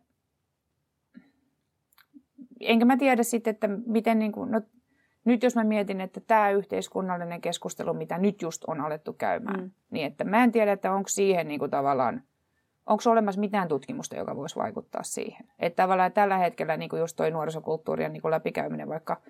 enkä 2.61 2.85
mä 2.85 2.97
tiedä 2.97 3.23
sitten, 3.23 3.51
että 3.51 3.69
miten, 3.87 4.19
niin 4.19 4.33
kuin, 4.33 4.51
no 4.51 4.61
nyt 5.29 5.43
jos 5.43 5.57
mä 5.57 5.65
mietin, 5.65 6.01
että 6.01 6.21
tämä 6.21 6.51
yhteiskunnallinen 6.51 7.41
keskustelu, 7.41 7.95
mitä 7.95 8.19
nyt 8.19 8.43
just 8.43 8.65
on 8.67 8.81
alettu 8.81 9.13
käymään, 9.13 9.61
mm. 9.61 9.71
niin 9.91 10.07
että 10.07 10.25
mä 10.25 10.45
en 10.45 10.53
tiedä, 10.53 10.73
että 10.73 10.93
onko 10.93 11.09
siihen 11.09 11.49
niin 11.49 11.59
kuin 11.59 11.71
tavallaan, 11.71 12.23
onko 12.87 13.03
olemassa 13.07 13.41
mitään 13.41 13.69
tutkimusta, 13.69 14.17
joka 14.17 14.37
voisi 14.37 14.57
vaikuttaa 14.57 15.03
siihen. 15.03 15.47
Että 15.59 15.83
tavallaan 15.83 16.13
tällä 16.13 16.39
hetkellä 16.39 16.77
niin 16.77 16.89
kuin 16.89 17.01
just 17.01 17.17
toi 17.17 17.31
nuorisokulttuurien 17.31 18.13
niin 18.13 18.23
kuin 18.23 18.31
läpikäyminen 18.31 18.89
vaikka 18.89 19.21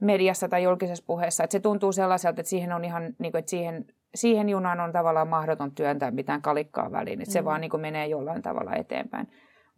mediassa 0.00 0.48
tai 0.48 0.62
julkisessa 0.62 1.04
puheessa, 1.06 1.44
että 1.44 1.52
se 1.52 1.60
tuntuu 1.60 1.92
sellaiselta, 1.92 2.40
että 2.40 2.50
siihen 2.50 2.72
on 2.72 2.84
ihan, 2.84 3.14
niin 3.18 3.32
kuin, 3.32 3.38
että 3.38 3.50
siihen, 3.50 3.84
siihen 4.14 4.48
junaan 4.48 4.80
on 4.80 4.92
tavallaan 4.92 5.28
mahdoton 5.28 5.72
työntää 5.72 6.10
mitään 6.10 6.42
kalikkaa 6.42 6.92
väliin, 6.92 7.20
että 7.20 7.32
se 7.32 7.40
mm. 7.40 7.44
vaan 7.44 7.60
niin 7.60 7.70
kuin 7.70 7.80
menee 7.80 8.06
jollain 8.06 8.42
tavalla 8.42 8.74
eteenpäin. 8.74 9.28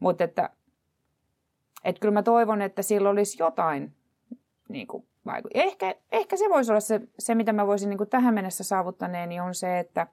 Mutta 0.00 0.24
että, 0.24 0.50
että 1.84 2.00
kyllä 2.00 2.14
mä 2.14 2.22
toivon, 2.22 2.62
että 2.62 2.82
sillä 2.82 3.10
olisi 3.10 3.42
jotain 3.42 3.97
niin 4.68 4.86
kuin 4.86 5.06
vaiku- 5.26 5.50
ehkä, 5.54 5.94
ehkä 6.12 6.36
se 6.36 6.44
voisi 6.48 6.72
olla 6.72 6.80
se, 6.80 7.00
se 7.18 7.34
mitä 7.34 7.52
mä 7.52 7.66
voisin 7.66 7.88
niin 7.88 7.98
kuin 7.98 8.10
tähän 8.10 8.34
mennessä 8.34 8.64
saavuttaneeni, 8.64 9.40
on 9.40 9.54
se, 9.54 9.78
että 9.78 10.06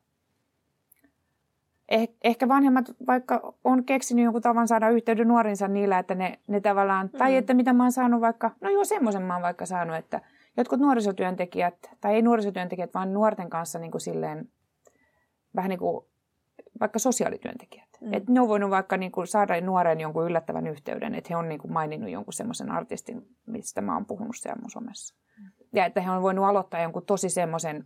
eh, 1.89 2.09
ehkä 2.23 2.47
vanhemmat 2.47 2.85
vaikka 3.07 3.53
on 3.63 3.83
keksinyt 3.83 4.23
jonkun 4.23 4.41
tavan 4.41 4.67
saada 4.67 4.89
yhteyden 4.89 5.27
nuorinsa 5.27 5.67
niillä, 5.67 5.99
että 5.99 6.15
ne, 6.15 6.39
ne 6.47 6.61
tavallaan, 6.61 7.09
mm. 7.13 7.17
tai 7.17 7.35
että 7.35 7.53
mitä 7.53 7.73
mä 7.73 7.83
oon 7.83 7.91
saanut 7.91 8.21
vaikka, 8.21 8.51
no 8.61 8.69
joo, 8.69 8.85
semmoisen 8.85 9.23
mä 9.23 9.33
oon 9.33 9.43
vaikka 9.43 9.65
saanut, 9.65 9.95
että 9.95 10.21
jotkut 10.57 10.79
nuorisotyöntekijät, 10.79 11.91
tai 12.01 12.15
ei 12.15 12.21
nuorisotyöntekijät, 12.21 12.93
vaan 12.93 13.13
nuorten 13.13 13.49
kanssa 13.49 13.79
niin 13.79 13.91
kuin 13.91 14.01
silleen, 14.01 14.49
vähän 15.55 15.69
niin 15.69 15.79
kuin 15.79 16.05
vaikka 16.79 16.99
sosiaalityöntekijät. 16.99 17.84
Mm. 18.05 18.13
Että 18.13 18.31
ne 18.31 18.41
on 18.41 18.47
voinut 18.47 18.69
vaikka 18.69 18.97
niin 18.97 19.11
kuin 19.11 19.27
saada 19.27 19.61
nuoreen 19.61 19.99
jonkun 19.99 20.25
yllättävän 20.25 20.67
yhteyden, 20.67 21.15
että 21.15 21.27
he 21.29 21.37
on 21.37 21.49
niin 21.49 21.59
kuin 21.59 21.73
maininnut 21.73 22.09
jonkun 22.09 22.33
semmoisen 22.33 22.71
artistin, 22.71 23.27
mistä 23.45 23.81
mä 23.81 23.93
oon 23.93 24.05
puhunut 24.05 24.35
siellä 24.35 24.61
mun 24.61 24.71
somessa. 24.71 25.15
Mm. 25.39 25.51
Ja 25.73 25.85
että 25.85 26.01
he 26.01 26.11
on 26.11 26.21
voinut 26.21 26.45
aloittaa 26.45 26.81
jonkun 26.81 27.05
tosi 27.05 27.29
semmoisen 27.29 27.85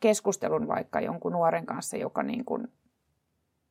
keskustelun 0.00 0.68
vaikka 0.68 1.00
jonkun 1.00 1.32
nuoren 1.32 1.66
kanssa, 1.66 1.96
joka, 1.96 2.22
niin 2.22 2.44
kuin, 2.44 2.68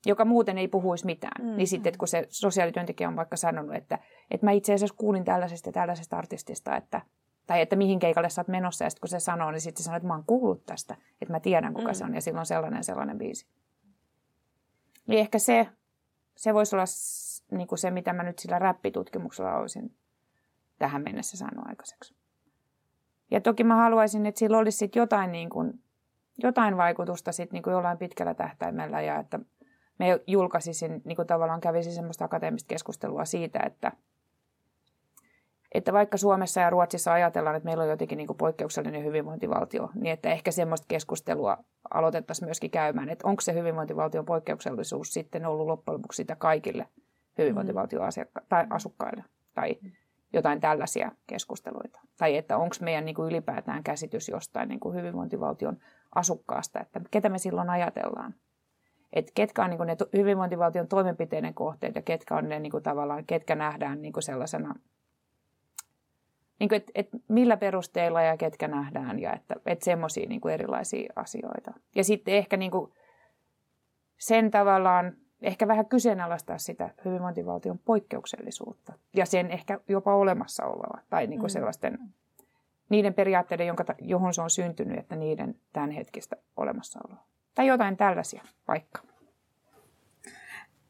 joka 0.05 0.25
muuten 0.25 0.57
ei 0.57 0.67
puhuisi 0.67 1.05
mitään. 1.05 1.45
Mm. 1.45 1.57
Niin 1.57 1.67
sitten, 1.67 1.93
kun 1.97 2.07
se 2.07 2.27
sosiaalityöntekijä 2.29 3.07
on 3.07 3.15
vaikka 3.15 3.37
sanonut, 3.37 3.75
että, 3.75 3.99
että 4.31 4.45
mä 4.45 4.51
itse 4.51 4.73
asiassa 4.73 4.95
kuulin 4.97 5.23
tällaisesta 5.23 5.69
ja 5.69 5.73
tällaisesta 5.73 6.17
artistista, 6.17 6.75
että, 6.75 7.01
tai 7.47 7.61
että 7.61 7.75
mihin 7.75 7.99
keikalle 7.99 8.29
sä 8.29 8.41
oot 8.41 8.47
menossa, 8.47 8.83
ja 8.83 8.89
sitten 8.89 9.01
kun 9.01 9.09
se 9.09 9.19
sanoo, 9.19 9.51
niin 9.51 9.61
sitten 9.61 9.83
se 9.83 9.83
sanoo, 9.83 9.97
että 9.97 10.07
mä 10.07 10.13
oon 10.13 10.23
kuullut 10.27 10.65
tästä, 10.65 10.97
että 11.21 11.33
mä 11.33 11.39
tiedän 11.39 11.73
kuka 11.73 11.87
mm. 11.87 11.93
se 11.93 12.03
on, 12.03 12.15
ja 12.15 12.21
silloin 12.21 12.45
sellainen 12.45 12.83
sellainen 12.83 13.17
biisi. 13.17 13.47
Niin 15.07 15.19
ehkä 15.19 15.39
se, 15.39 15.67
se 16.35 16.53
voisi 16.53 16.75
olla 16.75 16.85
niin 17.51 17.67
kuin 17.67 17.79
se, 17.79 17.91
mitä 17.91 18.13
mä 18.13 18.23
nyt 18.23 18.39
sillä 18.39 18.59
räppitutkimuksella 18.59 19.57
olisin 19.57 19.95
tähän 20.79 21.03
mennessä 21.03 21.37
saanut 21.37 21.67
aikaiseksi. 21.67 22.15
Ja 23.31 23.41
toki 23.41 23.63
mä 23.63 23.75
haluaisin, 23.75 24.25
että 24.25 24.39
sillä 24.39 24.57
olisi 24.57 24.77
sit 24.77 24.95
jotain, 24.95 25.31
niin 25.31 25.49
kuin, 25.49 25.83
jotain 26.43 26.77
vaikutusta 26.77 27.31
sit 27.31 27.51
niin 27.51 27.63
kuin 27.63 27.71
jollain 27.71 27.97
pitkällä 27.97 28.33
tähtäimellä 28.33 29.01
ja 29.01 29.19
että 29.19 29.39
me 29.99 30.19
julkaisisin, 30.27 31.01
niin 31.05 31.15
kuin 31.15 31.27
tavallaan 31.27 31.61
kävisi 31.61 31.91
semmoista 31.91 32.25
akateemista 32.25 32.67
keskustelua 32.67 33.25
siitä, 33.25 33.59
että, 33.65 33.91
että 35.73 35.93
vaikka 35.93 36.17
Suomessa 36.17 36.61
ja 36.61 36.69
Ruotsissa 36.69 37.13
ajatellaan, 37.13 37.55
että 37.55 37.65
meillä 37.65 37.83
on 37.83 37.89
jotenkin 37.89 38.17
niin 38.17 38.27
kuin 38.27 38.37
poikkeuksellinen 38.37 39.03
hyvinvointivaltio, 39.03 39.89
niin 39.95 40.13
että 40.13 40.29
ehkä 40.29 40.51
semmoista 40.51 40.85
keskustelua 40.87 41.57
aloitettaisiin 41.93 42.47
myöskin 42.47 42.71
käymään, 42.71 43.09
että 43.09 43.27
onko 43.27 43.41
se 43.41 43.53
hyvinvointivaltion 43.53 44.25
poikkeuksellisuus 44.25 45.13
sitten 45.13 45.45
ollut 45.45 45.67
loppujen 45.67 45.97
lopuksi 45.97 46.17
sitä 46.17 46.35
kaikille 46.35 46.87
hyvinvointivaltion 47.37 48.03
asiakka- 48.03 48.41
tai 48.49 48.65
asukkaille 48.69 49.23
tai 49.53 49.75
jotain 50.33 50.61
tällaisia 50.61 51.11
keskusteluita. 51.27 51.99
Tai 52.17 52.37
että 52.37 52.57
onko 52.57 52.75
meidän 52.81 53.05
niin 53.05 53.15
kuin 53.15 53.29
ylipäätään 53.29 53.83
käsitys 53.83 54.29
jostain 54.29 54.69
niin 54.69 54.79
kuin 54.79 54.95
hyvinvointivaltion 54.95 55.77
asukkaasta, 56.15 56.79
että 56.79 57.01
ketä 57.11 57.29
me 57.29 57.37
silloin 57.37 57.69
ajatellaan. 57.69 58.35
Että 59.13 59.31
ketkä 59.35 59.63
on 59.63 59.69
niin 59.69 59.77
kuin 59.77 59.87
ne 59.87 59.97
hyvinvointivaltion 60.17 60.87
toimenpiteiden 60.87 61.53
kohteet 61.53 61.95
ja 61.95 62.01
ketkä 62.01 62.35
on 62.35 62.49
ne 62.49 62.59
niin 62.59 62.71
kuin 62.71 62.83
tavallaan, 62.83 63.25
ketkä 63.25 63.55
nähdään 63.55 64.01
niin 64.01 64.13
kuin 64.13 64.23
sellaisena, 64.23 64.75
niin 66.59 66.69
kuin, 66.69 66.77
että, 66.77 66.91
että 66.95 67.17
millä 67.27 67.57
perusteilla 67.57 68.21
ja 68.21 68.37
ketkä 68.37 68.67
nähdään 68.67 69.19
ja 69.19 69.33
että, 69.33 69.55
että 69.65 69.85
semmoisia 69.85 70.29
niin 70.29 70.49
erilaisia 70.49 71.13
asioita. 71.15 71.73
Ja 71.95 72.03
sitten 72.03 72.33
ehkä 72.33 72.57
niin 72.57 72.71
kuin 72.71 72.91
sen 74.17 74.51
tavallaan 74.51 75.17
ehkä 75.41 75.67
vähän 75.67 75.85
kyseenalaistaa 75.85 76.57
sitä 76.57 76.89
hyvinvointivaltion 77.05 77.79
poikkeuksellisuutta 77.79 78.93
ja 79.15 79.25
sen 79.25 79.51
ehkä 79.51 79.79
jopa 79.87 80.15
olemassaoloa 80.15 81.01
tai 81.09 81.27
niin 81.27 81.39
kuin 81.39 81.49
mm. 81.49 81.53
sellaisten 81.53 81.99
niiden 82.89 83.13
periaatteiden, 83.13 83.67
jonka, 83.67 83.85
johon 84.01 84.33
se 84.33 84.41
on 84.41 84.49
syntynyt, 84.49 84.99
että 84.99 85.15
niiden 85.15 85.55
tämänhetkistä 85.73 86.35
olemassaoloa. 86.57 87.23
Tai 87.55 87.67
jotain 87.67 87.97
tällaisia 87.97 88.43
vaikka. 88.67 89.01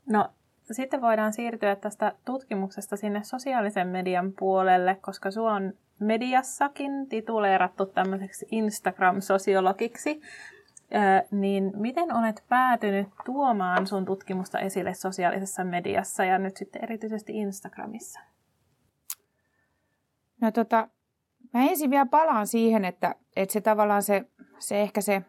No 0.09 0.29
sitten 0.71 1.01
voidaan 1.01 1.33
siirtyä 1.33 1.75
tästä 1.75 2.15
tutkimuksesta 2.25 2.97
sinne 2.97 3.23
sosiaalisen 3.23 3.87
median 3.87 4.33
puolelle, 4.39 4.97
koska 5.01 5.31
sinua 5.31 5.53
on 5.53 5.73
mediassakin 5.99 7.09
tituleerattu 7.09 7.85
tämmöiseksi 7.85 8.45
Instagram-sosiologiksi 8.51 10.21
niin 11.31 11.71
miten 11.75 12.15
olet 12.15 12.43
päätynyt 12.49 13.07
tuomaan 13.25 13.87
sun 13.87 14.05
tutkimusta 14.05 14.59
esille 14.59 14.93
sosiaalisessa 14.93 15.63
mediassa 15.63 16.25
ja 16.25 16.37
nyt 16.37 16.57
sitten 16.57 16.83
erityisesti 16.83 17.37
Instagramissa? 17.37 18.19
No 20.41 20.51
tota, 20.51 20.87
mä 21.53 21.63
ensin 21.69 21.89
vielä 21.89 22.05
palaan 22.05 22.47
siihen, 22.47 22.85
että, 22.85 23.15
että 23.35 23.53
se 23.53 23.61
tavallaan 23.61 24.03
se, 24.03 24.23
se 24.59 24.81
ehkä 24.81 25.01
se, 25.01 25.21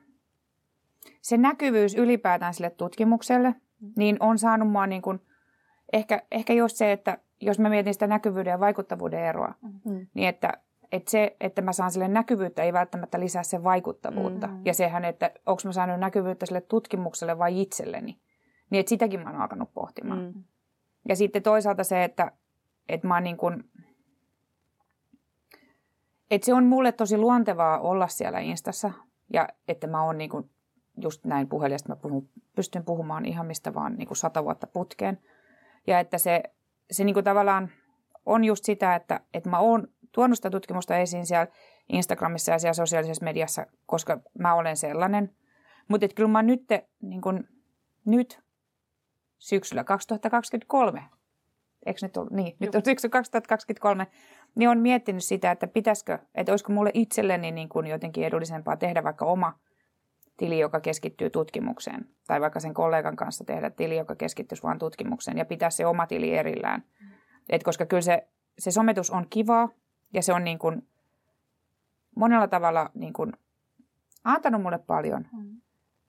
se 1.21 1.37
näkyvyys 1.37 1.95
ylipäätään 1.95 2.55
sille 2.55 2.71
tutkimukselle, 2.71 3.55
niin 3.97 4.17
on 4.21 4.39
saanut 4.39 4.71
mua 4.71 4.87
niin 4.87 5.03
kuin, 5.03 5.21
ehkä, 5.93 6.23
ehkä 6.31 6.53
just 6.53 6.77
se, 6.77 6.93
että 6.93 7.19
jos 7.41 7.59
mä 7.59 7.69
mietin 7.69 7.95
sitä 7.95 8.07
näkyvyyden 8.07 8.51
ja 8.51 8.61
vaikuttavuuden 8.61 9.25
eroa, 9.25 9.55
mm. 9.85 10.07
niin 10.15 10.29
että 10.29 10.53
että 10.93 11.11
se, 11.11 11.37
että 11.41 11.63
mä 11.63 11.73
saan 11.73 11.91
sille 11.91 12.09
näkyvyyttä, 12.09 12.63
ei 12.63 12.73
välttämättä 12.73 13.21
lisää 13.21 13.43
sen 13.43 13.65
vaikuttavuutta. 13.65 14.47
Mm-hmm. 14.47 14.63
Ja 14.65 14.75
sehän, 14.75 15.05
että 15.05 15.31
onko 15.47 15.63
mä 15.65 15.73
saanut 15.73 16.01
näkyvyyttä 16.01 16.47
sille 16.47 16.61
tutkimukselle 16.61 17.39
vai 17.39 17.61
itselleni. 17.61 18.19
Niin 18.71 18.81
että 18.81 18.91
sitäkin 18.91 19.21
mä 19.21 19.31
oon 19.31 19.41
alkanut 19.41 19.75
pohtimaan. 19.75 20.23
Mm. 20.23 20.45
Ja 21.09 21.17
sitten 21.17 21.43
toisaalta 21.43 21.85
se, 21.85 22.05
että, 22.05 22.33
että 22.89 23.09
mä 23.09 23.21
niin 23.21 23.37
kuin, 23.37 23.71
että 26.31 26.47
se 26.47 26.55
on 26.55 26.67
mulle 26.67 26.93
tosi 26.93 27.19
luontevaa 27.19 27.81
olla 27.81 28.09
siellä 28.09 28.39
Instassa. 28.39 28.93
Ja 29.33 29.49
että 29.69 29.87
mä 29.87 30.03
oon 30.03 30.19
niin 30.19 30.31
kuin 30.31 30.51
just 30.97 31.25
näin 31.25 31.49
puhelijasta, 31.49 31.89
mä 31.89 31.97
puhun, 31.97 32.29
pystyn 32.57 32.85
puhumaan 32.85 33.27
ihan 33.27 33.47
mistä 33.47 33.75
vaan 33.75 33.95
niin 33.95 34.07
kuin 34.07 34.17
sata 34.17 34.45
vuotta 34.45 34.67
putkeen. 34.67 35.19
Ja 35.87 36.01
että 36.01 36.19
se, 36.19 36.43
se 36.91 37.05
niin 37.05 37.15
kuin 37.15 37.25
tavallaan 37.25 37.71
on 38.27 38.45
just 38.45 38.65
sitä, 38.65 38.95
että, 38.95 39.21
että 39.35 39.51
mä 39.51 39.59
oon 39.59 39.89
tuonut 40.13 40.39
sitä 40.39 40.51
tutkimusta 40.51 40.97
esiin 40.97 41.27
siellä 41.27 41.47
Instagramissa 41.89 42.53
ja 42.53 42.59
siellä 42.59 42.75
sosiaalisessa 42.75 43.25
mediassa, 43.25 43.67
koska 43.87 44.21
mä 44.39 44.55
olen 44.55 44.77
sellainen. 44.77 45.37
Mutta 45.89 46.09
kyllä 46.09 46.31
mä 46.31 46.43
nyt, 46.43 46.65
niin 47.03 47.21
kun, 47.21 47.45
nyt 48.05 48.41
syksyllä 49.39 49.85
2023, 49.85 51.05
eikö 51.87 51.99
nyt 52.03 52.17
ollut, 52.17 52.33
niin, 52.33 52.57
nyt 52.59 52.75
on 52.75 52.85
syksy 52.85 53.09
2023, 53.09 54.07
niin 54.55 54.69
on 54.69 54.79
miettinyt 54.79 55.25
sitä, 55.25 55.51
että 55.51 55.67
pitäisikö, 55.67 56.19
että 56.35 56.53
olisiko 56.53 56.73
mulle 56.73 56.91
itselleni 56.95 57.51
niin 57.51 57.69
kuin 57.69 57.87
jotenkin 57.87 58.25
edullisempaa 58.25 58.77
tehdä 58.77 59.05
vaikka 59.05 59.25
oma 59.25 59.59
tili, 60.37 60.59
joka 60.59 60.81
keskittyy 60.81 61.31
tutkimukseen, 61.31 62.09
tai 62.27 62.41
vaikka 62.41 62.61
sen 62.61 62.75
kollegan 62.75 63.17
kanssa 63.17 63.45
tehdä 63.45 63.71
tili, 63.71 63.97
joka 63.97 64.17
keskittyisi 64.17 64.63
vain 64.63 64.79
tutkimukseen, 64.79 65.39
ja 65.39 65.45
pitää 65.45 65.71
se 65.71 65.87
oma 65.87 66.07
tili 66.07 66.35
erillään. 66.35 66.85
Et 67.49 67.63
koska 67.63 67.87
kyllä 67.87 68.03
se, 68.03 68.29
se 68.59 68.71
sometus 68.71 69.11
on 69.11 69.27
kivaa, 69.31 69.69
ja 70.13 70.23
se 70.23 70.33
on 70.33 70.45
niin 70.45 70.59
kuin 70.59 70.89
monella 72.17 72.49
tavalla 72.49 72.91
niin 72.95 73.13
kuin 73.13 73.33
antanut 74.25 74.63
mulle 74.63 74.79
paljon. 74.79 75.27
Mm. 75.33 75.61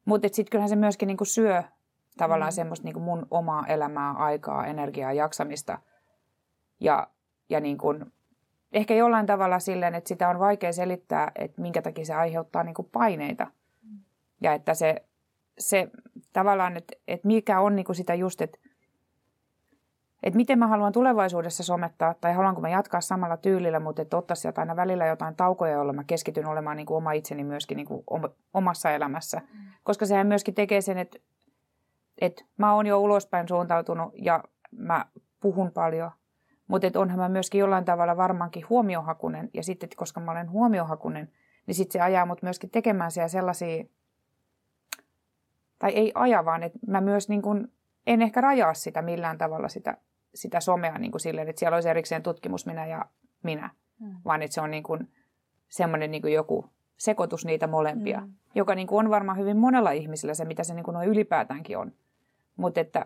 Mutta 0.05 0.27
sitten 0.27 0.51
kyllähän 0.51 0.69
se 0.69 0.75
myöskin 0.75 1.07
niin 1.07 1.17
kuin 1.17 1.27
syö 1.27 1.63
tavallaan 2.17 2.51
mm. 2.51 2.55
semmoista 2.55 2.85
niin 2.85 2.93
kuin 2.93 3.03
mun 3.03 3.27
omaa 3.31 3.67
elämää, 3.67 4.11
aikaa, 4.11 4.65
energiaa, 4.65 5.13
jaksamista. 5.13 5.79
Ja, 6.79 7.07
ja 7.49 7.59
niin 7.59 7.77
kuin, 7.77 8.13
ehkä 8.73 8.95
jollain 8.95 9.25
tavalla 9.25 9.59
silleen, 9.59 9.95
että 9.95 10.07
sitä 10.07 10.29
on 10.29 10.39
vaikea 10.39 10.73
selittää, 10.73 11.31
että 11.35 11.61
minkä 11.61 11.81
takia 11.81 12.05
se 12.05 12.13
aiheuttaa 12.13 12.63
niin 12.63 12.75
kuin 12.75 12.89
paineita. 12.91 13.45
Mm. 13.45 13.51
Ja 14.41 14.53
että 14.53 14.73
se, 14.73 15.05
se 15.59 15.87
tavallaan, 16.33 16.77
että, 16.77 16.93
että 17.07 17.27
mikä 17.27 17.59
on 17.59 17.75
niin 17.75 17.85
kuin 17.85 17.95
sitä 17.95 18.13
just, 18.13 18.41
että 18.41 18.57
että 20.25 20.37
miten 20.37 20.59
mä 20.59 20.67
haluan 20.67 20.91
tulevaisuudessa 20.91 21.63
somettaa, 21.63 22.13
tai 22.13 22.33
haluanko 22.33 22.61
mä 22.61 22.69
jatkaa 22.69 23.01
samalla 23.01 23.37
tyylillä, 23.37 23.79
mutta 23.79 24.01
että 24.01 24.17
ottaa 24.17 24.35
sieltä 24.35 24.61
aina 24.61 24.75
välillä 24.75 25.05
jotain 25.05 25.35
taukoja, 25.35 25.73
joilla 25.73 25.93
mä 25.93 26.03
keskityn 26.03 26.45
olemaan 26.45 26.77
niin 26.77 26.85
kuin 26.85 26.97
oma 26.97 27.11
itseni 27.11 27.43
myöskin 27.43 27.75
niin 27.75 27.87
kuin 27.87 28.03
omassa 28.53 28.91
elämässä. 28.91 29.37
Mm. 29.37 29.59
Koska 29.83 30.05
sehän 30.05 30.27
myöskin 30.27 30.53
tekee 30.53 30.81
sen, 30.81 30.97
että, 30.97 31.19
että 32.21 32.43
mä 32.57 32.73
oon 32.73 32.85
jo 32.85 32.99
ulospäin 32.99 33.47
suuntautunut 33.47 34.13
ja 34.15 34.43
mä 34.71 35.05
puhun 35.39 35.71
paljon, 35.71 36.11
mutta 36.67 36.87
että 36.87 36.99
onhan 36.99 37.19
mä 37.19 37.29
myöskin 37.29 37.59
jollain 37.59 37.85
tavalla 37.85 38.17
varmaankin 38.17 38.69
huomiohakunen, 38.69 39.49
ja 39.53 39.63
sitten 39.63 39.89
koska 39.95 40.19
mä 40.19 40.31
olen 40.31 40.51
huomiohakunen, 40.51 41.31
niin 41.67 41.75
sitten 41.75 41.93
se 41.93 42.01
ajaa 42.01 42.25
mut 42.25 42.41
myöskin 42.41 42.69
tekemään 42.69 43.11
siellä 43.11 43.27
sellaisia, 43.27 43.83
tai 45.79 45.91
ei 45.91 46.11
aja, 46.15 46.45
vaan 46.45 46.63
että 46.63 46.79
mä 46.87 47.01
myös 47.01 47.29
niin 47.29 47.41
kuin 47.41 47.67
en 48.07 48.21
ehkä 48.21 48.41
rajaa 48.41 48.73
sitä 48.73 49.01
millään 49.01 49.37
tavalla 49.37 49.67
sitä 49.67 49.97
sitä 50.35 50.59
somea 50.59 50.97
niin 50.97 51.11
kuin 51.11 51.21
silleen, 51.21 51.49
että 51.49 51.59
siellä 51.59 51.75
olisi 51.75 51.89
erikseen 51.89 52.23
tutkimus 52.23 52.65
minä 52.65 52.85
ja 52.85 53.05
minä, 53.43 53.69
mm. 53.99 54.15
vaan 54.25 54.41
että 54.41 54.53
se 54.53 54.61
on 54.61 54.71
niin 54.71 54.83
kuin 54.83 55.09
semmoinen 55.67 56.11
niin 56.11 56.21
kuin 56.21 56.33
joku 56.33 56.69
sekoitus 56.97 57.45
niitä 57.45 57.67
molempia, 57.67 58.21
mm. 58.21 58.33
joka 58.55 58.75
niin 58.75 58.87
kuin 58.87 59.05
on 59.05 59.09
varmaan 59.11 59.37
hyvin 59.37 59.57
monella 59.57 59.91
ihmisellä 59.91 60.33
se, 60.33 60.45
mitä 60.45 60.63
se 60.63 60.73
niin 60.73 60.83
kuin 60.83 60.93
noin 60.93 61.09
ylipäätäänkin 61.09 61.77
on. 61.77 61.91
Mutta 62.57 62.79
että 62.79 63.05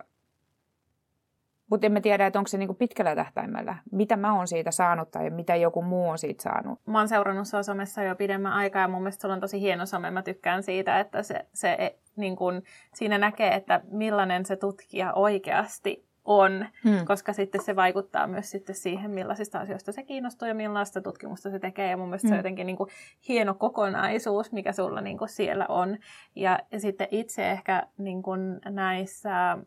mutta 1.70 1.86
emme 1.86 2.02
tiedä, 2.02 2.26
että 2.26 2.40
onko 2.40 2.48
se 2.48 2.58
niinku 2.58 2.74
pitkällä 2.74 3.16
tähtäimellä. 3.16 3.76
Mitä 3.92 4.18
mä 4.18 4.36
oon 4.36 4.48
siitä 4.48 4.72
saanut 4.72 5.12
tai 5.12 5.30
mitä 5.30 5.56
joku 5.56 5.82
muu 5.82 6.10
on 6.10 6.18
siitä 6.18 6.44
saanut. 6.44 6.80
Mä 6.86 6.98
oon 6.98 7.08
seurannut 7.08 7.48
sua 7.48 7.64
somessa 7.64 8.04
jo 8.04 8.16
pidemmän 8.16 8.54
aikaa 8.54 8.82
ja 8.82 8.88
mun 8.88 9.02
mielestä 9.02 9.22
sulla 9.22 9.34
on 9.34 9.42
tosi 9.42 9.62
hieno 9.62 9.86
some. 9.86 10.12
Mä 10.12 10.22
tykkään 10.22 10.64
siitä, 10.64 11.00
että 11.00 11.24
se, 11.24 11.46
se 11.54 11.98
niin 12.16 12.36
kun, 12.36 12.62
siinä 12.94 13.18
näkee, 13.18 13.56
että 13.56 13.82
millainen 13.92 14.46
se 14.46 14.56
tutkija 14.56 15.14
oikeasti 15.14 16.10
on, 16.26 16.66
hmm. 16.84 17.06
koska 17.06 17.34
sitten 17.34 17.64
se 17.64 17.76
vaikuttaa 17.76 18.28
myös 18.28 18.52
sitten 18.52 18.76
siihen, 18.76 19.12
millaisista 19.12 19.60
asioista 19.60 19.92
se 19.92 20.04
kiinnostuu 20.04 20.48
ja 20.48 20.56
millaista 20.56 21.02
tutkimusta 21.02 21.50
se 21.50 21.60
tekee. 21.60 21.90
Ja 21.90 21.98
mun 21.98 22.08
mielestä 22.08 22.28
hmm. 22.28 22.30
se 22.30 22.34
on 22.34 22.38
hmm. 22.38 22.40
jotenkin 22.40 22.66
niin 22.66 22.78
kuin 22.78 22.90
hieno 23.28 23.54
kokonaisuus, 23.54 24.52
mikä 24.52 24.72
sulla 24.72 25.02
niin 25.02 25.18
kuin 25.18 25.30
siellä 25.30 25.66
on. 25.70 25.98
Ja, 26.36 26.60
ja 26.72 26.80
sitten 26.80 27.08
itse 27.12 27.52
ehkä 27.52 27.88
niin 27.98 28.24
kuin 28.24 28.60
näissä 28.66 29.58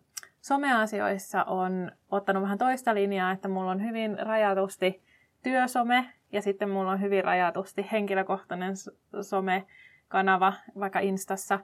someasioissa 0.43 1.45
on 1.45 1.93
ottanut 2.11 2.43
vähän 2.43 2.59
toista 2.59 2.95
linjaa, 2.95 3.33
että 3.33 3.49
mulla 3.49 3.71
on 3.71 3.85
hyvin 3.85 4.19
rajatusti 4.19 5.03
työsome 5.43 6.07
ja 6.33 6.43
sitten 6.43 6.71
mulla 6.71 6.91
on 6.91 7.01
hyvin 7.01 7.25
rajatusti 7.25 7.87
henkilökohtainen 7.93 8.75
some-kanava 9.21 10.53
vaikka 10.81 10.99
Instassa. 10.99 11.61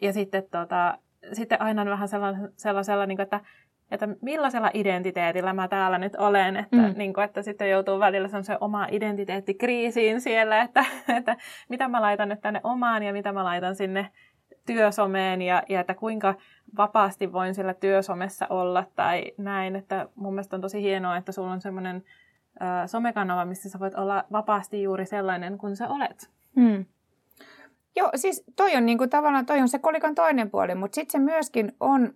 Ja 0.00 0.12
sitten, 0.12 0.42
tota, 0.50 0.98
sitten 1.32 1.62
aina 1.62 1.82
on 1.82 1.88
vähän 1.88 2.08
sellaisella, 2.08 2.48
sellaisella 2.56 3.06
niin 3.06 3.16
kuin, 3.16 3.24
että 3.24 3.40
että 3.90 4.08
millaisella 4.22 4.70
identiteetillä 4.74 5.52
mä 5.52 5.68
täällä 5.68 5.98
nyt 5.98 6.16
olen, 6.16 6.56
että, 6.56 6.76
mm. 6.76 6.94
niin 6.96 7.14
kuin, 7.14 7.24
että 7.24 7.42
sitten 7.42 7.70
joutuu 7.70 8.00
välillä 8.00 8.28
se 8.42 8.56
oma 8.60 8.86
identiteettikriisiin 8.90 10.20
siellä, 10.20 10.62
että, 10.62 10.84
että 11.18 11.36
mitä 11.68 11.88
mä 11.88 12.02
laitan 12.02 12.28
nyt 12.28 12.40
tänne 12.40 12.60
omaan 12.64 13.02
ja 13.02 13.12
mitä 13.12 13.32
mä 13.32 13.44
laitan 13.44 13.76
sinne 13.76 14.10
työsomeen 14.72 15.42
ja, 15.42 15.62
ja 15.68 15.80
että 15.80 15.94
kuinka 15.94 16.34
vapaasti 16.76 17.32
voin 17.32 17.54
siellä 17.54 17.74
työsomessa 17.74 18.46
olla 18.50 18.84
tai 18.94 19.32
näin. 19.38 19.76
Että 19.76 20.08
mun 20.14 20.34
mielestä 20.34 20.56
on 20.56 20.62
tosi 20.62 20.82
hienoa, 20.82 21.16
että 21.16 21.32
sulla 21.32 21.52
on 21.52 21.60
semmoinen 21.60 22.04
somekanava, 22.86 23.44
missä 23.44 23.68
sä 23.68 23.78
voit 23.78 23.94
olla 23.94 24.24
vapaasti 24.32 24.82
juuri 24.82 25.06
sellainen 25.06 25.58
kuin 25.58 25.76
sä 25.76 25.88
olet. 25.88 26.30
Hmm. 26.60 26.84
Joo, 27.96 28.10
siis 28.14 28.44
toi 28.56 28.76
on 28.76 28.86
niinku 28.86 29.06
tavallaan 29.06 29.46
toi 29.46 29.60
on 29.60 29.68
se 29.68 29.78
kolikon 29.78 30.14
toinen 30.14 30.50
puoli, 30.50 30.74
mutta 30.74 30.94
sitten 30.94 31.20
se 31.20 31.24
myöskin 31.24 31.72
on 31.80 32.14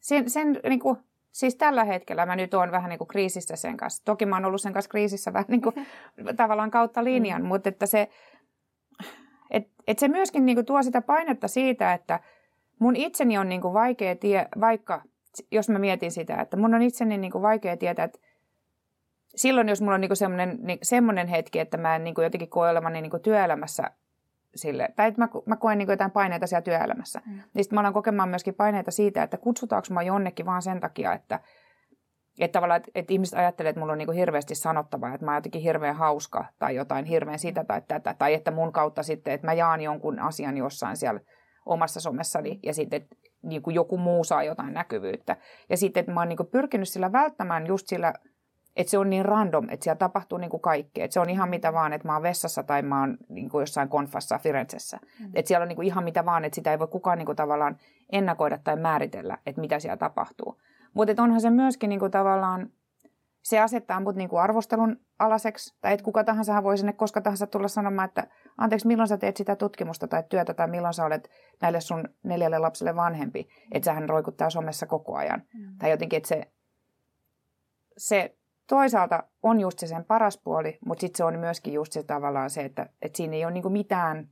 sen, 0.00 0.30
sen 0.30 0.60
niinku, 0.68 0.98
siis 1.32 1.56
tällä 1.56 1.84
hetkellä 1.84 2.26
mä 2.26 2.36
nyt 2.36 2.54
oon 2.54 2.70
vähän 2.70 2.88
niinku 2.88 3.06
kriisissä 3.06 3.56
sen 3.56 3.76
kanssa. 3.76 4.04
Toki 4.04 4.26
mä 4.26 4.36
oon 4.36 4.44
ollut 4.44 4.60
sen 4.60 4.72
kanssa 4.72 4.88
kriisissä 4.88 5.32
vähän 5.32 5.46
niinku, 5.48 5.72
tavallaan 6.36 6.70
kautta 6.70 7.04
linjan, 7.04 7.42
mm. 7.42 7.48
mutta 7.48 7.68
että 7.68 7.86
se, 7.86 8.08
et, 9.86 9.98
se 9.98 10.08
myöskin 10.08 10.46
niinku 10.46 10.62
tuo 10.62 10.82
sitä 10.82 11.02
painetta 11.02 11.48
siitä, 11.48 11.92
että 11.92 12.20
mun 12.78 12.96
itseni 12.96 13.38
on 13.38 13.48
niinku 13.48 13.72
vaikea 13.72 14.16
tie, 14.16 14.48
vaikka 14.60 15.02
jos 15.50 15.68
mä 15.68 15.78
mietin 15.78 16.12
sitä, 16.12 16.36
että 16.36 16.56
mun 16.56 16.74
on 16.74 16.82
itseni 16.82 17.18
niinku 17.18 17.42
vaikea 17.42 17.76
tietää, 17.76 18.04
että 18.04 18.18
silloin 19.36 19.68
jos 19.68 19.80
mulla 19.80 19.94
on 19.94 20.00
niinku 20.00 20.14
semmoinen, 20.14 20.58
niin, 20.62 20.78
semmoinen 20.82 21.26
hetki, 21.26 21.58
että 21.58 21.76
mä 21.76 21.96
en 21.96 22.04
niinku 22.04 22.20
jotenkin 22.20 22.48
koe 22.48 22.70
olevani 22.70 23.00
niinku 23.00 23.18
työelämässä 23.18 23.90
sille, 24.54 24.88
tai 24.96 25.08
että 25.08 25.20
mä, 25.20 25.28
mä 25.46 25.56
koen 25.56 25.78
niin 25.78 25.88
jotain 25.88 26.10
paineita 26.10 26.46
siellä 26.46 26.62
työelämässä. 26.62 27.22
Mm. 27.26 27.32
Niin 27.32 27.64
sitten 27.64 27.76
mä 27.76 27.80
alan 27.80 27.92
kokemaan 27.92 28.28
myöskin 28.28 28.54
paineita 28.54 28.90
siitä, 28.90 29.22
että 29.22 29.36
kutsutaanko 29.36 29.86
mä 29.90 30.02
jonnekin 30.02 30.46
vaan 30.46 30.62
sen 30.62 30.80
takia, 30.80 31.12
että, 31.12 31.40
että 32.38 32.52
tavallaan, 32.52 32.76
että, 32.76 32.90
että 32.94 33.12
ihmiset 33.12 33.38
ajattelee, 33.38 33.70
että 33.70 33.80
mulla 33.80 33.92
on 33.92 33.98
niin 33.98 34.06
kuin 34.06 34.18
hirveästi 34.18 34.54
sanottavaa, 34.54 35.14
että 35.14 35.24
mä 35.24 35.30
oon 35.30 35.36
jotenkin 35.36 35.62
hirveän 35.62 35.96
hauska 35.96 36.44
tai 36.58 36.74
jotain 36.74 37.04
hirveän 37.04 37.38
sitä 37.38 37.64
tai 37.64 37.82
tätä, 37.88 38.14
tai 38.14 38.34
että 38.34 38.50
mun 38.50 38.72
kautta 38.72 39.02
sitten, 39.02 39.34
että 39.34 39.46
mä 39.46 39.52
jaan 39.52 39.80
jonkun 39.80 40.18
asian 40.18 40.56
jossain 40.56 40.96
siellä 40.96 41.20
omassa 41.66 42.00
somessani 42.00 42.60
ja 42.62 42.74
sitten, 42.74 43.02
että 43.02 43.16
niin 43.42 43.62
kuin 43.62 43.74
joku 43.74 43.98
muu 43.98 44.24
saa 44.24 44.42
jotain 44.42 44.74
näkyvyyttä. 44.74 45.36
Ja 45.70 45.76
sitten, 45.76 46.00
että 46.00 46.12
mä 46.12 46.20
oon 46.20 46.28
niin 46.28 46.36
kuin 46.36 46.50
pyrkinyt 46.52 46.88
sillä 46.88 47.12
välttämään 47.12 47.66
just 47.66 47.86
sillä 47.86 48.12
että 48.76 48.90
se 48.90 48.98
on 48.98 49.10
niin 49.10 49.24
random, 49.24 49.66
että 49.70 49.84
siellä 49.84 49.98
tapahtuu 49.98 50.38
niin 50.38 50.50
kuin 50.50 50.60
kaikkea. 50.60 51.04
Että 51.04 51.12
se 51.12 51.20
on 51.20 51.30
ihan 51.30 51.48
mitä 51.48 51.72
vaan, 51.72 51.92
että 51.92 52.08
mä 52.08 52.14
oon 52.14 52.22
vessassa 52.22 52.62
tai 52.62 52.82
mä 52.82 53.00
oon 53.00 53.16
niin 53.28 53.50
kuin 53.50 53.62
jossain 53.62 53.88
konfassa 53.88 54.38
Firenzessä. 54.38 54.98
Mm. 55.20 55.30
Että 55.34 55.48
siellä 55.48 55.62
on 55.62 55.68
niin 55.68 55.76
kuin 55.76 55.86
ihan 55.86 56.04
mitä 56.04 56.24
vaan, 56.24 56.44
että 56.44 56.54
sitä 56.54 56.70
ei 56.70 56.78
voi 56.78 56.88
kukaan 56.88 57.18
niin 57.18 57.26
kuin 57.26 57.36
tavallaan 57.36 57.76
ennakoida 58.12 58.58
tai 58.64 58.76
määritellä, 58.76 59.38
että 59.46 59.60
mitä 59.60 59.78
siellä 59.78 59.96
tapahtuu. 59.96 60.60
Mutta 60.96 61.22
onhan 61.22 61.40
se 61.40 61.50
myöskin 61.50 61.88
niin 61.88 62.00
kuin 62.00 62.10
tavallaan, 62.10 62.70
se 63.42 63.60
asettaa 63.60 64.00
mut 64.00 64.16
niin 64.16 64.28
kuin 64.28 64.42
arvostelun 64.42 65.00
alaseksi, 65.18 65.74
tai 65.80 65.92
että 65.92 66.04
kuka 66.04 66.24
tahansa 66.24 66.62
voi 66.62 66.78
sinne 66.78 66.92
koska 66.92 67.20
tahansa 67.20 67.46
tulla 67.46 67.68
sanomaan, 67.68 68.08
että 68.08 68.26
anteeksi, 68.58 68.86
milloin 68.86 69.08
sä 69.08 69.16
teet 69.16 69.36
sitä 69.36 69.56
tutkimusta 69.56 70.08
tai 70.08 70.24
työtä, 70.28 70.54
tai 70.54 70.68
milloin 70.68 70.94
sä 70.94 71.04
olet 71.04 71.30
näille 71.60 71.80
sun 71.80 72.08
neljälle 72.22 72.58
lapselle 72.58 72.96
vanhempi, 72.96 73.48
että 73.72 73.84
sähän 73.84 74.08
roikuttaa 74.08 74.50
somessa 74.50 74.86
koko 74.86 75.16
ajan. 75.16 75.42
Mm. 75.54 75.78
Tai 75.78 75.90
jotenkin, 75.90 76.16
että 76.16 76.28
se, 76.28 76.50
se 77.96 78.36
toisaalta 78.66 79.22
on 79.42 79.60
just 79.60 79.78
se 79.78 79.86
sen 79.86 80.04
paras 80.04 80.38
puoli, 80.38 80.78
mutta 80.86 81.00
sitten 81.00 81.16
se 81.16 81.24
on 81.24 81.38
myöskin 81.38 81.72
just 81.72 81.92
se 81.92 82.02
tavallaan 82.02 82.50
se, 82.50 82.64
että, 82.64 82.88
että 83.02 83.16
siinä 83.16 83.36
ei 83.36 83.44
ole 83.44 83.52
niinku 83.52 83.70
mitään, 83.70 84.28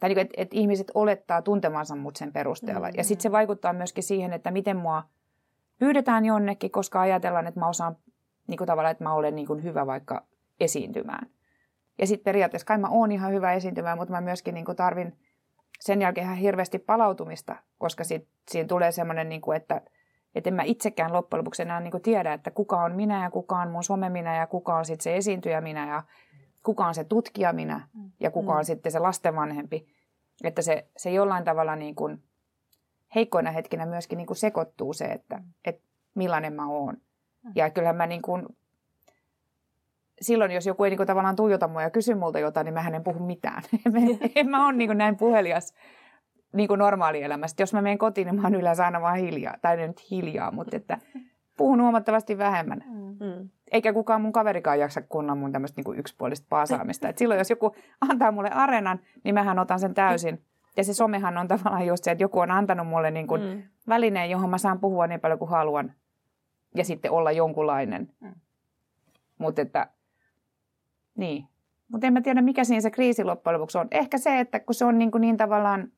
tai 0.00 0.08
niinku, 0.08 0.20
että, 0.20 0.34
että 0.36 0.56
ihmiset 0.56 0.90
olettaa 0.94 1.42
tuntemansa 1.42 1.96
mut 1.96 2.16
sen 2.16 2.32
perusteella. 2.32 2.86
Mm-hmm. 2.86 2.98
Ja 2.98 3.04
sitten 3.04 3.22
se 3.22 3.32
vaikuttaa 3.32 3.72
myöskin 3.72 4.04
siihen, 4.04 4.32
että 4.32 4.50
miten 4.50 4.76
mua 4.76 5.02
pyydetään 5.84 6.24
jonnekin, 6.24 6.70
koska 6.70 7.00
ajatellaan, 7.00 7.46
että 7.46 7.60
mä 7.60 7.68
osaan 7.68 7.96
niinku 8.46 8.66
tavallaan, 8.66 8.92
että 8.92 9.04
mä 9.04 9.14
olen 9.14 9.34
niinku 9.34 9.54
hyvä 9.54 9.86
vaikka 9.86 10.26
esiintymään. 10.60 11.30
Ja 11.98 12.06
sitten 12.06 12.24
periaatteessa 12.24 12.66
kai 12.66 12.78
mä 12.78 12.88
oon 12.88 13.12
ihan 13.12 13.32
hyvä 13.32 13.52
esiintymään, 13.52 13.98
mutta 13.98 14.14
mä 14.14 14.20
myöskin 14.20 14.54
niinku 14.54 14.74
tarvin 14.74 15.18
sen 15.80 16.02
jälkeen 16.02 16.24
ihan 16.24 16.36
hirveästi 16.36 16.78
palautumista, 16.78 17.56
koska 17.78 18.04
sit, 18.04 18.28
siinä 18.50 18.68
tulee 18.68 18.92
semmoinen, 18.92 19.28
niinku, 19.28 19.52
että– 19.52 19.80
että 20.34 20.50
en 20.50 20.54
mä 20.54 20.62
itsekään 20.62 21.12
loppujen 21.12 21.38
lopuksi 21.38 21.62
enää 21.62 21.80
niin 21.80 22.02
tiedä, 22.02 22.32
että 22.32 22.50
kuka 22.50 22.76
on 22.76 22.94
minä 22.94 23.22
ja 23.22 23.30
kuka 23.30 23.56
on 23.56 23.70
mun 23.70 23.84
some 23.84 24.08
minä 24.08 24.36
ja 24.36 24.46
kuka 24.46 24.76
on 24.76 24.84
sitten 24.84 25.02
se 25.02 25.16
esiintyjä 25.16 25.60
minä 25.60 25.88
ja 25.88 26.02
kuka 26.62 26.86
on 26.86 26.94
se 26.94 27.04
tutkija 27.04 27.52
minä 27.52 27.88
ja 28.20 28.30
kuka 28.30 28.52
on 28.52 28.60
mm. 28.60 28.64
sitten 28.64 28.92
se 28.92 28.98
lastenvanhempi. 28.98 29.86
Että 30.44 30.62
se, 30.62 30.86
se 30.96 31.10
jollain 31.10 31.44
tavalla 31.44 31.76
niin 31.76 31.94
kuin 31.94 32.22
heikkoina 33.14 33.50
hetkinä 33.50 33.86
myöskin 33.86 34.16
niin 34.16 34.26
kuin 34.26 34.36
sekoittuu 34.36 34.92
se, 34.92 35.04
että, 35.04 35.42
että 35.64 35.82
millainen 36.14 36.52
mä 36.52 36.68
oon. 36.68 36.94
Mm. 37.42 37.52
Ja 37.54 37.70
kyllähän 37.70 37.96
mä 37.96 38.06
niin 38.06 38.22
kuin, 38.22 38.46
silloin, 40.20 40.50
jos 40.50 40.66
joku 40.66 40.84
ei 40.84 40.90
niin 40.90 40.96
kuin 40.96 41.06
tavallaan 41.06 41.36
tuijota 41.36 41.68
mua 41.68 41.82
ja 41.82 41.90
kysy 41.90 42.14
multa 42.14 42.38
jotain, 42.38 42.64
niin 42.64 42.74
mä 42.74 42.88
en 42.88 43.04
puhu 43.04 43.26
mitään. 43.26 43.62
en 44.36 44.48
mä 44.48 44.66
ole 44.66 44.72
niin 44.72 44.88
kuin 44.88 44.98
näin 44.98 45.16
puhelias 45.16 45.74
niin 46.52 46.68
kuin 46.68 46.78
normaalielämässä. 46.78 47.62
Jos 47.62 47.72
mä 47.72 47.82
menen 47.82 47.98
kotiin, 47.98 48.26
niin 48.26 48.34
mä 48.34 48.42
oon 48.42 48.54
yleensä 48.54 48.84
aina 48.84 49.00
vaan 49.00 49.18
hiljaa. 49.18 49.54
Tai 49.62 49.76
nyt 49.76 50.10
hiljaa, 50.10 50.50
mutta 50.50 50.76
että 50.76 50.98
puhun 51.58 51.82
huomattavasti 51.82 52.38
vähemmän. 52.38 52.84
Mm. 52.88 53.48
Eikä 53.72 53.92
kukaan 53.92 54.22
mun 54.22 54.32
kaverikaan 54.32 54.78
jaksa 54.78 55.02
kunnan 55.02 55.38
mun 55.38 55.52
tämmöistä 55.52 55.78
niin 55.78 55.84
kuin 55.84 55.98
yksipuolista 55.98 56.46
paasaamista. 56.48 57.08
Et 57.08 57.18
silloin 57.18 57.38
jos 57.38 57.50
joku 57.50 57.74
antaa 58.10 58.32
mulle 58.32 58.50
arenan, 58.50 59.00
niin 59.24 59.34
mähän 59.34 59.58
otan 59.58 59.80
sen 59.80 59.94
täysin. 59.94 60.42
Ja 60.76 60.84
se 60.84 60.94
somehan 60.94 61.38
on 61.38 61.48
tavallaan 61.48 61.86
just 61.86 62.04
se, 62.04 62.10
että 62.10 62.24
joku 62.24 62.38
on 62.38 62.50
antanut 62.50 62.86
mulle 62.86 63.10
niin 63.10 63.26
kuin 63.26 63.42
mm. 63.42 63.62
välineen, 63.88 64.30
johon 64.30 64.50
mä 64.50 64.58
saan 64.58 64.80
puhua 64.80 65.06
niin 65.06 65.20
paljon 65.20 65.38
kuin 65.38 65.50
haluan. 65.50 65.92
Ja 66.74 66.84
sitten 66.84 67.10
olla 67.10 67.32
jonkunlainen. 67.32 68.08
Mm. 68.20 68.34
Mutta 69.38 69.62
että, 69.62 69.86
niin. 71.16 71.44
Mutta 71.88 72.06
en 72.06 72.12
mä 72.12 72.20
tiedä, 72.20 72.42
mikä 72.42 72.64
siinä 72.64 72.80
se 72.80 72.90
kriisi 72.90 73.24
loppujen 73.24 73.54
lopuksi 73.54 73.78
on. 73.78 73.88
Ehkä 73.90 74.18
se, 74.18 74.40
että 74.40 74.60
kun 74.60 74.74
se 74.74 74.84
on 74.84 74.98
niin, 74.98 75.10
kuin 75.10 75.20
niin 75.20 75.36
tavallaan 75.36 75.92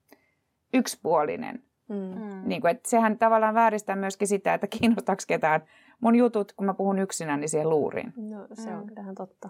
yksipuolinen. 0.74 1.62
Mm. 1.88 1.96
mm. 1.96 2.48
Niin 2.48 2.60
kuin, 2.60 2.70
että 2.70 2.90
sehän 2.90 3.18
tavallaan 3.18 3.54
vääristää 3.54 3.96
myöskin 3.96 4.28
sitä, 4.28 4.54
että 4.54 4.66
kiinnostaako 4.66 5.22
ketään 5.26 5.60
mun 6.00 6.16
jutut, 6.16 6.52
kun 6.52 6.66
mä 6.66 6.74
puhun 6.74 6.98
yksinäni 6.98 7.40
niin 7.40 7.48
siihen 7.48 7.70
luuriin. 7.70 8.12
No 8.16 8.46
se 8.52 8.74
on 8.74 8.84
mm. 8.84 9.14
totta. 9.14 9.48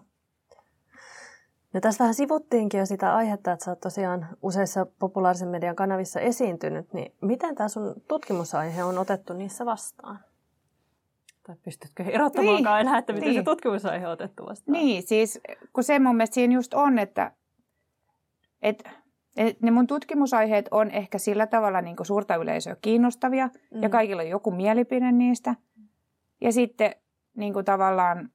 No 1.75 1.81
tässä 1.81 2.05
vähän 2.05 2.15
sivuttiinkin 2.15 2.79
jo 2.79 2.87
sitä 2.87 3.15
aihetta, 3.15 3.53
että 3.53 3.65
sä 3.65 3.71
oot 3.71 3.81
tosiaan 3.81 4.27
useissa 4.43 4.87
populaarisen 4.99 5.49
median 5.49 5.77
kanavissa 5.77 6.21
esiintynyt, 6.21 6.93
niin 6.93 7.15
miten 7.21 7.55
tämä 7.55 7.69
sun 7.69 7.95
tutkimusaihe 8.09 8.85
on 8.85 8.99
otettu 8.99 9.33
niissä 9.33 9.67
vastaan? 9.67 10.19
Tai 11.47 11.57
pystytkö 11.65 12.03
erottamaan 12.03 12.57
niin, 12.57 12.67
enää, 12.67 12.99
että 12.99 13.13
miten 13.13 13.29
niin. 13.29 13.41
se 13.41 13.45
tutkimusaihe 13.45 14.07
on 14.07 14.13
otettu 14.13 14.47
vastaan? 14.47 14.73
Niin, 14.73 15.03
siis 15.03 15.41
kun 15.73 15.85
se 15.85 15.99
mun 15.99 16.17
mielestä 16.17 16.35
siinä 16.35 16.55
just 16.55 16.75
on, 16.75 16.99
että, 16.99 17.33
että 18.63 18.91
et 19.37 19.61
ne 19.61 19.71
mun 19.71 19.87
tutkimusaiheet 19.87 20.69
on 20.71 20.91
ehkä 20.91 21.19
sillä 21.19 21.47
tavalla 21.47 21.81
niin 21.81 21.97
suurta 22.03 22.37
yleisöä 22.37 22.77
kiinnostavia 22.83 23.47
mm. 23.47 23.83
ja 23.83 23.89
kaikilla 23.89 24.23
on 24.23 24.29
joku 24.29 24.51
mielipide 24.51 25.13
niistä. 25.13 25.55
Ja 26.41 26.53
sitten 26.53 26.95
niin 27.37 27.53
kuin 27.53 27.65
tavallaan 27.65 28.31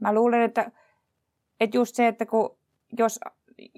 mä 0.00 0.14
luulen, 0.14 0.42
että, 0.42 0.72
että 1.60 1.76
just 1.76 1.94
se, 1.94 2.06
että 2.06 2.26
kun, 2.26 2.56
jos, 2.98 3.20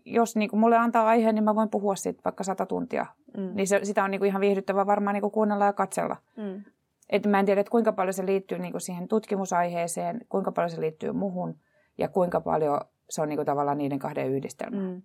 jos 0.05 0.37
niin 0.37 0.51
kuin 0.51 0.61
mulle 0.61 0.77
antaa 0.77 1.07
aiheen, 1.07 1.35
niin 1.35 1.45
mä 1.45 1.55
voin 1.55 1.69
puhua 1.69 1.97
siitä 1.97 2.21
vaikka 2.25 2.45
sata 2.45 2.67
tuntia. 2.67 3.07
Mm. 3.37 3.51
Niin 3.55 3.69
se, 3.69 3.81
sitä 3.83 4.05
on 4.05 4.11
niin 4.11 4.19
kuin 4.19 4.29
ihan 4.29 4.41
viihdyttävää 4.41 4.87
varmaan 4.87 5.15
niin 5.15 5.23
kuin 5.23 5.33
kuunnella 5.33 5.65
ja 5.65 5.73
katsella. 5.73 6.17
Mm. 6.37 6.65
Et 7.11 7.27
mä 7.27 7.39
en 7.39 7.47
tiedä, 7.47 7.61
että 7.61 7.71
kuinka 7.71 7.93
paljon 7.93 8.15
se 8.15 8.27
liittyy 8.27 8.59
niin 8.59 8.73
kuin 8.73 8.81
siihen 8.81 9.09
tutkimusaiheeseen, 9.09 10.21
kuinka 10.29 10.53
paljon 10.53 10.71
se 10.71 10.81
liittyy 10.81 11.13
muhun 11.13 11.57
ja 11.99 12.09
kuinka 12.09 12.41
paljon 12.41 12.81
se 13.11 13.23
on 13.23 13.29
niin 13.29 13.37
kuin 13.37 13.47
tavallaan 13.47 13.79
niiden 13.79 13.99
kahden 13.99 14.29
yhdistelmä. 14.29 14.81
Mm. 14.81 15.03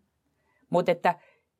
Mutta 0.69 0.91
että 0.91 1.15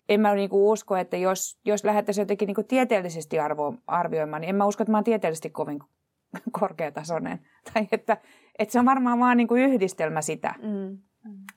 en 0.10 0.22
mä 0.22 0.36
niinku 0.36 0.72
usko, 0.72 0.96
että 0.96 1.18
jos, 1.18 1.60
jos 1.66 1.84
lähdettäisiin 1.84 2.22
jotenkin 2.22 2.48
niinku 2.48 2.64
tieteellisesti 2.64 3.40
arvo, 3.40 3.74
arvioimaan, 3.88 4.42
niin 4.42 4.50
en 4.50 4.56
mä 4.56 4.66
usko, 4.66 4.84
että 4.84 4.92
mä 4.92 4.98
oon 4.98 5.04
tieteellisesti 5.04 5.50
kovin 5.50 5.80
korkeatasoinen. 6.60 7.40
Tai 7.74 7.88
että, 7.92 8.18
että 8.60 8.72
se 8.72 8.80
on 8.80 8.86
varmaan 8.86 9.20
vaan 9.20 9.38
niinku 9.38 9.56
yhdistelmä 9.56 10.22
sitä. 10.22 10.56
Mm. 10.62 10.98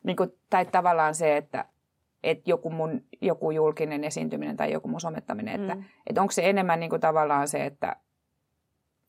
Niinku, 0.02 0.26
tai 0.50 0.66
tavallaan 0.66 1.14
se, 1.14 1.36
että, 1.36 1.64
että 2.22 2.50
joku 2.50 2.70
mun 2.70 3.04
joku 3.20 3.50
julkinen 3.50 4.04
esiintyminen 4.04 4.56
tai 4.56 4.72
joku 4.72 4.88
mun 4.88 5.00
somettaminen, 5.00 5.60
että, 5.60 5.74
mm. 5.74 5.84
että 6.06 6.20
onko 6.20 6.32
se 6.32 6.50
enemmän 6.50 6.80
niinku 6.80 6.98
tavallaan 6.98 7.48
se, 7.48 7.66
että, 7.66 7.96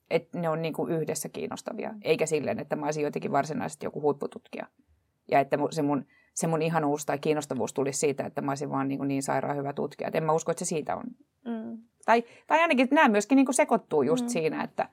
että 0.09 0.39
ne 0.39 0.49
on 0.49 0.61
niinku 0.61 0.87
yhdessä 0.87 1.29
kiinnostavia, 1.29 1.93
eikä 2.01 2.25
silleen, 2.25 2.59
että 2.59 2.75
mä 2.75 2.85
olisin 2.85 3.03
jotenkin 3.03 3.31
varsinaisesti 3.31 3.85
joku 3.85 4.01
huippututkija. 4.01 4.67
Ja 5.31 5.39
että 5.39 5.57
se 5.71 5.81
mun 5.81 6.05
se 6.33 6.47
mun 6.47 6.61
ihanuus 6.61 7.05
tai 7.05 7.19
kiinnostavuus 7.19 7.73
tulisi 7.73 7.99
siitä, 7.99 8.25
että 8.25 8.41
mä 8.41 8.51
olisin 8.51 8.69
vaan 8.69 8.87
niin, 8.87 9.07
niin 9.07 9.23
sairaan 9.23 9.57
hyvä 9.57 9.73
tutkija. 9.73 10.07
Et 10.07 10.15
en 10.15 10.23
mä 10.23 10.33
usko, 10.33 10.51
että 10.51 10.65
se 10.65 10.69
siitä 10.69 10.95
on. 10.95 11.03
Mm. 11.45 11.77
Tai, 12.05 12.23
tai 12.47 12.59
ainakin 12.59 12.87
nämä 12.91 13.09
myöskin 13.09 13.35
niin 13.35 13.45
kuin 13.45 13.55
sekoittuu 13.55 14.01
just 14.01 14.25
mm. 14.25 14.29
siinä, 14.29 14.63
että... 14.63 14.89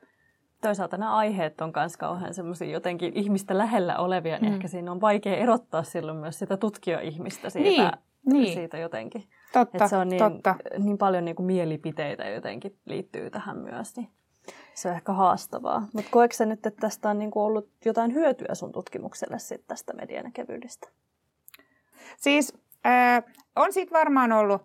Toisaalta 0.61 0.97
nämä 0.97 1.17
aiheet 1.17 1.61
on 1.61 1.73
myös 1.77 1.97
kauhean 1.97 2.35
semmoisia 2.35 2.71
jotenkin 2.71 3.13
ihmistä 3.17 3.59
lähellä 3.59 3.99
olevia, 3.99 4.39
niin 4.39 4.51
mm. 4.53 4.55
ehkä 4.55 4.69
siinä 4.69 4.93
on 4.93 5.01
vaikea 5.01 5.37
erottaa 5.37 5.83
silloin 5.83 6.19
myös 6.19 6.39
sitä 6.39 6.57
tutkija-ihmistä 6.57 7.51
siitä, 7.51 7.99
niin, 8.27 8.43
niin. 8.43 8.55
siitä 8.55 8.79
jotenkin. 8.79 9.29
Totta, 9.53 9.77
että 9.77 9.89
se 9.89 9.97
on 9.97 10.09
niin, 10.09 10.19
totta. 10.19 10.55
niin 10.79 10.99
paljon 10.99 11.25
niin 11.25 11.37
kuin 11.37 11.47
mielipiteitä 11.47 12.29
jotenkin 12.29 12.79
liittyy 12.85 13.31
tähän 13.31 13.59
myös. 13.59 13.97
Niin 13.97 14.09
se 14.75 14.89
on 14.89 14.95
ehkä 14.95 15.13
haastavaa. 15.13 15.89
Mutta 15.93 16.11
koetko 16.11 16.45
nyt, 16.45 16.67
että 16.67 16.81
tästä 16.81 17.11
on 17.11 17.19
niin 17.19 17.31
kuin 17.31 17.43
ollut 17.43 17.71
jotain 17.85 18.15
hyötyä 18.15 18.55
sun 18.55 18.73
tutkimukselle 18.73 19.39
sit 19.39 19.67
tästä 19.67 19.93
median 19.93 20.25
näkevyydestä? 20.25 20.89
Siis 22.17 22.55
äh, 22.87 23.25
on 23.57 23.73
siitä 23.73 23.93
varmaan 23.93 24.33
ollut 24.33 24.63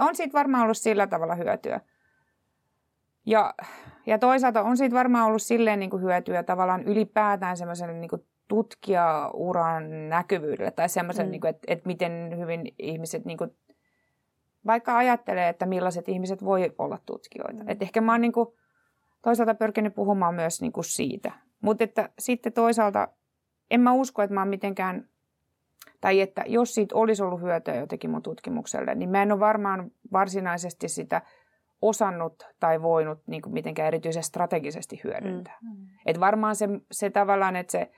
on 0.00 0.16
siitä 0.16 0.32
varmaan 0.32 0.64
ollut 0.64 0.76
sillä 0.76 1.06
tavalla 1.06 1.34
hyötyä. 1.34 1.80
Ja, 3.26 3.54
ja 4.06 4.18
toisaalta 4.18 4.62
on 4.62 4.76
siitä 4.76 4.96
varmaan 4.96 5.26
ollut 5.26 5.42
silleen 5.42 5.78
niin 5.78 5.90
kuin 5.90 6.02
hyötyä 6.02 6.42
tavallaan 6.42 6.82
ylipäätään 6.82 7.56
semmoiselle 7.56 7.94
niin 7.94 8.08
kuin 8.08 8.24
tutkijauran 8.48 10.08
näkyvyydelle 10.08 10.70
tai 10.70 10.88
semmoisen, 10.88 11.26
mm. 11.26 11.30
niin 11.30 11.46
että, 11.46 11.62
että 11.66 11.86
miten 11.86 12.34
hyvin 12.38 12.74
ihmiset 12.78 13.24
niin 13.24 13.38
kuin, 13.38 13.56
vaikka 14.66 14.96
ajattelee, 14.96 15.48
että 15.48 15.66
millaiset 15.66 16.08
ihmiset 16.08 16.44
voi 16.44 16.74
olla 16.78 16.98
tutkijoita. 17.06 17.62
Mm. 17.62 17.68
Että 17.68 17.84
ehkä 17.84 18.00
mä 18.00 18.12
oon 18.12 18.20
niin 18.20 18.32
kuin, 18.32 18.48
toisaalta 19.22 19.54
pyrkinyt 19.54 19.94
puhumaan 19.94 20.34
myös 20.34 20.60
niin 20.60 20.72
kuin 20.72 20.84
siitä. 20.84 21.32
Mutta 21.60 21.84
että 21.84 22.08
sitten 22.18 22.52
toisaalta 22.52 23.08
en 23.70 23.80
mä 23.80 23.92
usko, 23.92 24.22
että 24.22 24.34
mä 24.34 24.40
oon 24.40 24.48
mitenkään, 24.48 25.08
tai 26.00 26.20
että 26.20 26.44
jos 26.46 26.74
siitä 26.74 26.96
olisi 26.96 27.22
ollut 27.22 27.40
hyötyä 27.40 27.74
jotenkin 27.74 28.10
mun 28.10 28.22
tutkimukselle, 28.22 28.94
niin 28.94 29.10
mä 29.10 29.22
en 29.22 29.32
ole 29.32 29.40
varmaan 29.40 29.90
varsinaisesti 30.12 30.88
sitä 30.88 31.22
osannut 31.82 32.46
tai 32.60 32.82
voinut 32.82 33.18
niin 33.26 33.42
kuin 33.42 33.52
mitenkään 33.52 33.88
erityisen 33.88 34.22
strategisesti 34.22 35.00
hyödyntää. 35.04 35.58
Mm. 35.62 35.68
mm. 35.68 35.86
Et 36.06 36.20
varmaan 36.20 36.56
se, 36.56 36.68
se 36.92 37.10
tavallaan, 37.10 37.56
että 37.56 37.72
se, 37.72 37.90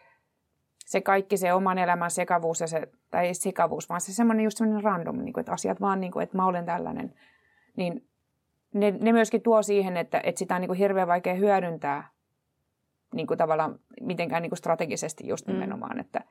se 0.87 1.01
kaikki 1.01 1.37
se 1.37 1.53
oman 1.53 1.79
elämän 1.79 2.11
sekavuus, 2.11 2.61
ja 2.61 2.67
se, 2.67 2.89
tai 3.11 3.27
ei 3.27 3.35
sekavuus, 3.35 3.89
vaan 3.89 4.01
se 4.01 4.15
semmoinen 4.15 4.45
just 4.45 4.59
semmoinen 4.59 4.85
random, 4.85 5.19
niin 5.19 5.33
kuin, 5.33 5.43
että 5.43 5.53
asiat 5.53 5.81
vaan, 5.81 6.01
niin 6.01 6.13
kuin, 6.13 6.23
että 6.23 6.37
mä 6.37 6.47
olen 6.47 6.65
tällainen, 6.65 7.15
niin 7.77 8.09
ne, 8.75 8.91
ne 8.91 9.13
myöskin 9.13 9.43
tuo 9.43 9.63
siihen, 9.63 9.97
että, 9.97 10.21
että 10.25 10.39
sitä 10.39 10.55
on 10.55 10.61
niin 10.61 10.69
kuin 10.69 10.79
hirveän 10.79 11.09
vaikea 11.09 11.35
hyödyntää 11.35 12.09
niin 13.15 13.27
kuin 13.27 13.39
tavallaan 13.39 13.79
mitenkään 14.01 14.43
niin 14.43 14.51
kuin 14.51 14.59
strategisesti 14.59 15.29
just 15.29 15.47
mm. 15.47 15.53
nimenomaan, 15.53 16.01
että 16.01 16.25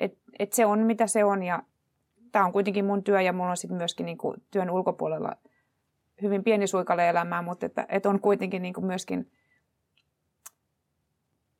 et, 0.00 0.18
et 0.38 0.52
se 0.52 0.66
on 0.66 0.78
mitä 0.78 1.06
se 1.06 1.24
on 1.24 1.42
ja 1.42 1.62
tämä 2.32 2.44
on 2.44 2.52
kuitenkin 2.52 2.84
mun 2.84 3.04
työ 3.04 3.20
ja 3.20 3.32
mulla 3.32 3.50
on 3.50 3.56
sitten 3.56 3.76
myöskin 3.76 4.06
niin 4.06 4.18
kuin 4.18 4.42
työn 4.50 4.70
ulkopuolella 4.70 5.36
hyvin 6.22 6.44
pieni 6.44 6.66
suikale 6.66 7.08
elämää, 7.08 7.42
mutta 7.42 7.66
että, 7.66 7.86
että 7.88 8.08
on 8.08 8.20
kuitenkin 8.20 8.62
niin 8.62 8.74
kuin 8.74 8.86
myöskin, 8.86 9.30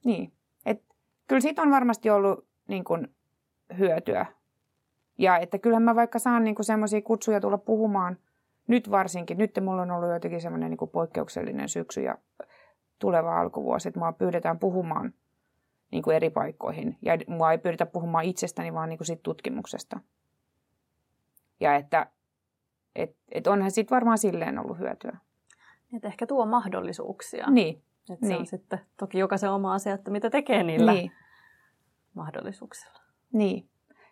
niin, 0.04 0.32
että 0.66 0.94
kyllä 1.28 1.40
siitä 1.40 1.62
on 1.62 1.70
varmasti 1.70 2.10
ollut 2.10 2.46
niin 2.68 2.84
kuin 2.84 3.14
hyötyä. 3.78 4.26
Ja 5.18 5.38
että 5.38 5.58
kyllähän 5.58 5.82
mä 5.82 5.94
vaikka 5.94 6.18
saan 6.18 6.44
niin 6.44 6.56
semmoisia 6.60 7.02
kutsuja 7.02 7.40
tulla 7.40 7.58
puhumaan, 7.58 8.18
nyt 8.66 8.90
varsinkin, 8.90 9.38
nyt 9.38 9.58
mulla 9.62 9.82
on 9.82 9.90
ollut 9.90 10.10
jotenkin 10.10 10.40
semmoinen 10.40 10.70
niin 10.70 10.90
poikkeuksellinen 10.92 11.68
syksy 11.68 12.00
ja 12.00 12.18
tuleva 12.98 13.40
alkuvuosi, 13.40 13.88
että 13.88 14.00
mua 14.00 14.12
pyydetään 14.12 14.58
puhumaan 14.58 15.14
niin 15.90 16.02
kuin 16.02 16.16
eri 16.16 16.30
paikkoihin. 16.30 16.98
Ja 17.02 17.12
mua 17.26 17.52
ei 17.52 17.58
pyydetä 17.58 17.86
puhumaan 17.86 18.24
itsestäni, 18.24 18.74
vaan 18.74 18.88
niin 18.88 18.98
kuin 18.98 19.06
siitä 19.06 19.22
tutkimuksesta. 19.22 20.00
Ja 21.60 21.76
että 21.76 22.06
et, 22.96 23.16
et 23.32 23.46
onhan 23.46 23.70
siitä 23.70 23.94
varmaan 23.94 24.18
silleen 24.18 24.58
ollut 24.58 24.78
hyötyä. 24.78 25.16
Että 25.96 26.08
ehkä 26.08 26.26
tuo 26.26 26.46
mahdollisuuksia. 26.46 27.50
Niin. 27.50 27.82
Että 28.10 28.26
niin. 28.26 28.36
se 28.36 28.40
on 28.40 28.46
sitten 28.46 28.80
toki 28.96 29.18
jokaisen 29.18 29.50
oma 29.50 29.74
asia, 29.74 29.94
että 29.94 30.10
mitä 30.10 30.30
tekee 30.30 30.62
niillä 30.62 30.92
niin. 30.92 31.12
mahdollisuuksilla. 32.14 33.00
Niin. 33.32 33.68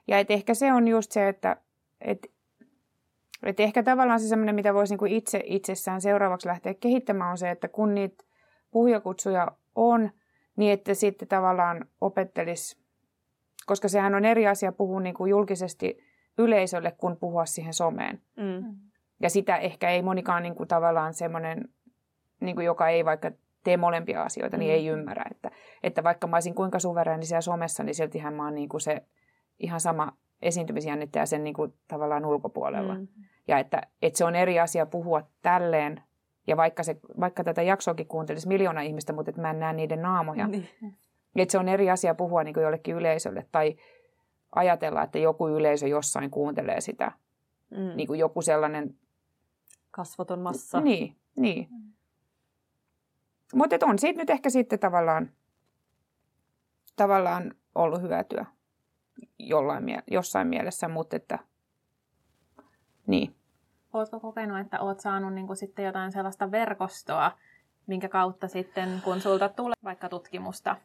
Ja 0.08 0.18
et 0.18 0.30
ehkä 0.30 0.54
se 0.54 0.72
on 0.72 0.88
just 0.88 1.12
se, 1.12 1.28
että 1.28 1.56
et, 2.00 2.26
et 3.42 3.60
ehkä 3.60 3.82
tavallaan 3.82 4.20
se 4.20 4.28
semmoinen, 4.28 4.54
mitä 4.54 4.74
voisi 4.74 4.92
niinku 4.92 5.04
itse 5.04 5.42
itsessään 5.44 6.00
seuraavaksi 6.00 6.48
lähteä 6.48 6.74
kehittämään, 6.74 7.30
on 7.30 7.38
se, 7.38 7.50
että 7.50 7.68
kun 7.68 7.94
niitä 7.94 8.24
puhujakutsuja 8.70 9.48
on, 9.74 10.10
niin 10.56 10.72
että 10.72 10.94
sitten 10.94 11.28
tavallaan 11.28 11.88
opettelisi, 12.00 12.80
koska 13.66 13.88
sehän 13.88 14.14
on 14.14 14.24
eri 14.24 14.46
asia 14.46 14.72
puhua 14.72 15.00
niin 15.00 15.14
kuin 15.14 15.30
julkisesti 15.30 16.09
yleisölle 16.38 16.90
kuin 16.90 17.16
puhua 17.16 17.46
siihen 17.46 17.74
someen. 17.74 18.20
Mm. 18.36 18.76
Ja 19.20 19.30
sitä 19.30 19.56
ehkä 19.56 19.90
ei 19.90 20.02
monikaan 20.02 20.42
niin 20.42 20.54
kuin 20.54 20.68
tavallaan 20.68 21.14
semmoinen, 21.14 21.68
niin 22.40 22.56
kuin 22.56 22.66
joka 22.66 22.88
ei 22.88 23.04
vaikka 23.04 23.30
tee 23.64 23.76
molempia 23.76 24.22
asioita, 24.22 24.56
niin 24.56 24.70
mm. 24.70 24.74
ei 24.74 24.86
ymmärrä. 24.86 25.24
Että, 25.30 25.50
että 25.82 26.04
vaikka 26.04 26.26
mä 26.26 26.36
olisin 26.36 26.54
kuinka 26.54 26.78
suvereeni 26.78 27.24
siellä 27.24 27.40
somessa, 27.40 27.82
niin 27.82 27.94
siltihän 27.94 28.34
mä 28.34 28.44
oon 28.44 28.54
niin 28.54 28.68
kuin 28.68 28.80
se 28.80 29.02
ihan 29.58 29.80
sama 29.80 30.12
esiintymisjännittäjä 30.42 31.26
sen 31.26 31.44
niin 31.44 31.54
kuin 31.54 31.74
tavallaan 31.88 32.24
ulkopuolella. 32.24 32.94
Mm. 32.94 33.08
Ja 33.48 33.58
että, 33.58 33.82
että 34.02 34.18
se 34.18 34.24
on 34.24 34.36
eri 34.36 34.60
asia 34.60 34.86
puhua 34.86 35.22
tälleen 35.42 36.02
ja 36.46 36.56
vaikka, 36.56 36.82
se, 36.82 36.96
vaikka 37.20 37.44
tätä 37.44 37.62
jaksoakin 37.62 38.06
kuuntelisi 38.06 38.48
miljoona 38.48 38.80
ihmistä, 38.80 39.12
mutta 39.12 39.30
että 39.30 39.42
mä 39.42 39.50
en 39.50 39.60
näe 39.60 39.72
niiden 39.72 40.02
naamoja. 40.02 40.46
Niin. 40.46 40.68
Että 41.36 41.52
se 41.52 41.58
on 41.58 41.68
eri 41.68 41.90
asia 41.90 42.14
puhua 42.14 42.44
niin 42.44 42.54
jollekin 42.60 42.96
yleisölle 42.96 43.46
tai 43.52 43.76
ajatella, 44.54 45.02
että 45.02 45.18
joku 45.18 45.48
yleisö 45.48 45.88
jossain 45.88 46.30
kuuntelee 46.30 46.80
sitä. 46.80 47.12
Mm. 47.70 47.96
Niin 47.96 48.06
kuin 48.06 48.20
joku 48.20 48.42
sellainen... 48.42 48.94
Kasvoton 49.90 50.40
massa. 50.40 50.80
Niin, 50.80 51.16
niin. 51.36 51.68
Mm. 51.70 51.92
Mutta 53.54 53.76
on 53.82 53.98
siitä 53.98 54.18
nyt 54.18 54.30
ehkä 54.30 54.50
sitten 54.50 54.78
tavallaan, 54.78 55.30
tavallaan 56.96 57.54
ollut 57.74 58.02
hyötyä 58.02 58.46
jollain, 59.38 59.84
jossain 60.10 60.46
mielessä, 60.46 60.88
mutta 60.88 61.16
että 61.16 61.38
niin. 63.06 63.34
Oletko 63.92 64.20
kokenut, 64.20 64.58
että 64.58 64.80
olet 64.80 65.00
saanut 65.00 65.34
niin 65.34 65.46
kuin 65.46 65.56
sitten 65.56 65.84
jotain 65.84 66.12
sellaista 66.12 66.50
verkostoa, 66.50 67.32
minkä 67.86 68.08
kautta 68.08 68.48
sitten, 68.48 69.00
kun 69.04 69.20
sulta 69.20 69.48
tulee 69.48 69.74
vaikka 69.84 70.08
tutkimusta, 70.08 70.76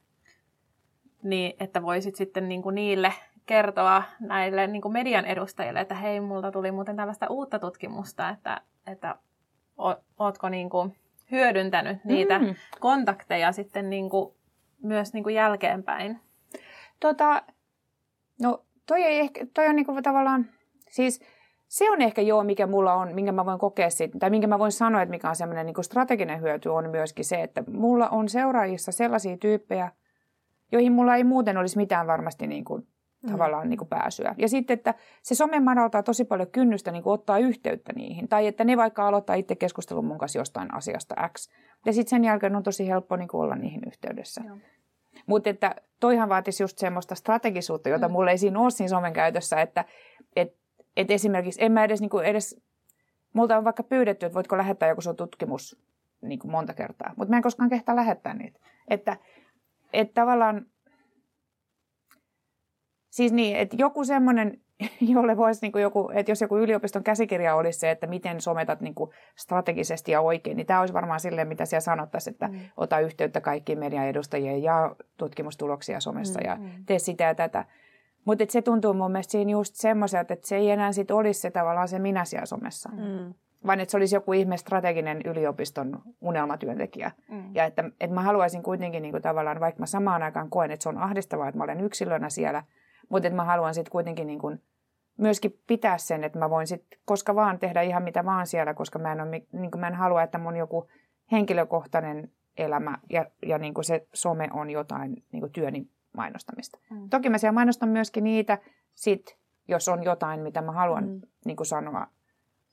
niin 1.24 1.54
että 1.60 1.82
voisit 1.82 2.16
sitten 2.16 2.50
niin 2.50 2.62
kuin 2.62 2.76
niille 2.76 3.14
kertoa 3.46 4.04
näille 4.20 4.68
niin 4.68 4.82
kuin 4.82 4.92
median 4.92 5.26
edustajille, 5.26 5.80
että 5.80 5.96
hei, 5.96 6.20
multa 6.20 6.52
tuli 6.52 6.72
muuten 6.72 6.96
tällaista 6.96 7.28
uutta 7.30 7.60
tutkimusta, 7.60 8.30
että, 8.30 8.62
että 8.88 9.16
ootko 10.20 10.50
niin 10.50 10.70
kuin 10.70 10.96
hyödyntänyt 11.32 12.06
niitä 12.06 12.40
mm. 12.40 12.56
kontakteja 12.80 13.52
sitten 13.52 13.90
niin 13.90 14.10
kuin, 14.10 14.36
myös 14.84 15.14
niin 15.14 15.24
kuin 15.24 15.36
jälkeenpäin? 15.36 16.20
Tota, 17.00 17.44
no 18.42 18.66
toi, 18.86 19.04
ei 19.04 19.20
ehkä, 19.20 19.46
toi 19.54 19.68
on 19.68 19.76
niin 19.76 19.86
kuin 19.86 20.04
tavallaan, 20.04 20.46
siis 20.90 21.22
se 21.68 21.92
on 21.92 22.02
ehkä 22.02 22.22
joo, 22.22 22.44
mikä 22.44 22.68
mulla 22.68 22.94
on, 22.94 23.16
minkä 23.16 23.32
mä 23.32 23.46
voin 23.46 23.60
kokea 23.60 23.90
siitä, 23.90 24.20
tai 24.20 24.30
minkä 24.30 24.48
mä 24.48 24.60
voin 24.60 24.72
sanoa, 24.72 25.02
että 25.02 25.12
mikä 25.12 25.30
on 25.30 25.36
semmoinen 25.36 25.66
niin 25.66 25.84
strateginen 25.84 26.42
hyöty, 26.42 26.70
on 26.70 26.90
myöskin 26.90 27.26
se, 27.26 27.42
että 27.42 27.64
mulla 27.68 28.10
on 28.10 28.30
seuraajissa 28.30 28.92
sellaisia 28.92 29.38
tyyppejä, 29.38 29.92
joihin 30.72 30.92
mulla 30.92 31.16
ei 31.16 31.24
muuten 31.24 31.58
olisi 31.58 31.78
mitään 31.78 32.08
varmasti 32.08 32.48
niin 32.48 32.66
kuin, 32.66 32.88
mm. 33.26 33.32
tavallaan 33.32 33.70
niin 33.70 33.78
kuin 33.78 33.88
pääsyä. 33.88 34.36
Ja 34.38 34.50
sitten, 34.50 34.74
että 34.74 34.94
se 35.22 35.36
some 35.36 35.60
madaltaa 35.60 36.04
tosi 36.04 36.26
paljon 36.26 36.52
kynnystä 36.52 36.92
niin 36.92 37.04
kuin 37.04 37.14
ottaa 37.14 37.38
yhteyttä 37.38 37.94
niihin. 37.96 38.28
Tai 38.28 38.48
että 38.48 38.64
ne 38.64 38.78
vaikka 38.78 39.08
aloittaa 39.08 39.36
itse 39.36 39.56
keskustelun 39.56 40.06
mun 40.06 40.18
kanssa 40.18 40.40
jostain 40.40 40.74
asiasta 40.74 41.16
X. 41.34 41.50
Ja 41.86 41.94
sitten 41.94 42.10
sen 42.10 42.24
jälkeen 42.24 42.56
on 42.56 42.64
tosi 42.64 42.88
helppo 42.88 43.16
niin 43.16 43.28
kuin 43.28 43.42
olla 43.42 43.56
niihin 43.56 43.82
yhteydessä. 43.88 44.42
Mutta 45.26 45.50
että 45.50 45.76
toihan 46.00 46.30
vaatisi 46.30 46.64
just 46.64 46.78
semmoista 46.78 47.16
strategisuutta, 47.16 47.90
jota 47.90 48.08
mm. 48.08 48.12
mulla 48.12 48.32
ei 48.32 48.38
siinä 48.38 48.60
ole 48.60 48.70
siinä 48.70 48.90
somen 48.90 49.14
käytössä, 49.14 49.62
että 49.62 49.86
et 50.36 50.56
et 50.98 51.12
esimerkiksi 51.12 51.64
en 51.64 51.72
mä 51.72 51.84
edes, 51.84 52.02
niin 52.02 52.10
kuin 52.10 52.26
edes, 52.26 52.62
multa 53.34 53.58
on 53.58 53.64
vaikka 53.64 53.84
pyydetty, 53.84 54.26
että 54.26 54.34
voitko 54.34 54.58
lähettää 54.58 54.90
joku 54.90 55.02
sun 55.02 55.16
tutkimus 55.16 55.80
niin 56.22 56.40
kuin 56.40 56.52
monta 56.52 56.74
kertaa, 56.74 57.14
mutta 57.18 57.30
mä 57.30 57.38
en 57.38 57.44
koskaan 57.44 57.70
kehtaa 57.70 57.96
lähettää 57.96 58.34
niitä. 58.34 58.60
Että, 58.88 59.18
että 59.94 60.14
tavallaan, 60.14 60.66
siis 63.16 63.34
niin, 63.34 63.58
että 63.58 63.76
joku 63.80 64.04
semmoinen, 64.04 64.60
jolle 65.14 65.38
voisi 65.38 65.62
niin 65.62 65.72
kuin 65.72 65.82
joku, 65.82 66.12
että 66.14 66.32
jos 66.32 66.42
joku 66.42 66.58
yliopiston 66.58 67.04
käsikirja 67.04 67.56
olisi 67.56 67.80
se, 67.80 67.92
että 67.92 68.08
miten 68.08 68.42
sometat 68.42 68.82
niin 68.82 68.96
kuin 68.96 69.12
strategisesti 69.36 70.12
ja 70.12 70.22
oikein, 70.22 70.58
niin 70.58 70.68
tämä 70.68 70.80
olisi 70.80 70.94
varmaan 70.94 71.20
silleen, 71.20 71.48
mitä 71.48 71.66
siellä 71.66 71.82
sanottaisiin, 71.82 72.32
että 72.32 72.48
mm. 72.48 72.60
ota 72.78 73.00
yhteyttä 73.00 73.42
kaikkiin 73.42 73.80
median 73.80 74.08
edustajien 74.08 74.64
ja 74.64 74.96
tutkimustuloksia 75.18 76.00
somessa 76.00 76.40
mm, 76.40 76.46
ja 76.46 76.56
mm. 76.56 76.86
tee 76.86 77.00
sitä 77.00 77.24
ja 77.24 77.36
tätä. 77.36 77.66
Mutta 78.26 78.44
se 78.50 78.62
tuntuu 78.62 78.94
mun 78.94 79.12
mielestä 79.12 79.32
siinä 79.32 79.52
just 79.52 79.76
semmoiselta, 79.76 80.34
että 80.34 80.48
se 80.48 80.56
ei 80.56 80.72
enää 80.72 80.92
sit 80.92 81.12
olisi 81.12 81.40
se 81.40 81.52
tavallaan 81.52 81.88
se 81.88 82.00
minä 82.00 82.26
siellä 82.26 82.46
somessa. 82.46 82.90
Mm. 82.90 83.34
Vaan 83.68 83.80
että 83.80 83.92
se 83.92 83.98
olisi 83.98 84.16
joku 84.16 84.34
ihme 84.34 84.58
strateginen 84.58 85.22
yliopiston 85.26 86.02
unelmatyöntekijä. 86.22 87.12
Mm. 87.30 87.56
Ja 87.56 87.66
että, 87.66 87.84
että 88.00 88.14
mä 88.14 88.22
haluaisin 88.22 88.64
kuitenkin 88.64 89.02
niin 89.02 89.12
kuin 89.12 89.24
tavallaan, 89.24 89.60
vaikka 89.60 89.80
mä 89.80 89.86
samaan 89.86 90.24
aikaan 90.24 90.50
koen, 90.50 90.72
että 90.72 90.84
se 90.84 90.90
on 90.90 90.98
ahdistavaa, 90.98 91.48
että 91.48 91.58
mä 91.58 91.64
olen 91.64 91.82
yksilönä 91.82 92.30
siellä, 92.30 92.64
mutta 93.10 93.30
mä 93.30 93.44
haluan 93.44 93.74
sitten 93.74 93.92
kuitenkin 93.92 94.28
niin 94.28 94.40
kuin 94.40 94.62
myöskin 95.18 95.60
pitää 95.68 95.98
sen, 95.98 96.24
että 96.24 96.40
mä 96.40 96.50
voin 96.50 96.68
sitten 96.68 97.00
koska 97.06 97.36
vaan 97.36 97.60
tehdä 97.60 97.82
ihan 97.82 98.04
mitä 98.04 98.26
vaan 98.26 98.48
siellä, 98.48 98.74
koska 98.74 99.00
mä 99.00 99.12
en, 99.12 99.22
ole, 99.22 99.30
niin 99.30 99.72
kuin 99.72 99.80
mä 99.80 99.88
en 99.88 99.96
halua, 99.96 100.24
että 100.24 100.38
mun 100.38 100.56
joku 100.56 100.88
henkilökohtainen 101.32 102.32
elämä 102.58 102.98
ja, 103.10 103.26
ja 103.46 103.58
niin 103.58 103.74
kuin 103.74 103.86
se 103.86 104.08
some 104.14 104.50
on 104.54 104.70
jotain 104.70 105.24
niin 105.32 105.42
kuin 105.42 105.52
työni 105.52 105.88
mainostamista. 106.18 106.80
Mm. 106.90 107.10
Toki 107.10 107.30
mä 107.30 107.38
siellä 107.38 107.54
mainostan 107.54 107.90
myöskin 107.90 108.24
niitä, 108.24 108.58
sit, 108.94 109.38
jos 109.68 109.90
on 109.90 110.04
jotain, 110.04 110.40
mitä 110.40 110.62
mä 110.62 110.72
haluan 110.72 111.08
mm. 111.08 111.22
niin 111.46 111.58
kuin 111.58 111.68
sanoa, 111.68 112.08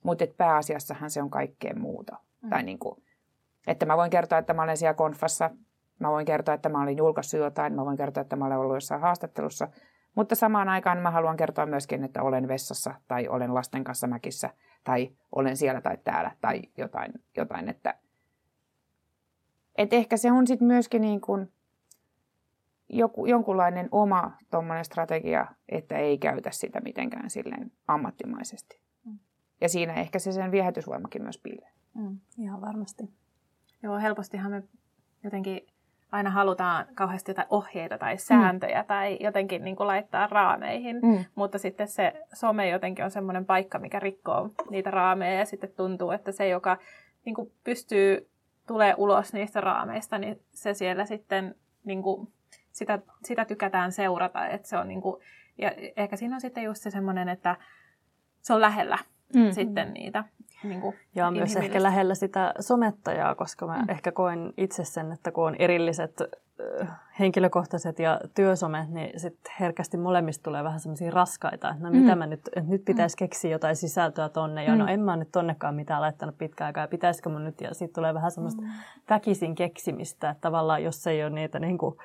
mutta 0.03 0.25
pääasiassahan 0.37 1.11
se 1.11 1.23
on 1.23 1.31
kaikkea 1.31 1.75
muuta. 1.77 2.17
Mm. 2.43 2.51
Tai 2.51 2.63
niin 2.63 2.79
kuin, 2.79 3.03
että 3.67 3.87
mä 3.87 3.97
voin 3.97 4.11
kertoa, 4.11 4.39
että 4.39 4.55
mä 4.55 4.63
olen 4.63 4.77
siellä 4.77 4.95
konfassa, 4.95 5.51
mä 5.99 6.11
voin 6.11 6.27
kertoa, 6.27 6.55
että 6.55 6.69
mä 6.69 6.83
olin 6.83 6.97
julkaissut 6.97 7.41
jotain, 7.41 7.75
mä 7.75 7.85
voin 7.85 7.97
kertoa, 7.97 8.21
että 8.21 8.37
mä 8.37 8.47
olen 8.47 8.59
ollut 8.59 8.77
jossain 8.77 9.01
haastattelussa, 9.01 9.69
mutta 10.15 10.35
samaan 10.35 10.69
aikaan 10.69 10.99
mä 10.99 11.11
haluan 11.11 11.37
kertoa 11.37 11.67
myöskin, 11.67 12.05
että 12.05 12.23
olen 12.23 12.49
vessassa 12.49 12.95
tai 13.09 13.29
olen 13.29 13.55
lasten 13.55 13.85
kanssa 13.85 14.07
mäkissä 14.07 14.51
tai 14.85 15.11
olen 15.33 15.57
siellä 15.57 15.81
tai 15.81 15.99
täällä 16.05 16.31
tai 16.41 16.63
jotain, 16.79 17.13
jotain 17.37 17.69
että 17.69 17.95
et 19.77 19.93
ehkä 19.93 20.17
se 20.17 20.33
on 20.33 20.47
sitten 20.47 20.67
myöskin 20.67 21.03
niin 21.03 21.21
kuin 21.21 21.53
joku, 22.89 23.27
jonkunlainen 23.27 23.89
oma 23.93 24.39
strategia, 24.83 25.47
että 25.69 25.97
ei 25.97 26.19
käytä 26.19 26.51
sitä 26.51 26.81
mitenkään 26.81 27.31
silleen 27.31 27.73
ammattimaisesti. 27.89 28.81
Mm. 29.05 29.19
Ja 29.61 29.69
siinä 29.69 29.95
ehkä 29.95 30.19
se 30.19 30.33
sen 30.33 30.51
viehätysvoimakin 30.51 31.23
myös 31.23 31.39
piilee. 31.39 31.71
Mm, 31.95 32.19
ihan 32.39 32.61
varmasti. 32.61 33.05
Joo, 33.83 33.99
helpostihan 33.99 34.51
me 34.51 34.63
jotenkin 35.25 35.67
aina 36.13 36.31
halutaan 36.31 36.87
kauheasti 36.95 37.31
jotain 37.31 37.49
ohjeita 37.51 37.99
tai 37.99 38.19
sääntöjä 38.19 38.83
mm. 38.83 38.87
tai 38.87 39.17
jotenkin 39.21 39.65
niin 39.65 39.77
kuin 39.77 39.87
laittaa 39.87 40.27
raameihin, 40.27 41.01
mm. 41.03 41.25
mutta 41.35 41.59
sitten 41.59 41.89
se 41.89 42.13
some 42.33 42.69
jotenkin 42.69 43.05
on 43.05 43.11
semmoinen 43.11 43.45
paikka, 43.45 43.79
mikä 43.79 44.01
rikkoo 44.01 44.51
niitä 44.71 44.91
raameja 44.91 45.39
ja 45.39 45.47
sitten 45.47 45.73
tuntuu, 45.77 46.11
että 46.11 46.33
se, 46.33 46.49
joka 46.49 46.79
niin 47.25 47.35
kuin 47.35 47.53
pystyy 47.65 48.31
tulee 48.67 48.95
ulos 48.97 49.33
niistä 49.33 49.61
raameista, 49.61 50.19
niin 50.19 50.41
se 50.51 50.75
siellä 50.75 51.05
sitten 51.05 51.55
niin 51.85 52.03
kuin, 52.03 52.33
sitä, 52.71 52.99
sitä 53.25 53.45
tykätään 53.45 53.93
seurata. 53.93 54.47
Että 54.47 54.69
se 54.69 54.77
on 54.77 54.89
niin 54.89 55.03
kuin, 55.03 55.23
ja 55.59 55.73
ehkä 55.97 56.17
siinä 56.17 56.35
on 56.35 56.41
sitten 56.41 56.65
just 56.65 56.83
se 56.83 56.91
semmoinen, 56.91 57.29
että 57.29 57.57
se 58.41 58.55
on 58.55 58.61
lähellä 58.61 58.99
mm. 59.35 59.53
sitten 59.53 59.93
niitä 59.95 60.25
niin 60.65 60.81
kuin 60.81 60.97
Ja 61.15 61.31
myös 61.31 61.57
ehkä 61.57 61.83
lähellä 61.83 62.15
sitä 62.15 62.55
somettajaa, 62.61 63.35
koska 63.35 63.67
mä 63.67 63.79
mm. 63.79 63.89
ehkä 63.89 64.13
koen 64.13 64.53
itse 64.57 64.85
sen, 64.85 65.13
että 65.13 65.33
kun 65.33 65.47
on 65.47 65.57
erilliset 65.59 66.23
henkilökohtaiset 67.19 67.99
ja 67.99 68.21
työsomet, 68.35 68.91
niin 68.91 69.21
sitten 69.21 69.53
herkästi 69.61 69.97
molemmista 69.97 70.43
tulee 70.43 70.65
vähän 70.65 70.81
semmoisia 70.81 71.11
raskaita, 71.11 71.71
että 71.71 71.83
no 71.83 71.91
mm. 71.91 71.97
mitä 71.97 72.17
mä 72.17 72.27
nyt, 72.27 72.41
että 72.57 72.71
nyt 72.71 72.85
pitäisi 72.85 73.17
mm. 73.17 73.19
keksiä 73.19 73.51
jotain 73.51 73.77
sisältöä 73.77 74.29
tonne, 74.29 74.65
ja 74.65 74.71
no 74.71 74.77
mm. 74.77 74.81
no 74.81 74.87
en 74.93 75.01
mä 75.01 75.17
nyt 75.17 75.33
tonnekaan 75.33 75.75
mitään 75.75 76.01
laittanut 76.01 76.39
pitkään 76.39 76.67
aikaa, 76.67 76.85
ja 76.85 76.89
pitäisikö 76.89 77.29
mun 77.29 77.45
nyt, 77.45 77.61
ja 77.61 77.75
sitten 77.75 77.95
tulee 77.95 78.15
vähän 78.15 78.31
semmoista 78.31 78.63
mm. 78.63 78.69
väkisin 79.11 79.55
keksimistä, 79.55 80.31
että 80.31 80.41
tavallaan 80.41 80.83
jos 80.83 81.07
ei 81.07 81.23
ole 81.23 81.31
niitä 81.31 81.59
niin 81.59 81.79
kuin 81.79 81.97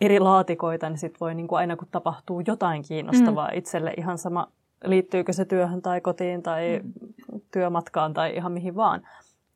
eri 0.00 0.20
laatikoita, 0.20 0.88
niin 0.88 0.98
sitten 0.98 1.20
voi 1.20 1.34
niin 1.34 1.48
kuin 1.48 1.58
aina 1.58 1.76
kun 1.76 1.88
tapahtuu 1.90 2.42
jotain 2.46 2.82
kiinnostavaa 2.82 3.48
mm. 3.48 3.58
itselle 3.58 3.94
ihan 3.96 4.18
sama, 4.18 4.48
liittyykö 4.84 5.32
se 5.32 5.44
työhön 5.44 5.82
tai 5.82 6.00
kotiin 6.00 6.42
tai 6.42 6.80
mm. 6.82 7.40
työmatkaan 7.52 8.14
tai 8.14 8.36
ihan 8.36 8.52
mihin 8.52 8.76
vaan, 8.76 9.08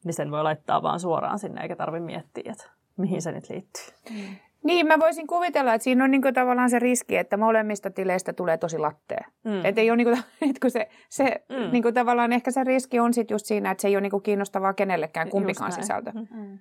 niin 0.05 0.15
sen 0.15 0.31
voi 0.31 0.43
laittaa 0.43 0.83
vaan 0.83 1.01
suoraan 1.01 1.39
sinne, 1.39 1.63
eikä 1.63 1.77
tarvitse 1.77 2.07
miettiä, 2.07 2.53
että 2.53 2.71
mihin 2.97 3.23
se 3.23 3.33
nyt 3.33 3.51
liittyy. 3.51 3.85
Mm. 4.11 4.37
Niin, 4.65 4.87
mä 4.87 4.99
voisin 4.99 5.27
kuvitella, 5.27 5.75
että 5.75 5.85
siinä 5.85 6.05
on 6.05 6.11
niinku 6.11 6.33
tavallaan 6.33 6.71
se 6.71 6.79
riski, 6.79 7.17
että 7.17 7.37
molemmista 7.37 7.91
tileistä 7.91 8.33
tulee 8.33 8.59
tosi 8.59 8.79
lattea. 8.79 9.25
Mm. 9.45 9.65
Että 9.65 9.81
ei 9.81 9.91
ole 9.91 9.97
niinku, 9.97 10.17
et 10.51 10.59
kun 10.59 10.71
se, 10.71 10.89
se 11.09 11.45
mm. 11.49 11.73
niinku 11.73 11.93
tavallaan 11.93 12.33
ehkä 12.33 12.51
se 12.51 12.65
riski 12.65 13.01
on 13.01 13.15
sit 13.15 13.31
just 13.31 13.47
siinä, 13.47 13.71
että 13.71 13.83
se 13.83 13.89
ei 13.89 13.97
ole 13.97 14.01
niinku 14.01 14.21
kiinnostavaa 14.21 14.73
kenellekään 14.73 15.29
kumpikaan 15.29 15.73
sisältö. 15.73 16.13
Mm. 16.15 16.59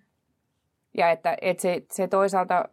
Ja 0.97 1.12
että, 1.12 1.38
että 1.41 1.62
se, 1.62 1.82
se 1.91 2.07
toisaalta, 2.07 2.66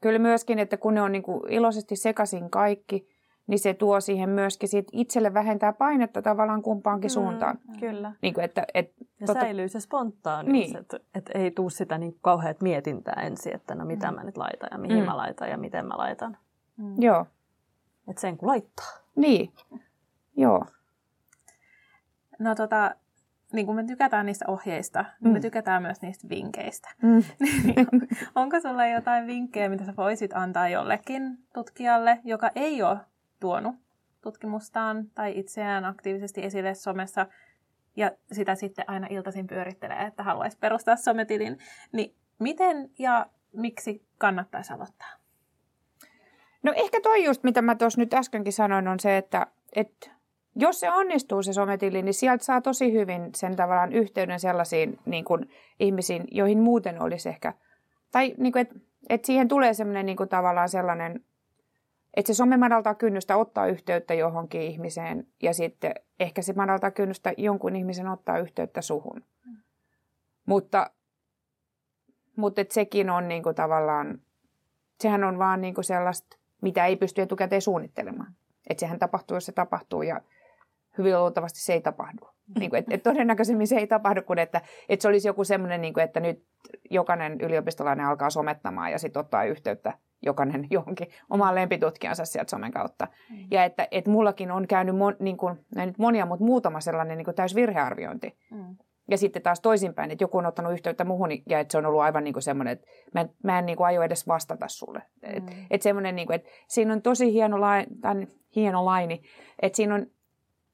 kyllä 0.00 0.18
myöskin, 0.18 0.58
että 0.58 0.76
kun 0.76 0.94
ne 0.94 1.02
on 1.02 1.12
niinku 1.12 1.46
iloisesti 1.48 1.96
sekaisin 1.96 2.50
kaikki– 2.50 3.08
niin 3.48 3.58
se 3.58 3.74
tuo 3.74 4.00
siihen 4.00 4.30
myöskin 4.30 4.68
sit 4.68 4.88
itselle 4.92 5.34
vähentää 5.34 5.72
painetta 5.72 6.22
tavallaan 6.22 6.62
kumpaankin 6.62 7.08
mm, 7.08 7.12
suuntaan. 7.12 7.58
Kyllä. 7.80 8.12
Niin 8.22 8.34
kuin, 8.34 8.44
että, 8.44 8.66
et, 8.74 8.92
ja 9.20 9.26
totta... 9.26 9.42
säilyy 9.42 9.68
se 9.68 9.80
spontaanius, 9.80 10.52
niin. 10.52 10.76
että 10.76 11.00
et 11.14 11.30
ei 11.34 11.50
tule 11.50 11.70
sitä 11.70 11.98
niin 11.98 12.18
kauheat 12.22 12.60
mietintää 12.60 13.22
ensin, 13.22 13.54
että 13.54 13.74
no 13.74 13.84
mitä 13.84 14.10
mm. 14.10 14.14
mä 14.14 14.24
nyt 14.24 14.36
laitan 14.36 14.68
ja 14.72 14.78
mihin 14.78 14.98
mm. 14.98 15.04
mä 15.04 15.16
laitan 15.16 15.50
ja 15.50 15.58
miten 15.58 15.86
mä 15.86 15.98
laitan. 15.98 16.36
Mm. 16.76 17.02
Joo. 17.02 17.26
Että 18.08 18.20
sen 18.20 18.36
kun 18.36 18.48
laittaa. 18.48 18.98
Niin, 19.16 19.52
joo. 20.36 20.64
No 22.38 22.54
tota, 22.54 22.94
niin 23.52 23.66
kuin 23.66 23.76
me 23.76 23.84
tykätään 23.84 24.26
niistä 24.26 24.44
ohjeista, 24.48 25.04
niin 25.20 25.30
mm. 25.30 25.32
me 25.32 25.40
tykätään 25.40 25.82
myös 25.82 26.02
niistä 26.02 26.28
vinkkeistä. 26.28 26.88
Mm. 27.02 27.22
Onko 28.34 28.60
sulla 28.60 28.86
jotain 28.86 29.26
vinkkejä, 29.26 29.68
mitä 29.68 29.84
sä 29.84 29.96
voisit 29.96 30.30
antaa 30.34 30.68
jollekin 30.68 31.38
tutkijalle, 31.54 32.20
joka 32.24 32.50
ei 32.54 32.82
ole 32.82 32.98
tuonut 33.40 33.74
tutkimustaan 34.20 35.10
tai 35.14 35.38
itseään 35.38 35.84
aktiivisesti 35.84 36.44
esille 36.44 36.74
somessa 36.74 37.26
ja 37.96 38.10
sitä 38.32 38.54
sitten 38.54 38.84
aina 38.88 39.06
iltaisin 39.10 39.46
pyörittelee, 39.46 40.02
että 40.02 40.22
haluaisi 40.22 40.58
perustaa 40.58 40.96
sometilin, 40.96 41.58
niin 41.92 42.14
miten 42.38 42.90
ja 42.98 43.26
miksi 43.52 44.06
kannattaisi 44.18 44.72
aloittaa? 44.72 45.08
No 46.62 46.72
ehkä 46.76 47.00
toi 47.00 47.24
just, 47.24 47.44
mitä 47.44 47.62
mä 47.62 47.74
tuossa 47.74 48.00
nyt 48.00 48.14
äskenkin 48.14 48.52
sanoin, 48.52 48.88
on 48.88 49.00
se, 49.00 49.16
että, 49.16 49.46
että 49.72 50.10
jos 50.56 50.80
se 50.80 50.90
onnistuu 50.90 51.42
se 51.42 51.52
sometili, 51.52 52.02
niin 52.02 52.14
sieltä 52.14 52.44
saa 52.44 52.60
tosi 52.60 52.92
hyvin 52.92 53.30
sen 53.34 53.56
tavallaan 53.56 53.92
yhteyden 53.92 54.40
sellaisiin 54.40 54.98
niin 55.06 55.24
kuin, 55.24 55.50
ihmisiin, 55.80 56.24
joihin 56.30 56.60
muuten 56.60 57.02
olisi 57.02 57.28
ehkä, 57.28 57.54
tai 58.12 58.34
niin 58.38 58.52
kuin, 58.52 58.60
että, 58.60 58.74
että 59.08 59.26
siihen 59.26 59.48
tulee 59.48 59.74
semmoinen 59.74 60.06
niin 60.06 60.16
kuin, 60.16 60.28
tavallaan 60.28 60.68
sellainen 60.68 61.24
että 62.16 62.32
se 62.32 62.36
some 62.36 62.56
madaltaa 62.56 62.94
kynnystä 62.94 63.36
ottaa 63.36 63.66
yhteyttä 63.66 64.14
johonkin 64.14 64.60
ihmiseen 64.60 65.26
ja 65.42 65.54
sitten 65.54 65.94
ehkä 66.20 66.42
se 66.42 66.52
madaltaa 66.52 66.90
kynnystä 66.90 67.32
jonkun 67.36 67.76
ihmisen 67.76 68.08
ottaa 68.08 68.38
yhteyttä 68.38 68.82
suhun. 68.82 69.24
Mm. 69.46 69.56
Mutta, 70.46 70.90
mutta 72.36 72.60
et 72.60 72.70
sekin 72.70 73.10
on 73.10 73.28
niinku 73.28 73.54
tavallaan, 73.54 74.20
sehän 75.00 75.24
on 75.24 75.38
vaan 75.38 75.60
niinku 75.60 75.82
sellaista, 75.82 76.36
mitä 76.62 76.86
ei 76.86 76.96
pysty 76.96 77.22
etukäteen 77.22 77.62
suunnittelemaan. 77.62 78.34
Että 78.70 78.80
sehän 78.80 78.98
tapahtuu, 78.98 79.36
jos 79.36 79.46
se 79.46 79.52
tapahtuu 79.52 80.02
ja 80.02 80.20
hyvin 80.98 81.20
luultavasti 81.20 81.60
se 81.60 81.72
ei 81.72 81.80
tapahdu. 81.80 82.28
Niin 82.58 82.70
kuin, 82.70 82.78
et, 82.78 82.86
et 82.90 83.02
todennäköisemmin 83.02 83.66
se 83.66 83.76
ei 83.76 83.86
tapahdu 83.86 84.22
kuin, 84.22 84.38
että, 84.38 84.60
että 84.88 85.02
se 85.02 85.08
olisi 85.08 85.28
joku 85.28 85.44
semmoinen, 85.44 85.80
niin 85.80 85.94
kuin, 85.94 86.04
että 86.04 86.20
nyt 86.20 86.46
jokainen 86.90 87.40
yliopistolainen 87.40 88.06
alkaa 88.06 88.30
somettamaan 88.30 88.92
ja 88.92 88.98
sitten 88.98 89.20
ottaa 89.20 89.44
yhteyttä 89.44 89.98
jokainen 90.22 90.66
johonkin 90.70 91.08
omaan 91.30 91.54
lempitutkijansa 91.54 92.24
sieltä 92.24 92.50
somen 92.50 92.72
kautta. 92.72 93.08
Mm. 93.30 93.36
Ja 93.50 93.64
että, 93.64 93.88
että 93.90 94.10
mullakin 94.10 94.50
on 94.50 94.66
käynyt 94.66 94.96
mon, 94.96 95.16
niin 95.18 95.36
kuin, 95.36 95.66
nyt 95.76 95.98
monia, 95.98 96.26
mutta 96.26 96.44
muutama 96.44 96.80
sellainen 96.80 97.18
niin 97.18 97.24
kuin 97.24 97.34
täys 97.34 97.54
virhearviointi. 97.54 98.36
Mm. 98.50 98.76
Ja 99.10 99.18
sitten 99.18 99.42
taas 99.42 99.60
toisinpäin, 99.60 100.10
että 100.10 100.24
joku 100.24 100.38
on 100.38 100.46
ottanut 100.46 100.72
yhteyttä 100.72 101.04
muuhun 101.04 101.30
ja 101.46 101.60
että 101.60 101.72
se 101.72 101.78
on 101.78 101.86
ollut 101.86 102.00
aivan 102.00 102.24
niin 102.24 102.32
kuin 102.34 102.42
semmoinen, 102.42 102.72
että 102.72 102.86
mä 103.14 103.20
en, 103.20 103.30
mä 103.42 103.58
en 103.58 103.66
niin 103.66 103.76
kuin 103.76 103.86
aio 103.86 104.02
edes 104.02 104.26
vastata 104.26 104.68
sulle. 104.68 105.02
Mm. 105.22 105.36
Että 105.36 105.52
et 105.70 105.82
semmoinen, 105.82 106.16
niin 106.16 106.26
kuin, 106.26 106.34
että 106.34 106.50
siinä 106.68 106.92
on 106.92 107.02
tosi 107.02 107.32
hieno, 107.32 107.60
laini, 107.60 107.86
tai 108.00 108.26
hieno 108.56 108.84
laini, 108.84 109.22
että 109.62 109.76
siinä 109.76 109.94
on 109.94 110.06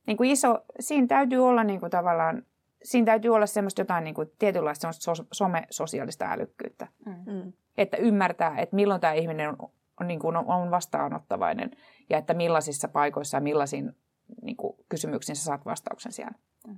niin 0.06 0.16
kuin 0.16 0.30
iso, 0.30 0.64
siinä 0.80 1.06
täytyy 1.06 1.46
olla 1.46 1.64
niin 1.64 1.80
kuin 1.80 1.90
tavallaan, 1.90 2.42
siinä 2.84 3.04
täytyy 3.04 3.34
olla 3.34 3.46
semmoista 3.46 3.80
jotain 3.80 4.04
niin 4.04 4.14
kuin 4.14 4.30
tietynlaista 4.38 4.92
semmoista 4.92 5.24
some-sosiaalista 5.32 6.32
älykkyyttä. 6.32 6.86
Mm. 7.06 7.32
mm. 7.32 7.52
Että 7.78 7.96
ymmärtää, 7.96 8.58
että 8.58 8.76
milloin 8.76 9.00
tämä 9.00 9.12
ihminen 9.12 9.48
on, 9.48 9.70
on, 10.00 10.08
niin 10.08 10.20
kuin 10.20 10.36
on 10.36 10.70
vastaanottavainen 10.70 11.70
ja 12.10 12.18
että 12.18 12.34
millaisissa 12.34 12.88
paikoissa 12.88 13.36
ja 13.36 13.40
millaisiin 13.40 13.92
niin 14.42 14.56
kuin 14.56 14.76
kysymyksiin 14.88 15.36
sä 15.36 15.44
saat 15.44 15.64
vastauksen 15.64 16.12
siellä. 16.12 16.38
Mm. 16.66 16.76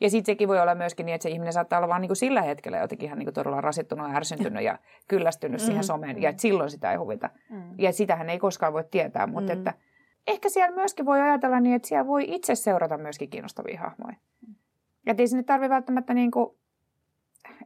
Ja 0.00 0.10
sitten 0.10 0.32
sekin 0.32 0.48
voi 0.48 0.60
olla 0.60 0.74
myöskin 0.74 1.06
niin, 1.06 1.14
että 1.14 1.22
se 1.22 1.30
ihminen 1.30 1.52
saattaa 1.52 1.78
olla 1.78 1.88
vaan 1.88 2.00
niin 2.00 2.08
kuin 2.08 2.16
sillä 2.16 2.42
hetkellä 2.42 2.78
jotenkin 2.78 3.06
ihan 3.06 3.18
niin 3.18 3.26
kuin 3.26 3.34
todella 3.34 3.60
rasittunut, 3.60 4.10
ärsyntynyt 4.14 4.64
ja 4.64 4.78
kyllästynyt 5.08 5.60
mm, 5.60 5.64
siihen 5.64 5.84
someen. 5.84 6.22
Ja 6.22 6.30
että 6.30 6.42
silloin 6.42 6.70
sitä 6.70 6.92
ei 6.92 6.96
huvita. 6.96 7.30
Mm. 7.50 7.74
Ja 7.78 7.92
sitähän 7.92 8.30
ei 8.30 8.38
koskaan 8.38 8.72
voi 8.72 8.84
tietää, 8.90 9.26
mutta 9.26 9.52
mm. 9.52 9.58
että 9.58 9.74
ehkä 10.26 10.48
siellä 10.48 10.74
myöskin 10.74 11.06
voi 11.06 11.20
ajatella 11.20 11.60
niin, 11.60 11.74
että 11.74 11.88
siellä 11.88 12.06
voi 12.06 12.24
itse 12.28 12.54
seurata 12.54 12.98
myöskin 12.98 13.30
kiinnostavia 13.30 13.80
hahmoja. 13.80 14.16
Mm. 14.16 14.31
Ja 15.06 15.14
ei 15.18 15.28
sinne 15.28 15.42
tarvitse 15.42 15.70
välttämättä 15.74 16.14
niin 16.14 16.30
kuin, 16.30 16.56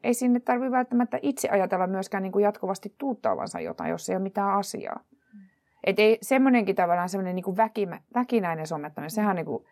ei 0.02 0.14
sinne 0.14 0.40
tarvitse 0.40 0.70
välttämättä 0.70 1.18
itse 1.22 1.48
ajatella 1.48 1.86
myöskään 1.86 2.22
niin 2.22 2.32
kuin 2.32 2.42
jatkuvasti 2.42 2.94
tuuttaavansa 2.98 3.60
jotain, 3.60 3.90
jos 3.90 4.10
ei 4.10 4.16
ole 4.16 4.22
mitään 4.22 4.50
asiaa. 4.50 5.00
Mm. 5.34 5.40
Että 5.84 6.02
ei 6.02 6.18
semmoinenkin 6.22 6.76
tavallaan 6.76 7.08
semmoinen 7.08 7.34
niin 7.34 7.44
kuin 7.44 7.56
väkimä, 7.56 8.00
väkinäinen 8.14 8.66
somettaminen, 8.66 9.10
sehän 9.10 9.30
on 9.30 9.36
niin 9.36 9.46
kuin 9.46 9.64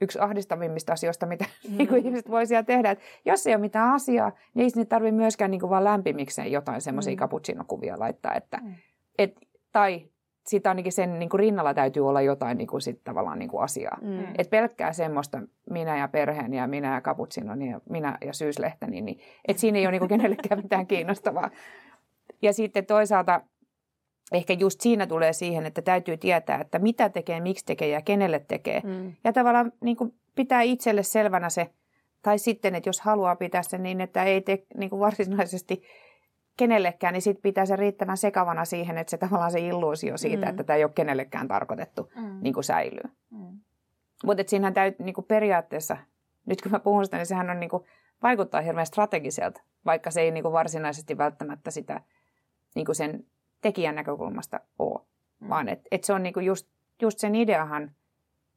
yksi 0.00 0.18
ahdistavimmista 0.18 0.92
asioista, 0.92 1.26
mitä 1.26 1.44
mm. 1.44 1.76
niin 1.78 1.88
kuin 1.88 2.06
ihmiset 2.06 2.30
voi 2.30 2.46
siellä 2.46 2.62
tehdä. 2.62 2.90
Että 2.90 3.04
jos 3.24 3.46
ei 3.46 3.54
ole 3.54 3.60
mitään 3.60 3.94
asiaa, 3.94 4.32
niin 4.54 4.62
ei 4.62 4.70
sinne 4.70 4.84
tarvitse 4.84 5.16
myöskään 5.16 5.50
niin 5.50 5.60
kuin 5.60 5.70
vaan 5.70 5.84
lämpimikseen 5.84 6.52
jotain 6.52 6.80
semmoisia 6.80 7.14
mm. 7.14 7.18
cappuccino-kuvia 7.18 7.98
laittaa. 7.98 8.34
Että, 8.34 8.56
mm. 8.62 8.74
et, 9.18 9.36
tai 9.72 10.08
sitten 10.46 10.70
ainakin 10.70 10.92
sen 10.92 11.18
niin 11.18 11.28
kuin 11.28 11.38
rinnalla 11.38 11.74
täytyy 11.74 12.08
olla 12.08 12.20
jotain 12.20 12.58
niin 12.58 12.66
kuin 12.66 12.80
sit 12.80 13.04
tavallaan 13.04 13.38
niin 13.38 13.48
kuin 13.48 13.62
asiaa. 13.62 13.98
Mm. 14.02 14.24
Et 14.38 14.50
pelkkää 14.50 14.92
semmoista 14.92 15.40
minä 15.70 15.98
ja 15.98 16.08
perheeni 16.08 16.56
ja 16.56 16.66
minä 16.66 16.94
ja 16.94 17.00
cappuccinoni 17.00 17.70
ja 17.70 17.80
minä 17.90 18.18
ja 18.24 18.32
syyslehteni, 18.32 19.00
niin 19.00 19.18
et 19.48 19.58
siinä 19.58 19.78
ei 19.78 19.86
ole 19.86 19.90
niin 19.90 20.00
kuin 20.00 20.08
kenellekään 20.08 20.62
mitään 20.62 20.86
kiinnostavaa. 20.86 21.50
Ja 22.42 22.52
sitten 22.52 22.86
toisaalta 22.86 23.40
ehkä 24.32 24.52
just 24.52 24.80
siinä 24.80 25.06
tulee 25.06 25.32
siihen, 25.32 25.66
että 25.66 25.82
täytyy 25.82 26.16
tietää, 26.16 26.60
että 26.60 26.78
mitä 26.78 27.08
tekee, 27.08 27.40
miksi 27.40 27.66
tekee 27.66 27.88
ja 27.88 28.02
kenelle 28.02 28.44
tekee. 28.48 28.80
Mm. 28.84 29.12
Ja 29.24 29.32
tavallaan 29.32 29.72
niin 29.80 29.96
kuin 29.96 30.14
pitää 30.34 30.62
itselle 30.62 31.02
selvänä 31.02 31.48
se, 31.48 31.70
tai 32.22 32.38
sitten, 32.38 32.74
että 32.74 32.88
jos 32.88 33.00
haluaa 33.00 33.36
pitää 33.36 33.62
sen 33.62 33.82
niin, 33.82 34.00
että 34.00 34.24
ei 34.24 34.40
tee 34.40 34.62
niin 34.76 34.90
kuin 34.90 35.00
varsinaisesti 35.00 35.82
kenellekään, 36.56 37.12
niin 37.12 37.22
sitten 37.22 37.42
pitää 37.42 37.66
se 37.66 37.76
riittävän 37.76 38.16
sekavana 38.16 38.64
siihen, 38.64 38.98
että 38.98 39.10
se 39.10 39.18
tavallaan 39.18 39.50
se 39.50 39.60
illuusio 39.60 40.16
siitä, 40.16 40.46
mm. 40.46 40.50
että 40.50 40.64
tämä 40.64 40.76
ei 40.76 40.84
ole 40.84 40.92
kenellekään 40.94 41.48
tarkoitettu, 41.48 42.12
mm. 42.16 42.38
niin 42.40 42.54
kuin 42.54 42.64
säilyy. 42.64 43.10
Mm. 43.30 43.60
Mutta 44.24 44.42
siinähän 44.46 44.74
täytyy 44.74 45.06
niin 45.06 45.14
kuin 45.14 45.24
periaatteessa, 45.24 45.96
nyt 46.46 46.62
kun 46.62 46.72
mä 46.72 46.78
puhun 46.78 47.04
sitä, 47.04 47.16
niin 47.16 47.26
sehän 47.26 47.50
on 47.50 47.60
niin 47.60 47.70
kuin, 47.70 47.84
vaikuttaa 48.22 48.60
hirveän 48.60 48.86
strategiselta, 48.86 49.62
vaikka 49.86 50.10
se 50.10 50.20
ei 50.20 50.30
niin 50.30 50.42
kuin 50.42 50.52
varsinaisesti 50.52 51.18
välttämättä 51.18 51.70
sitä 51.70 52.00
niin 52.74 52.86
kuin 52.86 52.96
sen 52.96 53.26
tekijän 53.60 53.94
näkökulmasta 53.94 54.60
ole. 54.78 55.00
Mm. 55.40 55.48
Vaan 55.48 55.68
että 55.68 55.88
et 55.90 56.04
se 56.04 56.12
on 56.12 56.22
niin 56.22 56.34
kuin 56.34 56.46
just, 56.46 56.68
just 57.02 57.18
sen 57.18 57.34
ideahan, 57.34 57.90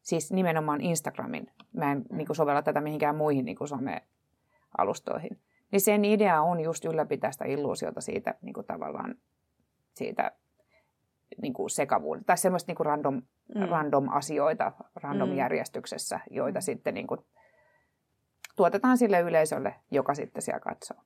siis 0.02 0.32
nimenomaan 0.32 0.82
Instagramin, 0.82 1.52
mä 1.74 1.92
en 1.92 1.98
mm. 1.98 2.18
niin 2.18 2.28
kuin 2.28 2.36
sovella 2.36 2.62
tätä 2.62 2.82
mihinkään 2.82 3.16
muihin 3.16 3.46
niin 3.46 3.58
kuin 3.58 3.68
some-alustoihin, 3.68 5.38
niin 5.72 5.82
sen 5.82 6.06
idea 6.06 6.42
on 6.42 6.60
just 6.60 6.86
ylläpitää 6.86 7.32
sitä 7.32 7.46
illuusiota 7.46 8.02
siitä 8.02 8.36
niin 8.42 8.54
kuin 8.54 8.66
tavallaan 8.66 9.16
siitä 9.94 10.32
niin 11.42 11.54
kuin 11.54 11.70
sekavuuden, 11.70 12.26
tai 12.26 12.38
semmoista 12.38 12.70
niin 12.70 12.76
kuin 12.76 12.86
random, 12.86 13.22
mm. 13.56 13.70
random 13.70 14.10
asioita 14.10 14.72
random 14.96 15.30
mm. 15.30 15.36
järjestyksessä, 15.36 16.20
joita 16.32 16.60
mm. 16.60 16.64
sitten 16.64 16.94
niin 16.94 17.08
kuin 17.08 17.20
tuotetaan 18.56 18.98
sille 18.98 19.20
yleisölle, 19.20 19.76
joka 19.92 20.14
sitten 20.14 20.42
siellä 20.42 20.60
katsoo. 20.60 20.98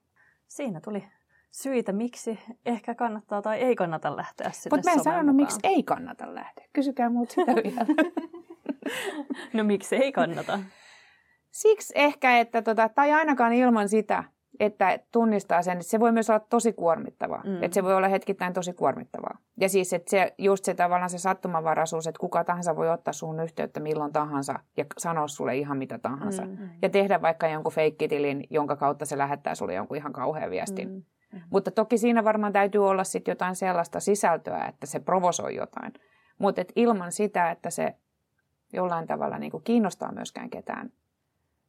Siinä 0.48 0.82
tuli 0.82 1.04
syitä, 1.52 1.92
miksi 1.92 2.40
ehkä 2.66 2.96
kannattaa 2.96 3.42
tai 3.42 3.60
ei 3.60 3.76
kannata 3.76 4.18
lähteä 4.18 4.52
sinne 4.52 4.78
Mutta 4.78 4.90
mä 4.90 4.94
en 4.94 5.04
sanonut, 5.04 5.36
miksi 5.36 5.60
ei 5.64 5.84
kannata 5.84 6.36
lähteä. 6.36 6.66
Kysykää 6.74 7.10
muut 7.10 7.30
sitä 7.30 7.56
vielä. 7.56 7.86
no 9.54 9.64
miksi 9.64 9.96
ei 9.96 10.12
kannata? 10.12 10.60
Siksi 11.52 11.94
ehkä, 11.96 12.40
että 12.40 12.62
tota, 12.62 12.90
tai 12.90 13.12
ainakaan 13.12 13.54
ilman 13.54 13.90
sitä, 13.90 14.24
että 14.60 15.00
tunnistaa 15.12 15.62
sen, 15.62 15.78
että 15.78 15.90
se 15.90 16.00
voi 16.00 16.12
myös 16.12 16.30
olla 16.30 16.40
tosi 16.40 16.74
kuormittavaa. 16.74 17.44
Mm. 17.46 17.64
Että 17.64 17.76
se 17.76 17.84
voi 17.84 17.96
olla 17.96 18.08
hetkittäin 18.08 18.54
tosi 18.54 18.74
kuormittavaa. 18.74 19.38
Ja 19.60 19.70
siis, 19.70 19.94
että 19.94 20.10
se, 20.10 20.34
just 20.38 20.66
se 20.66 20.74
tavallaan 20.74 21.10
se 21.10 21.18
sattumanvaraisuus, 21.18 22.08
että 22.08 22.20
kuka 22.20 22.44
tahansa 22.44 22.76
voi 22.76 22.90
ottaa 22.90 23.14
sun 23.14 23.40
yhteyttä 23.40 23.80
milloin 23.80 24.14
tahansa 24.14 24.60
ja 24.78 24.86
sanoa 24.98 25.28
sulle 25.28 25.58
ihan 25.58 25.78
mitä 25.78 25.98
tahansa. 25.98 26.46
Mm. 26.46 26.58
Ja 26.82 26.90
tehdä 26.90 27.22
vaikka 27.22 27.48
jonkun 27.48 27.72
feikkitilin, 27.72 28.44
jonka 28.50 28.76
kautta 28.76 29.06
se 29.06 29.18
lähettää 29.18 29.56
sulle 29.56 29.74
jonkun 29.74 29.98
ihan 29.98 30.14
kauhean 30.14 30.52
viestin. 30.52 30.90
Mm. 30.90 31.04
Mm. 31.34 31.42
Mutta 31.50 31.72
toki 31.72 31.98
siinä 31.98 32.24
varmaan 32.24 32.54
täytyy 32.54 32.88
olla 32.88 33.04
sitten 33.04 33.32
jotain 33.32 33.56
sellaista 33.56 34.00
sisältöä, 34.00 34.66
että 34.66 34.86
se 34.86 35.00
provosoi 35.00 35.56
jotain. 35.56 35.94
Mutta 36.38 36.62
ilman 36.76 37.12
sitä, 37.12 37.52
että 37.52 37.70
se 37.70 37.96
jollain 38.74 39.08
tavalla 39.08 39.38
niinku 39.38 39.60
kiinnostaa 39.60 40.12
myöskään 40.12 40.50
ketään, 40.50 40.92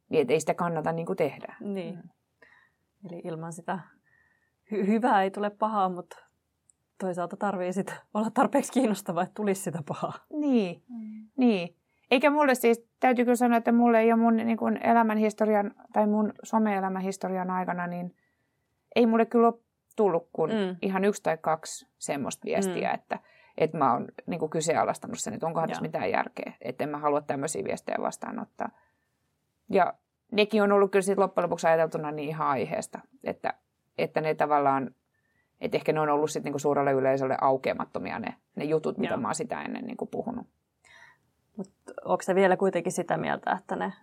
niin 0.09 0.31
ei 0.31 0.39
sitä 0.39 0.53
kannata 0.53 0.91
niinku 0.91 1.15
tehdä. 1.15 1.55
Niin. 1.59 1.95
Mm. 1.95 2.09
Eli 3.05 3.21
ilman 3.23 3.53
sitä 3.53 3.79
hy- 4.71 4.87
hyvää 4.87 5.23
ei 5.23 5.31
tule 5.31 5.49
pahaa, 5.49 5.89
mutta 5.89 6.17
toisaalta 6.99 7.37
tarvii 7.37 7.73
sit 7.73 7.95
olla 8.13 8.29
tarpeeksi 8.29 8.71
kiinnostava, 8.71 9.23
että 9.23 9.33
tulisi 9.33 9.61
sitä 9.61 9.79
pahaa. 9.87 10.13
Niin, 10.29 10.83
mm. 10.89 11.29
niin. 11.37 11.75
Eikä 12.11 12.29
mulle 12.29 12.55
siis, 12.55 12.87
täytyy 12.99 13.25
kyllä 13.25 13.35
sanoa, 13.35 13.57
että 13.57 13.71
mulle 13.71 13.99
ei 13.99 14.13
ole 14.13 14.21
mun 14.21 14.35
niin 14.35 14.57
kuin 14.57 14.79
elämänhistorian 14.83 15.75
tai 15.93 16.07
mun 16.07 16.33
some-elämän 16.43 17.01
historian 17.01 17.49
aikana, 17.49 17.87
niin 17.87 18.15
ei 18.95 19.05
mulle 19.05 19.25
kyllä 19.25 19.47
ole 19.47 19.59
tullut 19.95 20.29
kuin 20.33 20.51
mm. 20.51 20.75
ihan 20.81 21.03
yksi 21.03 21.23
tai 21.23 21.37
kaksi 21.37 21.87
semmoista 21.97 22.45
viestiä, 22.45 22.89
mm. 22.89 22.95
että, 22.95 23.19
että 23.57 23.77
mä 23.77 23.93
oon 23.93 24.07
niin 24.25 24.39
kuin 24.39 24.49
kyseenalaistanut 24.49 25.19
sen, 25.19 25.33
että 25.33 25.47
onkohan 25.47 25.69
tässä 25.69 25.81
mitään 25.81 26.11
järkeä, 26.11 26.53
että 26.61 26.83
en 26.83 26.89
mä 26.89 26.97
halua 26.97 27.21
tämmöisiä 27.21 27.63
viestejä 27.63 27.97
vastaanottaa. 28.01 28.69
Ja 29.69 29.93
nekin 30.31 30.63
on 30.63 30.71
ollut 30.71 30.91
kyllä 30.91 31.03
sit 31.03 31.17
loppujen 31.17 31.43
lopuksi 31.43 31.67
ajateltuna 31.67 32.11
niin 32.11 32.29
ihan 32.29 32.47
aiheesta, 32.47 32.99
että, 33.23 33.53
että 33.97 34.21
ne 34.21 34.35
tavallaan, 34.35 34.95
että 35.61 35.77
ehkä 35.77 35.93
ne 35.93 35.99
on 35.99 36.09
ollut 36.09 36.31
sitten 36.31 36.43
niinku 36.43 36.59
suurelle 36.59 36.91
yleisölle 36.91 37.37
aukeamattomia 37.41 38.19
ne, 38.19 38.35
ne 38.55 38.63
jutut, 38.63 38.97
mitä 38.97 39.13
Joo. 39.13 39.21
mä 39.21 39.27
oon 39.27 39.35
sitä 39.35 39.61
ennen 39.61 39.85
niinku 39.85 40.05
puhunut. 40.05 40.47
Mut 41.57 41.71
onko 42.05 42.21
se 42.21 42.35
vielä 42.35 42.57
kuitenkin 42.57 42.91
sitä 42.91 43.17
mieltä, 43.17 43.51
että 43.51 43.75
ne 43.75 43.93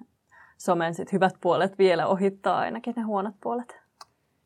somen 0.57 0.95
sit 0.95 1.13
hyvät 1.13 1.35
puolet 1.41 1.79
vielä 1.79 2.07
ohittaa 2.07 2.59
ainakin 2.59 2.95
ne 2.97 3.03
huonot 3.03 3.35
puolet? 3.41 3.81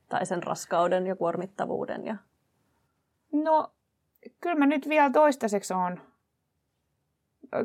Tai 0.08 0.26
sen 0.26 0.42
raskauden 0.42 1.06
ja 1.06 1.16
kuormittavuuden? 1.16 2.06
Ja... 2.06 2.16
No, 3.32 3.72
kyllä 4.40 4.56
mä 4.56 4.66
nyt 4.66 4.88
vielä 4.88 5.10
toistaiseksi 5.10 5.74
on 5.74 6.00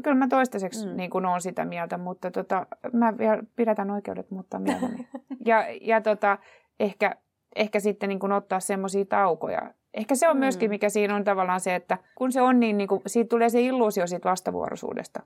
kyllä 0.03 0.17
mä 0.17 0.27
toistaiseksi 0.27 0.87
mm. 0.87 0.97
niin 0.97 1.09
kuin 1.09 1.25
sitä 1.39 1.65
mieltä, 1.65 1.97
mutta 1.97 2.31
tota, 2.31 2.65
mä 2.93 3.17
vielä 3.17 3.43
pidätän 3.55 3.91
oikeudet 3.91 4.31
muuttaa 4.31 4.59
mieleni. 4.59 5.07
ja 5.45 5.65
ja 5.81 6.01
tota, 6.01 6.37
ehkä, 6.79 7.15
ehkä 7.55 7.79
sitten 7.79 8.09
niin 8.09 8.19
kuin 8.19 8.31
ottaa 8.31 8.59
semmoisia 8.59 9.05
taukoja. 9.05 9.73
Ehkä 9.93 10.15
se 10.15 10.29
on 10.29 10.35
mm. 10.35 10.39
myöskin, 10.39 10.69
mikä 10.69 10.89
siinä 10.89 11.15
on 11.15 11.23
tavallaan 11.23 11.59
se, 11.59 11.75
että 11.75 11.97
kun 12.15 12.31
se 12.31 12.41
on 12.41 12.59
niin, 12.59 12.77
niin 12.77 12.87
kuin, 12.87 13.01
siitä 13.07 13.29
tulee 13.29 13.49
se 13.49 13.61
illuusio 13.61 14.07
siitä 14.07 14.29
vastavuoroisuudesta. 14.29 15.23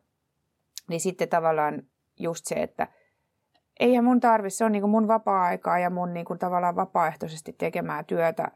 Niin 0.89 0.99
sitten 0.99 1.29
tavallaan 1.29 1.83
just 2.19 2.45
se, 2.45 2.55
että 2.55 2.87
eihän 3.79 4.03
mun 4.03 4.19
tarvi, 4.19 4.49
se 4.49 4.65
on 4.65 4.71
niin 4.71 4.81
kuin 4.81 4.91
mun 4.91 5.07
vapaa-aikaa 5.07 5.79
ja 5.79 5.89
mun 5.89 6.13
niin 6.13 6.25
kuin 6.25 6.39
tavallaan 6.39 6.75
vapaaehtoisesti 6.75 7.53
tekemää 7.53 8.03
työtä, 8.03 8.51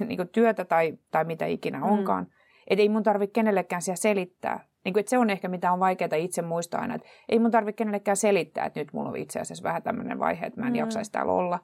niin 0.00 0.16
kuin 0.16 0.28
työtä 0.28 0.64
tai, 0.64 0.98
tai 1.10 1.24
mitä 1.24 1.46
ikinä 1.46 1.78
mm. 1.78 1.84
onkaan. 1.84 2.24
Mm. 2.24 2.30
Että 2.66 2.82
ei 2.82 2.88
mun 2.88 3.02
tarvitse 3.02 3.32
kenellekään 3.32 3.82
siellä 3.82 3.96
selittää, 3.96 4.60
niin 4.86 4.92
kuin, 4.92 5.00
että 5.00 5.10
se 5.10 5.18
on 5.18 5.30
ehkä 5.30 5.48
mitä 5.48 5.72
on 5.72 5.80
vaikeaa 5.80 6.16
itse 6.16 6.42
muistaa 6.42 6.80
aina, 6.80 6.94
että 6.94 7.08
ei 7.28 7.38
mun 7.38 7.50
tarvitse 7.50 7.76
kenellekään 7.76 8.16
selittää, 8.16 8.64
että 8.64 8.80
nyt 8.80 8.92
mulla 8.92 9.08
on 9.08 9.16
itse 9.16 9.40
asiassa 9.40 9.62
vähän 9.62 9.82
tämmöinen 9.82 10.18
vaihe, 10.18 10.46
että 10.46 10.60
mä 10.60 10.66
en 10.66 10.72
mm. 10.72 10.76
jaksaisi 10.78 11.12
täällä 11.12 11.32
olla. 11.32 11.58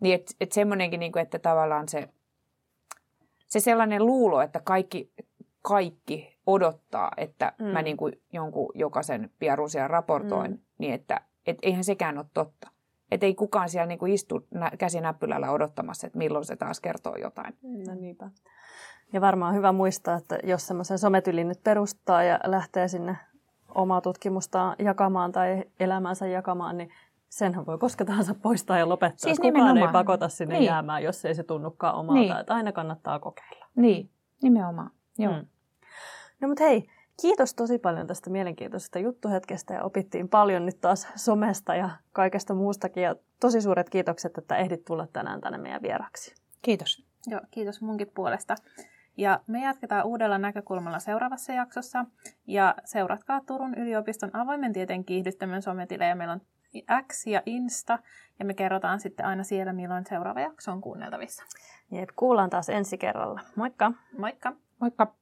Niin 0.00 0.14
että 0.14 0.34
et 0.40 0.52
semmoinenkin, 0.52 1.00
niin 1.00 1.12
kuin, 1.12 1.22
että 1.22 1.38
tavallaan 1.38 1.88
se, 1.88 2.08
se 3.46 3.60
sellainen 3.60 4.06
luulo, 4.06 4.40
että 4.40 4.60
kaikki, 4.60 5.12
kaikki 5.62 6.38
odottaa, 6.46 7.10
että 7.16 7.52
mm. 7.58 7.64
mä 7.64 7.82
niin 7.82 7.96
kuin 7.96 8.12
jonkun 8.32 8.72
jokaisen 8.74 9.30
pierusia 9.38 9.88
raportoin, 9.88 10.50
mm. 10.50 10.58
niin 10.78 10.94
että 10.94 11.20
et 11.46 11.58
eihän 11.62 11.84
sekään 11.84 12.18
ole 12.18 12.26
totta. 12.34 12.70
Että 13.10 13.26
ei 13.26 13.34
kukaan 13.34 13.68
siellä 13.68 13.86
niin 13.86 13.98
kuin 13.98 14.12
istu 14.12 14.46
käsinäppylällä 14.78 15.50
odottamassa, 15.50 16.06
että 16.06 16.18
milloin 16.18 16.44
se 16.44 16.56
taas 16.56 16.80
kertoo 16.80 17.16
jotain. 17.16 17.54
No 17.62 17.94
niinpä. 17.94 18.30
Ja 19.14 19.20
varmaan 19.20 19.54
hyvä 19.54 19.72
muistaa, 19.72 20.16
että 20.16 20.38
jos 20.44 20.66
semmoisen 20.66 20.98
sometylin 20.98 21.48
nyt 21.48 21.62
perustaa 21.64 22.22
ja 22.22 22.40
lähtee 22.44 22.88
sinne 22.88 23.16
omaa 23.74 24.00
tutkimustaan 24.00 24.76
jakamaan 24.78 25.32
tai 25.32 25.64
elämänsä 25.80 26.26
jakamaan, 26.26 26.78
niin 26.78 26.90
senhän 27.28 27.66
voi 27.66 27.78
koska 27.78 28.04
tahansa 28.04 28.34
poistaa 28.34 28.78
ja 28.78 28.88
lopettaa. 28.88 29.18
Siis 29.18 29.38
Kukaan 29.38 29.54
nimenomaan. 29.54 29.88
ei 29.88 29.92
pakota 29.92 30.28
sinne 30.28 30.54
niin. 30.54 30.66
jäämään, 30.66 31.02
jos 31.02 31.24
ei 31.24 31.34
se 31.34 31.42
tunnukaan 31.42 31.94
omalta. 31.94 32.20
Niin. 32.20 32.36
Että 32.40 32.54
aina 32.54 32.72
kannattaa 32.72 33.18
kokeilla. 33.18 33.66
Niin, 33.76 34.10
nimenomaan. 34.42 34.90
Joo. 35.18 35.32
Mm. 35.32 35.46
No 36.40 36.48
mutta 36.48 36.64
hei, 36.64 36.88
kiitos 37.20 37.54
tosi 37.54 37.78
paljon 37.78 38.06
tästä 38.06 38.30
mielenkiintoisesta 38.30 38.98
juttuhetkestä 38.98 39.74
ja 39.74 39.84
opittiin 39.84 40.28
paljon 40.28 40.66
nyt 40.66 40.80
taas 40.80 41.08
somesta 41.14 41.74
ja 41.74 41.90
kaikesta 42.12 42.54
muustakin. 42.54 43.02
Ja 43.02 43.16
tosi 43.40 43.60
suuret 43.60 43.90
kiitokset, 43.90 44.38
että 44.38 44.56
ehdit 44.56 44.84
tulla 44.84 45.06
tänään 45.06 45.40
tänne 45.40 45.58
meidän 45.58 45.82
vieraksi. 45.82 46.34
Kiitos. 46.62 47.06
Joo, 47.26 47.40
kiitos 47.50 47.80
munkin 47.80 48.10
puolesta. 48.14 48.54
Ja 49.16 49.40
me 49.46 49.62
jatketaan 49.62 50.04
uudella 50.04 50.38
näkökulmalla 50.38 50.98
seuraavassa 50.98 51.52
jaksossa. 51.52 52.04
Ja 52.46 52.74
seuratkaa 52.84 53.40
Turun 53.40 53.74
yliopiston 53.74 54.36
avoimen 54.36 54.72
tieteen 54.72 55.04
kiihdyttämön 55.04 55.62
sometilejä. 55.62 56.14
Meillä 56.14 56.32
on 56.32 56.40
X 57.06 57.26
ja 57.26 57.42
Insta, 57.46 57.98
ja 58.38 58.44
me 58.44 58.54
kerrotaan 58.54 59.00
sitten 59.00 59.26
aina 59.26 59.44
siellä, 59.44 59.72
milloin 59.72 60.06
seuraava 60.06 60.40
jakso 60.40 60.72
on 60.72 60.80
kuunneltavissa. 60.80 61.44
Jep, 61.90 62.08
kuullaan 62.16 62.50
taas 62.50 62.68
ensi 62.68 62.98
kerralla. 62.98 63.40
Moikka! 63.56 63.92
Moikka! 64.18 64.52
Moikka! 64.80 65.14